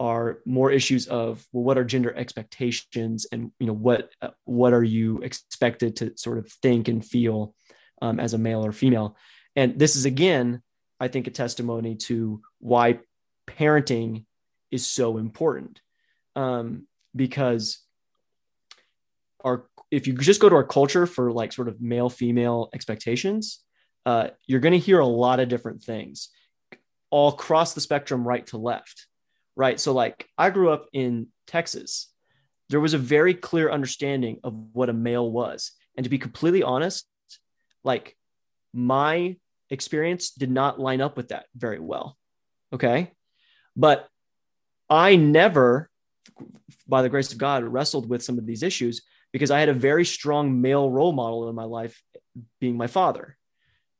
are 0.00 0.38
more 0.44 0.70
issues 0.70 1.08
of 1.08 1.44
well, 1.52 1.64
what 1.64 1.78
are 1.78 1.84
gender 1.84 2.14
expectations, 2.14 3.26
and 3.32 3.50
you 3.58 3.66
know 3.66 3.74
what 3.74 4.10
uh, 4.22 4.30
what 4.44 4.72
are 4.72 4.84
you 4.84 5.18
expected 5.22 5.96
to 5.96 6.16
sort 6.16 6.38
of 6.38 6.50
think 6.62 6.88
and 6.88 7.04
feel 7.04 7.54
um, 8.00 8.20
as 8.20 8.34
a 8.34 8.38
male 8.38 8.64
or 8.64 8.72
female. 8.72 9.16
And 9.56 9.78
this 9.78 9.96
is 9.96 10.04
again, 10.04 10.62
I 11.00 11.08
think, 11.08 11.26
a 11.26 11.30
testimony 11.30 11.96
to 11.96 12.40
why 12.60 13.00
parenting 13.48 14.24
is 14.70 14.86
so 14.86 15.18
important 15.18 15.80
um, 16.36 16.86
because 17.14 17.78
our 19.44 19.66
if 19.90 20.06
you 20.06 20.12
just 20.14 20.40
go 20.40 20.48
to 20.48 20.54
our 20.54 20.64
culture 20.64 21.06
for 21.06 21.32
like 21.32 21.52
sort 21.52 21.68
of 21.68 21.80
male 21.80 22.10
female 22.10 22.68
expectations 22.74 23.62
uh, 24.06 24.28
you're 24.46 24.60
going 24.60 24.72
to 24.72 24.78
hear 24.78 25.00
a 25.00 25.06
lot 25.06 25.40
of 25.40 25.48
different 25.48 25.82
things 25.82 26.30
all 27.10 27.28
across 27.28 27.74
the 27.74 27.80
spectrum 27.80 28.26
right 28.26 28.46
to 28.46 28.58
left 28.58 29.06
right? 29.56 29.80
So 29.80 29.92
like 29.92 30.28
i 30.38 30.50
grew 30.50 30.70
up 30.70 30.86
in 30.92 31.28
texas. 31.46 32.08
There 32.70 32.80
was 32.80 32.94
a 32.94 32.98
very 32.98 33.32
clear 33.32 33.70
understanding 33.70 34.40
of 34.44 34.54
what 34.74 34.90
a 34.90 34.92
male 34.92 35.30
was. 35.30 35.72
And 35.96 36.04
to 36.04 36.10
be 36.10 36.18
completely 36.18 36.62
honest 36.62 37.08
like 37.82 38.16
my 38.74 39.36
experience 39.70 40.30
did 40.30 40.50
not 40.50 40.78
line 40.78 41.00
up 41.00 41.16
with 41.16 41.28
that 41.28 41.46
very 41.56 41.80
well 41.80 42.18
okay? 42.72 43.12
But 43.76 44.08
I 44.88 45.16
never, 45.16 45.90
by 46.86 47.02
the 47.02 47.08
grace 47.08 47.32
of 47.32 47.38
God, 47.38 47.64
wrestled 47.64 48.08
with 48.08 48.22
some 48.22 48.38
of 48.38 48.46
these 48.46 48.62
issues 48.62 49.02
because 49.32 49.50
I 49.50 49.60
had 49.60 49.68
a 49.68 49.74
very 49.74 50.04
strong 50.04 50.60
male 50.60 50.90
role 50.90 51.12
model 51.12 51.48
in 51.48 51.54
my 51.54 51.64
life, 51.64 52.02
being 52.60 52.76
my 52.76 52.86
father. 52.86 53.36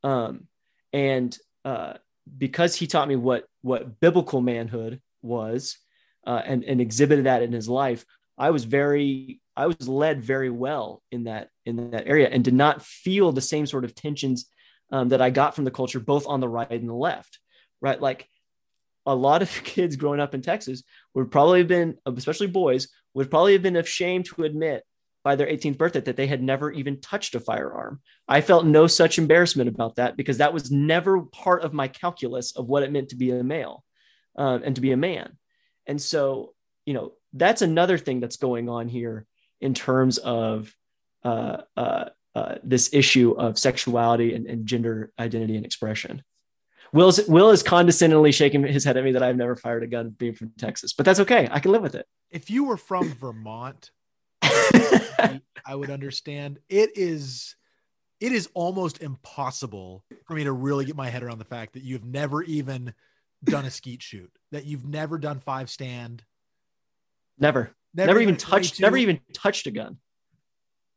Um, 0.02 0.46
and 0.92 1.36
uh, 1.64 1.94
because 2.36 2.74
he 2.74 2.86
taught 2.86 3.08
me 3.08 3.16
what 3.16 3.44
what 3.62 4.00
biblical 4.00 4.40
manhood 4.40 5.00
was 5.22 5.76
uh, 6.26 6.40
and, 6.44 6.64
and 6.64 6.80
exhibited 6.80 7.26
that 7.26 7.42
in 7.42 7.52
his 7.52 7.68
life, 7.68 8.04
I 8.36 8.50
was 8.50 8.64
very 8.64 9.40
I 9.56 9.66
was 9.66 9.88
led 9.88 10.22
very 10.22 10.50
well 10.50 11.02
in 11.10 11.24
that 11.24 11.48
in 11.66 11.90
that 11.90 12.06
area 12.06 12.28
and 12.28 12.44
did 12.44 12.54
not 12.54 12.82
feel 12.82 13.32
the 13.32 13.40
same 13.40 13.66
sort 13.66 13.84
of 13.84 13.94
tensions 13.94 14.48
um, 14.90 15.08
that 15.10 15.20
I 15.20 15.30
got 15.30 15.54
from 15.54 15.64
the 15.64 15.70
culture, 15.70 16.00
both 16.00 16.26
on 16.26 16.40
the 16.40 16.48
right 16.48 16.70
and 16.70 16.88
the 16.88 16.94
left. 16.94 17.38
Right, 17.80 18.00
like 18.00 18.28
a 19.08 19.14
lot 19.14 19.42
of 19.42 19.50
kids 19.64 19.96
growing 19.96 20.20
up 20.20 20.34
in 20.34 20.42
Texas 20.42 20.82
would 21.14 21.30
probably 21.30 21.60
have 21.60 21.68
been, 21.68 21.96
especially 22.06 22.46
boys, 22.46 22.88
would 23.14 23.30
probably 23.30 23.54
have 23.54 23.62
been 23.62 23.76
ashamed 23.76 24.26
to 24.26 24.44
admit 24.44 24.84
by 25.24 25.34
their 25.34 25.46
18th 25.46 25.78
birthday 25.78 26.00
that 26.00 26.16
they 26.16 26.26
had 26.26 26.42
never 26.42 26.70
even 26.70 27.00
touched 27.00 27.34
a 27.34 27.40
firearm. 27.40 28.00
I 28.28 28.40
felt 28.40 28.66
no 28.66 28.86
such 28.86 29.18
embarrassment 29.18 29.68
about 29.68 29.96
that 29.96 30.16
because 30.16 30.38
that 30.38 30.54
was 30.54 30.70
never 30.70 31.22
part 31.22 31.62
of 31.62 31.72
my 31.72 31.88
calculus 31.88 32.56
of 32.56 32.66
what 32.66 32.82
it 32.82 32.92
meant 32.92 33.08
to 33.10 33.16
be 33.16 33.30
a 33.30 33.42
male 33.42 33.84
um, 34.36 34.62
and 34.64 34.74
to 34.76 34.80
be 34.80 34.92
a 34.92 34.96
man. 34.96 35.36
And 35.86 36.00
so, 36.00 36.54
you 36.86 36.94
know, 36.94 37.14
that's 37.32 37.62
another 37.62 37.98
thing 37.98 38.20
that's 38.20 38.36
going 38.36 38.68
on 38.68 38.88
here 38.88 39.26
in 39.60 39.74
terms 39.74 40.18
of 40.18 40.72
uh, 41.24 41.58
uh, 41.76 42.04
uh, 42.34 42.54
this 42.62 42.90
issue 42.92 43.32
of 43.32 43.58
sexuality 43.58 44.34
and, 44.34 44.46
and 44.46 44.66
gender 44.66 45.12
identity 45.18 45.56
and 45.56 45.66
expression. 45.66 46.22
Will's, 46.92 47.26
Will 47.28 47.50
is 47.50 47.62
condescendingly 47.62 48.32
shaking 48.32 48.62
his 48.64 48.84
head 48.84 48.96
at 48.96 49.04
me 49.04 49.12
that 49.12 49.22
I've 49.22 49.36
never 49.36 49.56
fired 49.56 49.82
a 49.82 49.86
gun 49.86 50.10
being 50.10 50.34
from 50.34 50.52
Texas, 50.58 50.92
but 50.92 51.04
that's 51.04 51.20
okay. 51.20 51.48
I 51.50 51.60
can 51.60 51.72
live 51.72 51.82
with 51.82 51.94
it. 51.94 52.06
If 52.30 52.50
you 52.50 52.64
were 52.64 52.76
from 52.76 53.12
Vermont, 53.14 53.90
I 54.42 55.40
would 55.74 55.90
understand. 55.90 56.58
It 56.68 56.90
is 56.96 57.56
it 58.20 58.32
is 58.32 58.48
almost 58.54 59.02
impossible 59.02 60.04
for 60.26 60.34
me 60.34 60.44
to 60.44 60.52
really 60.52 60.84
get 60.84 60.96
my 60.96 61.08
head 61.08 61.22
around 61.22 61.38
the 61.38 61.44
fact 61.44 61.74
that 61.74 61.82
you've 61.82 62.04
never 62.04 62.42
even 62.42 62.92
done 63.44 63.64
a 63.64 63.70
skeet 63.70 64.02
shoot, 64.02 64.30
that 64.50 64.64
you've 64.64 64.84
never 64.84 65.18
done 65.18 65.38
five 65.38 65.70
stand. 65.70 66.24
Never. 67.38 67.70
Never, 67.94 68.08
never 68.08 68.20
even 68.20 68.36
touched 68.36 68.80
never 68.80 68.96
even 68.96 69.20
touched 69.32 69.66
a 69.66 69.70
gun. 69.70 69.98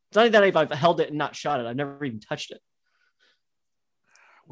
It's 0.09 0.15
not 0.15 0.25
even 0.25 0.31
that 0.31 0.57
I've 0.57 0.71
held 0.71 0.99
it 0.99 1.09
and 1.09 1.17
not 1.17 1.35
shot 1.35 1.59
it. 1.59 1.65
I've 1.65 1.75
never 1.75 2.03
even 2.03 2.19
touched 2.19 2.51
it 2.51 2.61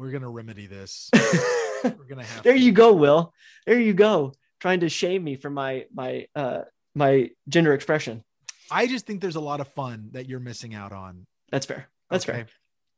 we're 0.00 0.10
gonna 0.10 0.30
remedy 0.30 0.66
this. 0.66 1.10
we're 1.84 2.06
gonna 2.08 2.24
have. 2.24 2.42
there 2.42 2.54
to. 2.54 2.58
you 2.58 2.72
go, 2.72 2.94
Will. 2.94 3.34
There 3.66 3.78
you 3.78 3.92
go. 3.92 4.32
Trying 4.58 4.80
to 4.80 4.88
shame 4.88 5.22
me 5.22 5.36
for 5.36 5.50
my 5.50 5.84
my 5.92 6.26
uh 6.34 6.62
my 6.94 7.30
gender 7.48 7.74
expression. 7.74 8.24
I 8.70 8.86
just 8.86 9.06
think 9.06 9.20
there's 9.20 9.36
a 9.36 9.40
lot 9.40 9.60
of 9.60 9.68
fun 9.68 10.08
that 10.12 10.26
you're 10.26 10.40
missing 10.40 10.74
out 10.74 10.92
on. 10.92 11.26
That's 11.50 11.66
fair. 11.66 11.88
That's 12.08 12.26
okay. 12.26 12.44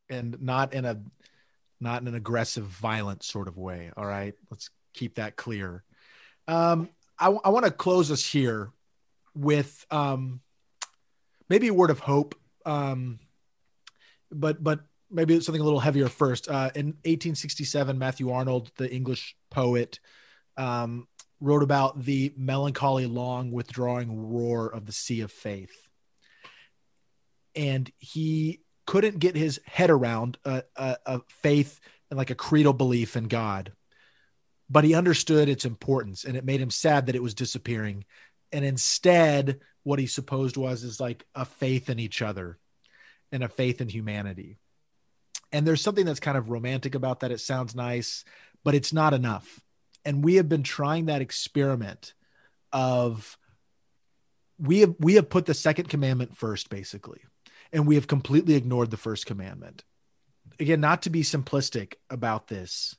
fair. 0.08 0.18
And 0.18 0.40
not 0.40 0.74
in 0.74 0.84
a 0.84 1.02
not 1.80 2.02
in 2.02 2.08
an 2.08 2.14
aggressive, 2.14 2.64
violent 2.64 3.24
sort 3.24 3.48
of 3.48 3.58
way. 3.58 3.90
All 3.96 4.06
right. 4.06 4.34
Let's 4.50 4.70
keep 4.94 5.16
that 5.16 5.34
clear. 5.34 5.82
Um, 6.46 6.88
I, 7.18 7.26
I 7.28 7.48
want 7.48 7.64
to 7.64 7.72
close 7.72 8.12
us 8.12 8.24
here 8.24 8.70
with 9.34 9.84
um, 9.90 10.40
maybe 11.48 11.66
a 11.66 11.74
word 11.74 11.90
of 11.90 11.98
hope. 11.98 12.36
Um, 12.64 13.18
but 14.30 14.62
but 14.62 14.80
maybe 15.12 15.38
something 15.40 15.60
a 15.60 15.64
little 15.64 15.80
heavier 15.80 16.08
first. 16.08 16.48
Uh, 16.48 16.70
in 16.74 16.86
1867, 17.04 17.98
Matthew 17.98 18.30
Arnold, 18.30 18.72
the 18.76 18.92
English 18.92 19.36
poet, 19.50 20.00
um, 20.56 21.06
wrote 21.40 21.62
about 21.62 22.02
the 22.04 22.32
melancholy, 22.36 23.06
long 23.06 23.50
withdrawing 23.50 24.32
roar 24.32 24.66
of 24.68 24.86
the 24.86 24.92
sea 24.92 25.20
of 25.20 25.32
faith. 25.32 25.88
And 27.54 27.90
he 27.98 28.60
couldn't 28.86 29.18
get 29.18 29.36
his 29.36 29.60
head 29.66 29.90
around 29.90 30.38
a, 30.44 30.62
a, 30.76 30.96
a 31.04 31.20
faith 31.28 31.80
and 32.10 32.16
like 32.18 32.30
a 32.30 32.34
creedal 32.34 32.72
belief 32.72 33.16
in 33.16 33.28
God, 33.28 33.72
but 34.70 34.84
he 34.84 34.94
understood 34.94 35.48
its 35.48 35.64
importance 35.64 36.24
and 36.24 36.36
it 36.36 36.44
made 36.44 36.60
him 36.60 36.70
sad 36.70 37.06
that 37.06 37.14
it 37.16 37.22
was 37.22 37.34
disappearing. 37.34 38.04
And 38.52 38.64
instead, 38.64 39.60
what 39.82 39.98
he 39.98 40.06
supposed 40.06 40.56
was 40.56 40.84
is 40.84 41.00
like 41.00 41.24
a 41.34 41.44
faith 41.44 41.90
in 41.90 41.98
each 41.98 42.22
other 42.22 42.58
and 43.30 43.42
a 43.42 43.48
faith 43.48 43.80
in 43.80 43.88
humanity 43.88 44.58
and 45.52 45.66
there's 45.66 45.82
something 45.82 46.06
that's 46.06 46.20
kind 46.20 46.38
of 46.38 46.50
romantic 46.50 46.94
about 46.94 47.20
that. 47.20 47.30
It 47.30 47.40
sounds 47.40 47.74
nice, 47.74 48.24
but 48.64 48.74
it's 48.74 48.92
not 48.92 49.12
enough. 49.12 49.60
And 50.04 50.24
we 50.24 50.36
have 50.36 50.48
been 50.48 50.62
trying 50.62 51.06
that 51.06 51.20
experiment 51.20 52.14
of 52.72 53.38
we 54.58 54.80
have 54.80 54.94
we 54.98 55.14
have 55.14 55.28
put 55.28 55.46
the 55.46 55.54
second 55.54 55.88
commandment 55.88 56.36
first 56.36 56.70
basically 56.70 57.20
and 57.72 57.86
we 57.86 57.96
have 57.96 58.06
completely 58.06 58.54
ignored 58.54 58.90
the 58.90 58.96
first 58.96 59.26
commandment 59.26 59.84
again 60.60 60.80
not 60.80 61.02
to 61.02 61.10
be 61.10 61.22
simplistic 61.22 61.94
about 62.08 62.48
this 62.48 62.96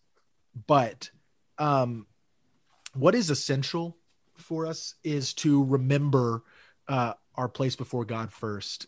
but 0.67 1.09
um 1.57 2.05
what 2.93 3.15
is 3.15 3.29
essential 3.29 3.97
for 4.37 4.65
us 4.65 4.95
is 5.03 5.33
to 5.33 5.63
remember 5.63 6.43
uh 6.87 7.13
our 7.35 7.47
place 7.47 7.75
before 7.75 8.05
god 8.05 8.31
first 8.31 8.87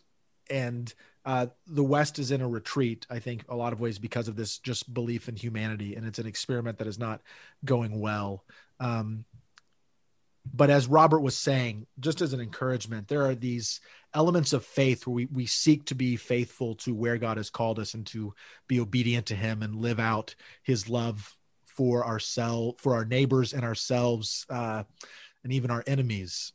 and 0.50 0.94
uh, 1.26 1.48
the 1.66 1.82
West 1.82 2.20
is 2.20 2.30
in 2.30 2.40
a 2.40 2.48
retreat, 2.48 3.04
I 3.10 3.18
think, 3.18 3.44
a 3.48 3.56
lot 3.56 3.72
of 3.72 3.80
ways 3.80 3.98
because 3.98 4.28
of 4.28 4.36
this 4.36 4.58
just 4.58 4.94
belief 4.94 5.28
in 5.28 5.34
humanity, 5.34 5.96
and 5.96 6.06
it's 6.06 6.20
an 6.20 6.26
experiment 6.26 6.78
that 6.78 6.86
is 6.86 7.00
not 7.00 7.20
going 7.64 7.98
well. 7.98 8.44
Um, 8.78 9.24
but 10.54 10.70
as 10.70 10.86
Robert 10.86 11.18
was 11.20 11.36
saying, 11.36 11.88
just 11.98 12.20
as 12.20 12.32
an 12.32 12.40
encouragement, 12.40 13.08
there 13.08 13.26
are 13.26 13.34
these 13.34 13.80
elements 14.14 14.52
of 14.52 14.64
faith 14.64 15.04
where 15.04 15.14
we, 15.14 15.26
we 15.26 15.46
seek 15.46 15.86
to 15.86 15.96
be 15.96 16.14
faithful 16.14 16.76
to 16.76 16.94
where 16.94 17.18
God 17.18 17.38
has 17.38 17.50
called 17.50 17.80
us 17.80 17.94
and 17.94 18.06
to 18.06 18.32
be 18.68 18.78
obedient 18.78 19.26
to 19.26 19.34
Him 19.34 19.62
and 19.62 19.74
live 19.74 19.98
out 19.98 20.36
His 20.62 20.88
love 20.88 21.36
for 21.64 22.06
ourselves, 22.06 22.80
for 22.80 22.94
our 22.94 23.04
neighbors 23.04 23.52
and 23.52 23.64
ourselves, 23.64 24.46
uh, 24.48 24.84
and 25.42 25.52
even 25.52 25.72
our 25.72 25.82
enemies. 25.88 26.52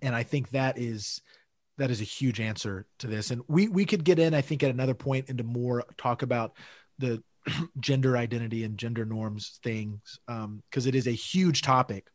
And 0.00 0.14
I 0.14 0.22
think 0.22 0.50
that 0.50 0.78
is 0.78 1.22
that 1.80 1.90
is 1.90 2.02
a 2.02 2.04
huge 2.04 2.40
answer 2.40 2.86
to 2.98 3.06
this. 3.06 3.30
And 3.30 3.42
we 3.48 3.66
we 3.66 3.86
could 3.86 4.04
get 4.04 4.18
in, 4.18 4.34
I 4.34 4.42
think, 4.42 4.62
at 4.62 4.70
another 4.70 4.94
point 4.94 5.30
into 5.30 5.44
more 5.44 5.82
talk 5.96 6.20
about 6.20 6.52
the 6.98 7.22
gender 7.80 8.18
identity 8.18 8.64
and 8.64 8.76
gender 8.76 9.06
norms 9.06 9.58
things 9.62 10.18
because 10.26 10.44
um, 10.84 10.88
it 10.88 10.94
is 10.94 11.06
a 11.06 11.12
huge 11.12 11.62
topic. 11.62 12.08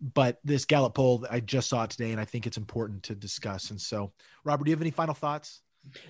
But 0.00 0.38
this 0.42 0.64
Gallup 0.64 0.94
poll, 0.94 1.24
I 1.30 1.38
just 1.38 1.68
saw 1.68 1.86
today, 1.86 2.10
and 2.10 2.20
I 2.20 2.24
think 2.24 2.46
it's 2.46 2.56
important 2.56 3.04
to 3.04 3.14
discuss. 3.14 3.70
And 3.70 3.80
so, 3.80 4.12
Robert, 4.44 4.64
do 4.64 4.70
you 4.70 4.76
have 4.76 4.82
any 4.82 4.90
final 4.90 5.14
thoughts? 5.14 5.60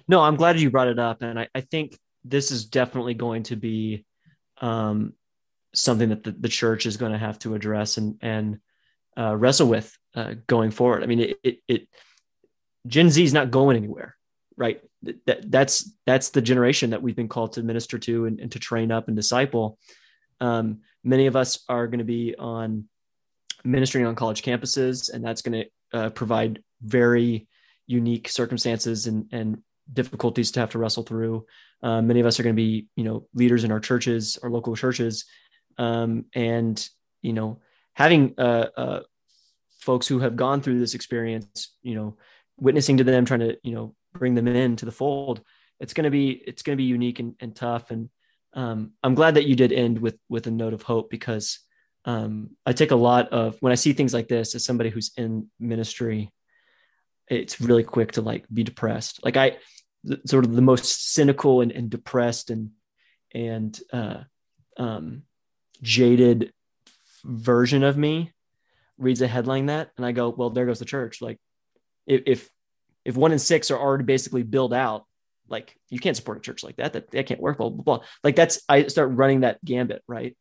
No, 0.08 0.20
I'm 0.20 0.36
glad 0.36 0.58
you 0.58 0.70
brought 0.70 0.88
it 0.88 0.98
up, 0.98 1.20
and 1.20 1.38
I, 1.38 1.48
I 1.54 1.60
think 1.60 1.98
this 2.24 2.50
is 2.50 2.64
definitely 2.64 3.14
going 3.14 3.42
to 3.44 3.56
be 3.56 4.06
um, 4.62 5.12
something 5.74 6.08
that 6.08 6.24
the, 6.24 6.32
the 6.32 6.48
church 6.48 6.86
is 6.86 6.96
going 6.96 7.12
to 7.12 7.18
have 7.18 7.38
to 7.40 7.54
address 7.54 7.98
and 7.98 8.16
and 8.22 8.60
uh, 9.18 9.36
wrestle 9.36 9.68
with 9.68 9.94
uh, 10.14 10.34
going 10.46 10.70
forward. 10.70 11.02
I 11.02 11.06
mean, 11.06 11.20
it, 11.20 11.36
it, 11.42 11.58
it 11.68 11.88
Gen 12.88 13.10
Z 13.10 13.22
is 13.22 13.32
not 13.32 13.50
going 13.50 13.76
anywhere, 13.76 14.16
right? 14.56 14.82
That, 15.26 15.50
that's 15.50 15.92
that's 16.06 16.30
the 16.30 16.42
generation 16.42 16.90
that 16.90 17.02
we've 17.02 17.14
been 17.14 17.28
called 17.28 17.52
to 17.52 17.62
minister 17.62 17.98
to 17.98 18.26
and, 18.26 18.40
and 18.40 18.50
to 18.52 18.58
train 18.58 18.90
up 18.90 19.06
and 19.06 19.16
disciple. 19.16 19.78
Um, 20.40 20.80
many 21.04 21.26
of 21.26 21.36
us 21.36 21.64
are 21.68 21.86
going 21.86 21.98
to 21.98 22.04
be 22.04 22.34
on 22.36 22.88
ministering 23.64 24.06
on 24.06 24.14
college 24.14 24.42
campuses, 24.42 25.12
and 25.12 25.24
that's 25.24 25.42
going 25.42 25.62
to 25.62 25.98
uh, 25.98 26.10
provide 26.10 26.62
very 26.82 27.46
unique 27.86 28.28
circumstances 28.28 29.06
and, 29.06 29.28
and 29.32 29.62
difficulties 29.92 30.50
to 30.52 30.60
have 30.60 30.70
to 30.70 30.78
wrestle 30.78 31.02
through. 31.02 31.46
Um, 31.82 32.06
many 32.06 32.20
of 32.20 32.26
us 32.26 32.38
are 32.38 32.42
going 32.42 32.54
to 32.54 32.60
be, 32.60 32.88
you 32.96 33.04
know, 33.04 33.26
leaders 33.34 33.64
in 33.64 33.72
our 33.72 33.80
churches, 33.80 34.38
our 34.42 34.50
local 34.50 34.74
churches, 34.74 35.24
um, 35.78 36.24
and 36.34 36.88
you 37.22 37.32
know, 37.32 37.60
having 37.94 38.34
a, 38.38 38.68
a 38.76 39.02
folks 39.80 40.06
who 40.06 40.18
have 40.20 40.36
gone 40.36 40.60
through 40.60 40.78
this 40.78 40.94
experience, 40.94 41.74
you 41.82 41.94
know, 41.94 42.16
witnessing 42.60 42.98
to 42.98 43.04
them, 43.04 43.24
trying 43.24 43.40
to, 43.40 43.56
you 43.62 43.74
know, 43.74 43.94
bring 44.12 44.34
them 44.34 44.48
into 44.48 44.84
the 44.84 44.92
fold. 44.92 45.42
It's 45.80 45.94
going 45.94 46.04
to 46.04 46.10
be, 46.10 46.30
it's 46.30 46.62
going 46.62 46.76
to 46.76 46.82
be 46.82 46.84
unique 46.84 47.20
and, 47.20 47.34
and 47.40 47.54
tough. 47.54 47.90
And 47.90 48.10
um, 48.54 48.92
I'm 49.02 49.14
glad 49.14 49.34
that 49.34 49.46
you 49.46 49.54
did 49.54 49.72
end 49.72 49.98
with, 49.98 50.18
with 50.28 50.46
a 50.46 50.50
note 50.50 50.72
of 50.72 50.82
hope 50.82 51.10
because 51.10 51.60
um, 52.04 52.50
I 52.66 52.72
take 52.72 52.90
a 52.90 52.96
lot 52.96 53.28
of, 53.28 53.56
when 53.60 53.72
I 53.72 53.76
see 53.76 53.92
things 53.92 54.14
like 54.14 54.28
this 54.28 54.54
as 54.54 54.64
somebody 54.64 54.90
who's 54.90 55.12
in 55.16 55.48
ministry, 55.60 56.32
it's 57.28 57.60
really 57.60 57.84
quick 57.84 58.12
to 58.12 58.22
like 58.22 58.46
be 58.52 58.64
depressed. 58.64 59.24
Like 59.24 59.36
I, 59.36 59.58
sort 60.26 60.44
of 60.44 60.54
the 60.54 60.62
most 60.62 61.12
cynical 61.12 61.60
and, 61.60 61.70
and 61.72 61.90
depressed 61.90 62.50
and, 62.50 62.70
and, 63.34 63.78
uh, 63.92 64.22
um, 64.78 65.22
jaded 65.82 66.52
version 67.24 67.82
of 67.82 67.96
me 67.96 68.32
reads 68.96 69.22
a 69.22 69.28
headline 69.28 69.66
that 69.66 69.90
and 69.96 70.06
I 70.06 70.12
go, 70.12 70.30
well, 70.30 70.50
there 70.50 70.66
goes 70.66 70.78
the 70.78 70.84
church. 70.84 71.20
Like 71.20 71.38
if, 72.08 72.50
if, 73.04 73.16
one 73.16 73.32
in 73.32 73.38
six 73.38 73.70
are 73.70 73.78
already 73.78 74.04
basically 74.04 74.42
built 74.42 74.72
out, 74.72 75.04
like 75.48 75.76
you 75.88 75.98
can't 75.98 76.16
support 76.16 76.38
a 76.38 76.40
church 76.40 76.62
like 76.62 76.76
that, 76.76 76.92
that, 76.94 77.10
that 77.10 77.26
can't 77.26 77.40
work, 77.40 77.58
blah, 77.58 77.70
blah, 77.70 77.82
blah. 77.82 78.06
Like 78.22 78.36
that's, 78.36 78.60
I 78.68 78.86
start 78.86 79.10
running 79.12 79.40
that 79.40 79.64
gambit. 79.64 80.02
Right. 80.06 80.36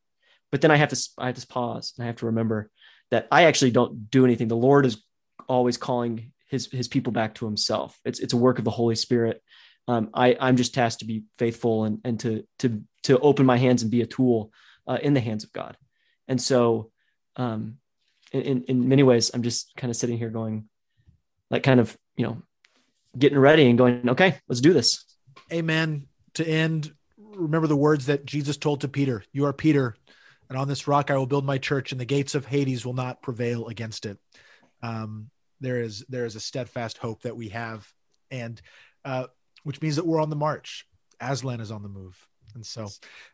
But 0.52 0.62
then 0.62 0.72
I 0.72 0.76
have 0.78 0.90
to, 0.90 1.10
I 1.18 1.28
have 1.28 1.36
to 1.36 1.48
pause 1.48 1.94
and 1.98 2.04
I 2.04 2.08
have 2.08 2.18
to 2.18 2.28
remember 2.28 2.70
that 3.12 3.28
I 3.32 3.44
actually 3.44 3.72
don't 3.72 4.10
do 4.10 4.26
anything. 4.26 4.48
The 4.48 4.56
Lord 4.56 4.86
is 4.86 5.02
always 5.48 5.78
calling 5.78 6.32
his, 6.48 6.68
his 6.72 6.88
people 6.88 7.14
back 7.14 7.36
to 7.36 7.46
himself. 7.46 7.98
It's, 8.06 8.20
it's 8.20 8.34
a 8.34 8.38
work 8.38 8.60
of 8.60 8.66
the 8.66 8.72
Holy 8.72 8.96
Spirit. 8.96 9.42
Um, 9.88 10.10
I, 10.14 10.36
I'm 10.40 10.58
just 10.58 10.74
tasked 10.74 11.00
to 11.00 11.06
be 11.06 11.24
faithful 11.38 11.86
and, 11.86 12.00
and 12.04 12.20
to, 12.22 12.46
to, 12.60 12.82
to 13.04 13.20
open 13.20 13.46
my 13.46 13.58
hands 13.58 13.82
and 13.82 13.92
be 13.92 14.02
a 14.02 14.06
tool 14.06 14.52
uh, 14.86 14.98
in 15.02 15.14
the 15.14 15.22
hands 15.22 15.44
of 15.44 15.54
God. 15.54 15.78
And 16.28 16.42
so, 16.42 16.92
um, 17.38 17.78
in, 18.34 18.64
in 18.64 18.90
many 18.90 19.04
ways, 19.04 19.32
I'm 19.34 19.44
just 19.44 19.74
kind 19.78 19.90
of 19.90 19.96
sitting 19.96 20.18
here 20.18 20.30
going, 20.30 20.68
like, 21.50 21.64
kind 21.64 21.80
of, 21.80 21.98
you 22.16 22.26
know, 22.26 22.42
getting 23.18 23.38
ready 23.38 23.68
and 23.68 23.78
going, 23.78 24.10
okay, 24.10 24.40
let's 24.48 24.62
do 24.62 24.74
this. 24.74 25.04
Amen. 25.52 26.08
To 26.36 26.48
end, 26.48 26.94
remember 27.18 27.68
the 27.68 27.76
words 27.76 28.08
that 28.08 28.26
Jesus 28.26 28.58
told 28.58 28.82
to 28.82 28.88
Peter 28.88 29.24
You 29.32 29.46
are 29.46 29.54
Peter, 29.54 29.96
and 30.50 30.58
on 30.58 30.68
this 30.68 30.88
rock 30.88 31.10
I 31.12 31.18
will 31.18 31.26
build 31.26 31.46
my 31.46 31.58
church, 31.58 31.92
and 31.92 32.02
the 32.02 32.06
gates 32.06 32.36
of 32.36 32.46
Hades 32.46 32.86
will 32.86 32.94
not 32.94 33.22
prevail 33.22 33.68
against 33.68 34.06
it. 34.06 34.18
Um, 34.82 35.30
there 35.60 35.82
is 35.82 36.06
there 36.10 36.26
is 36.26 36.36
a 36.36 36.40
steadfast 36.40 36.98
hope 36.98 37.24
that 37.24 37.36
we 37.36 37.50
have, 37.50 37.92
and 38.30 38.62
uh, 39.06 39.28
which 39.64 39.82
means 39.82 39.96
that 39.96 40.06
we're 40.06 40.22
on 40.22 40.30
the 40.30 40.36
march. 40.36 40.86
Aslan 41.20 41.62
is 41.62 41.72
on 41.72 41.82
the 41.82 41.90
move. 41.90 42.16
And 42.54 42.66
so, 42.66 42.90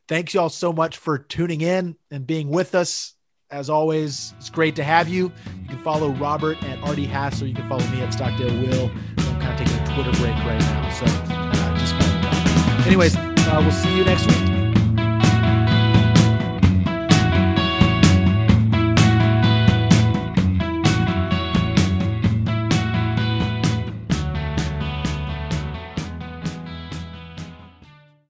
thanks 0.07 0.33
y'all 0.33 0.49
so 0.49 0.73
much 0.73 0.97
for 0.97 1.17
tuning 1.17 1.61
in 1.61 1.95
and 2.11 2.25
being 2.25 2.49
with 2.49 2.75
us. 2.75 3.15
As 3.53 3.69
always, 3.69 4.33
it's 4.39 4.49
great 4.49 4.75
to 4.77 4.83
have 4.83 5.07
you. 5.07 5.31
You 5.61 5.69
can 5.69 5.77
follow 5.83 6.09
Robert 6.09 6.61
at 6.63 6.79
Artie 6.79 7.05
Hass, 7.05 7.39
or 7.39 7.45
you 7.45 7.53
can 7.53 7.69
follow 7.69 7.85
me 7.89 8.01
at 8.01 8.11
Stockdale 8.11 8.49
Will. 8.49 8.89
I'm 9.19 9.39
kind 9.39 9.53
of 9.53 9.59
taking 9.59 9.79
a 9.79 9.93
Twitter 9.93 10.11
break 10.19 10.35
right 10.37 10.59
now, 10.59 10.89
so 10.89 11.05
uh, 11.05 11.77
just 11.77 11.93
follow. 11.93 12.87
Anyways, 12.87 13.15
uh, 13.15 13.59
we'll 13.61 13.71
see 13.71 13.95
you 13.95 14.05
next 14.05 14.25
week. 14.25 14.52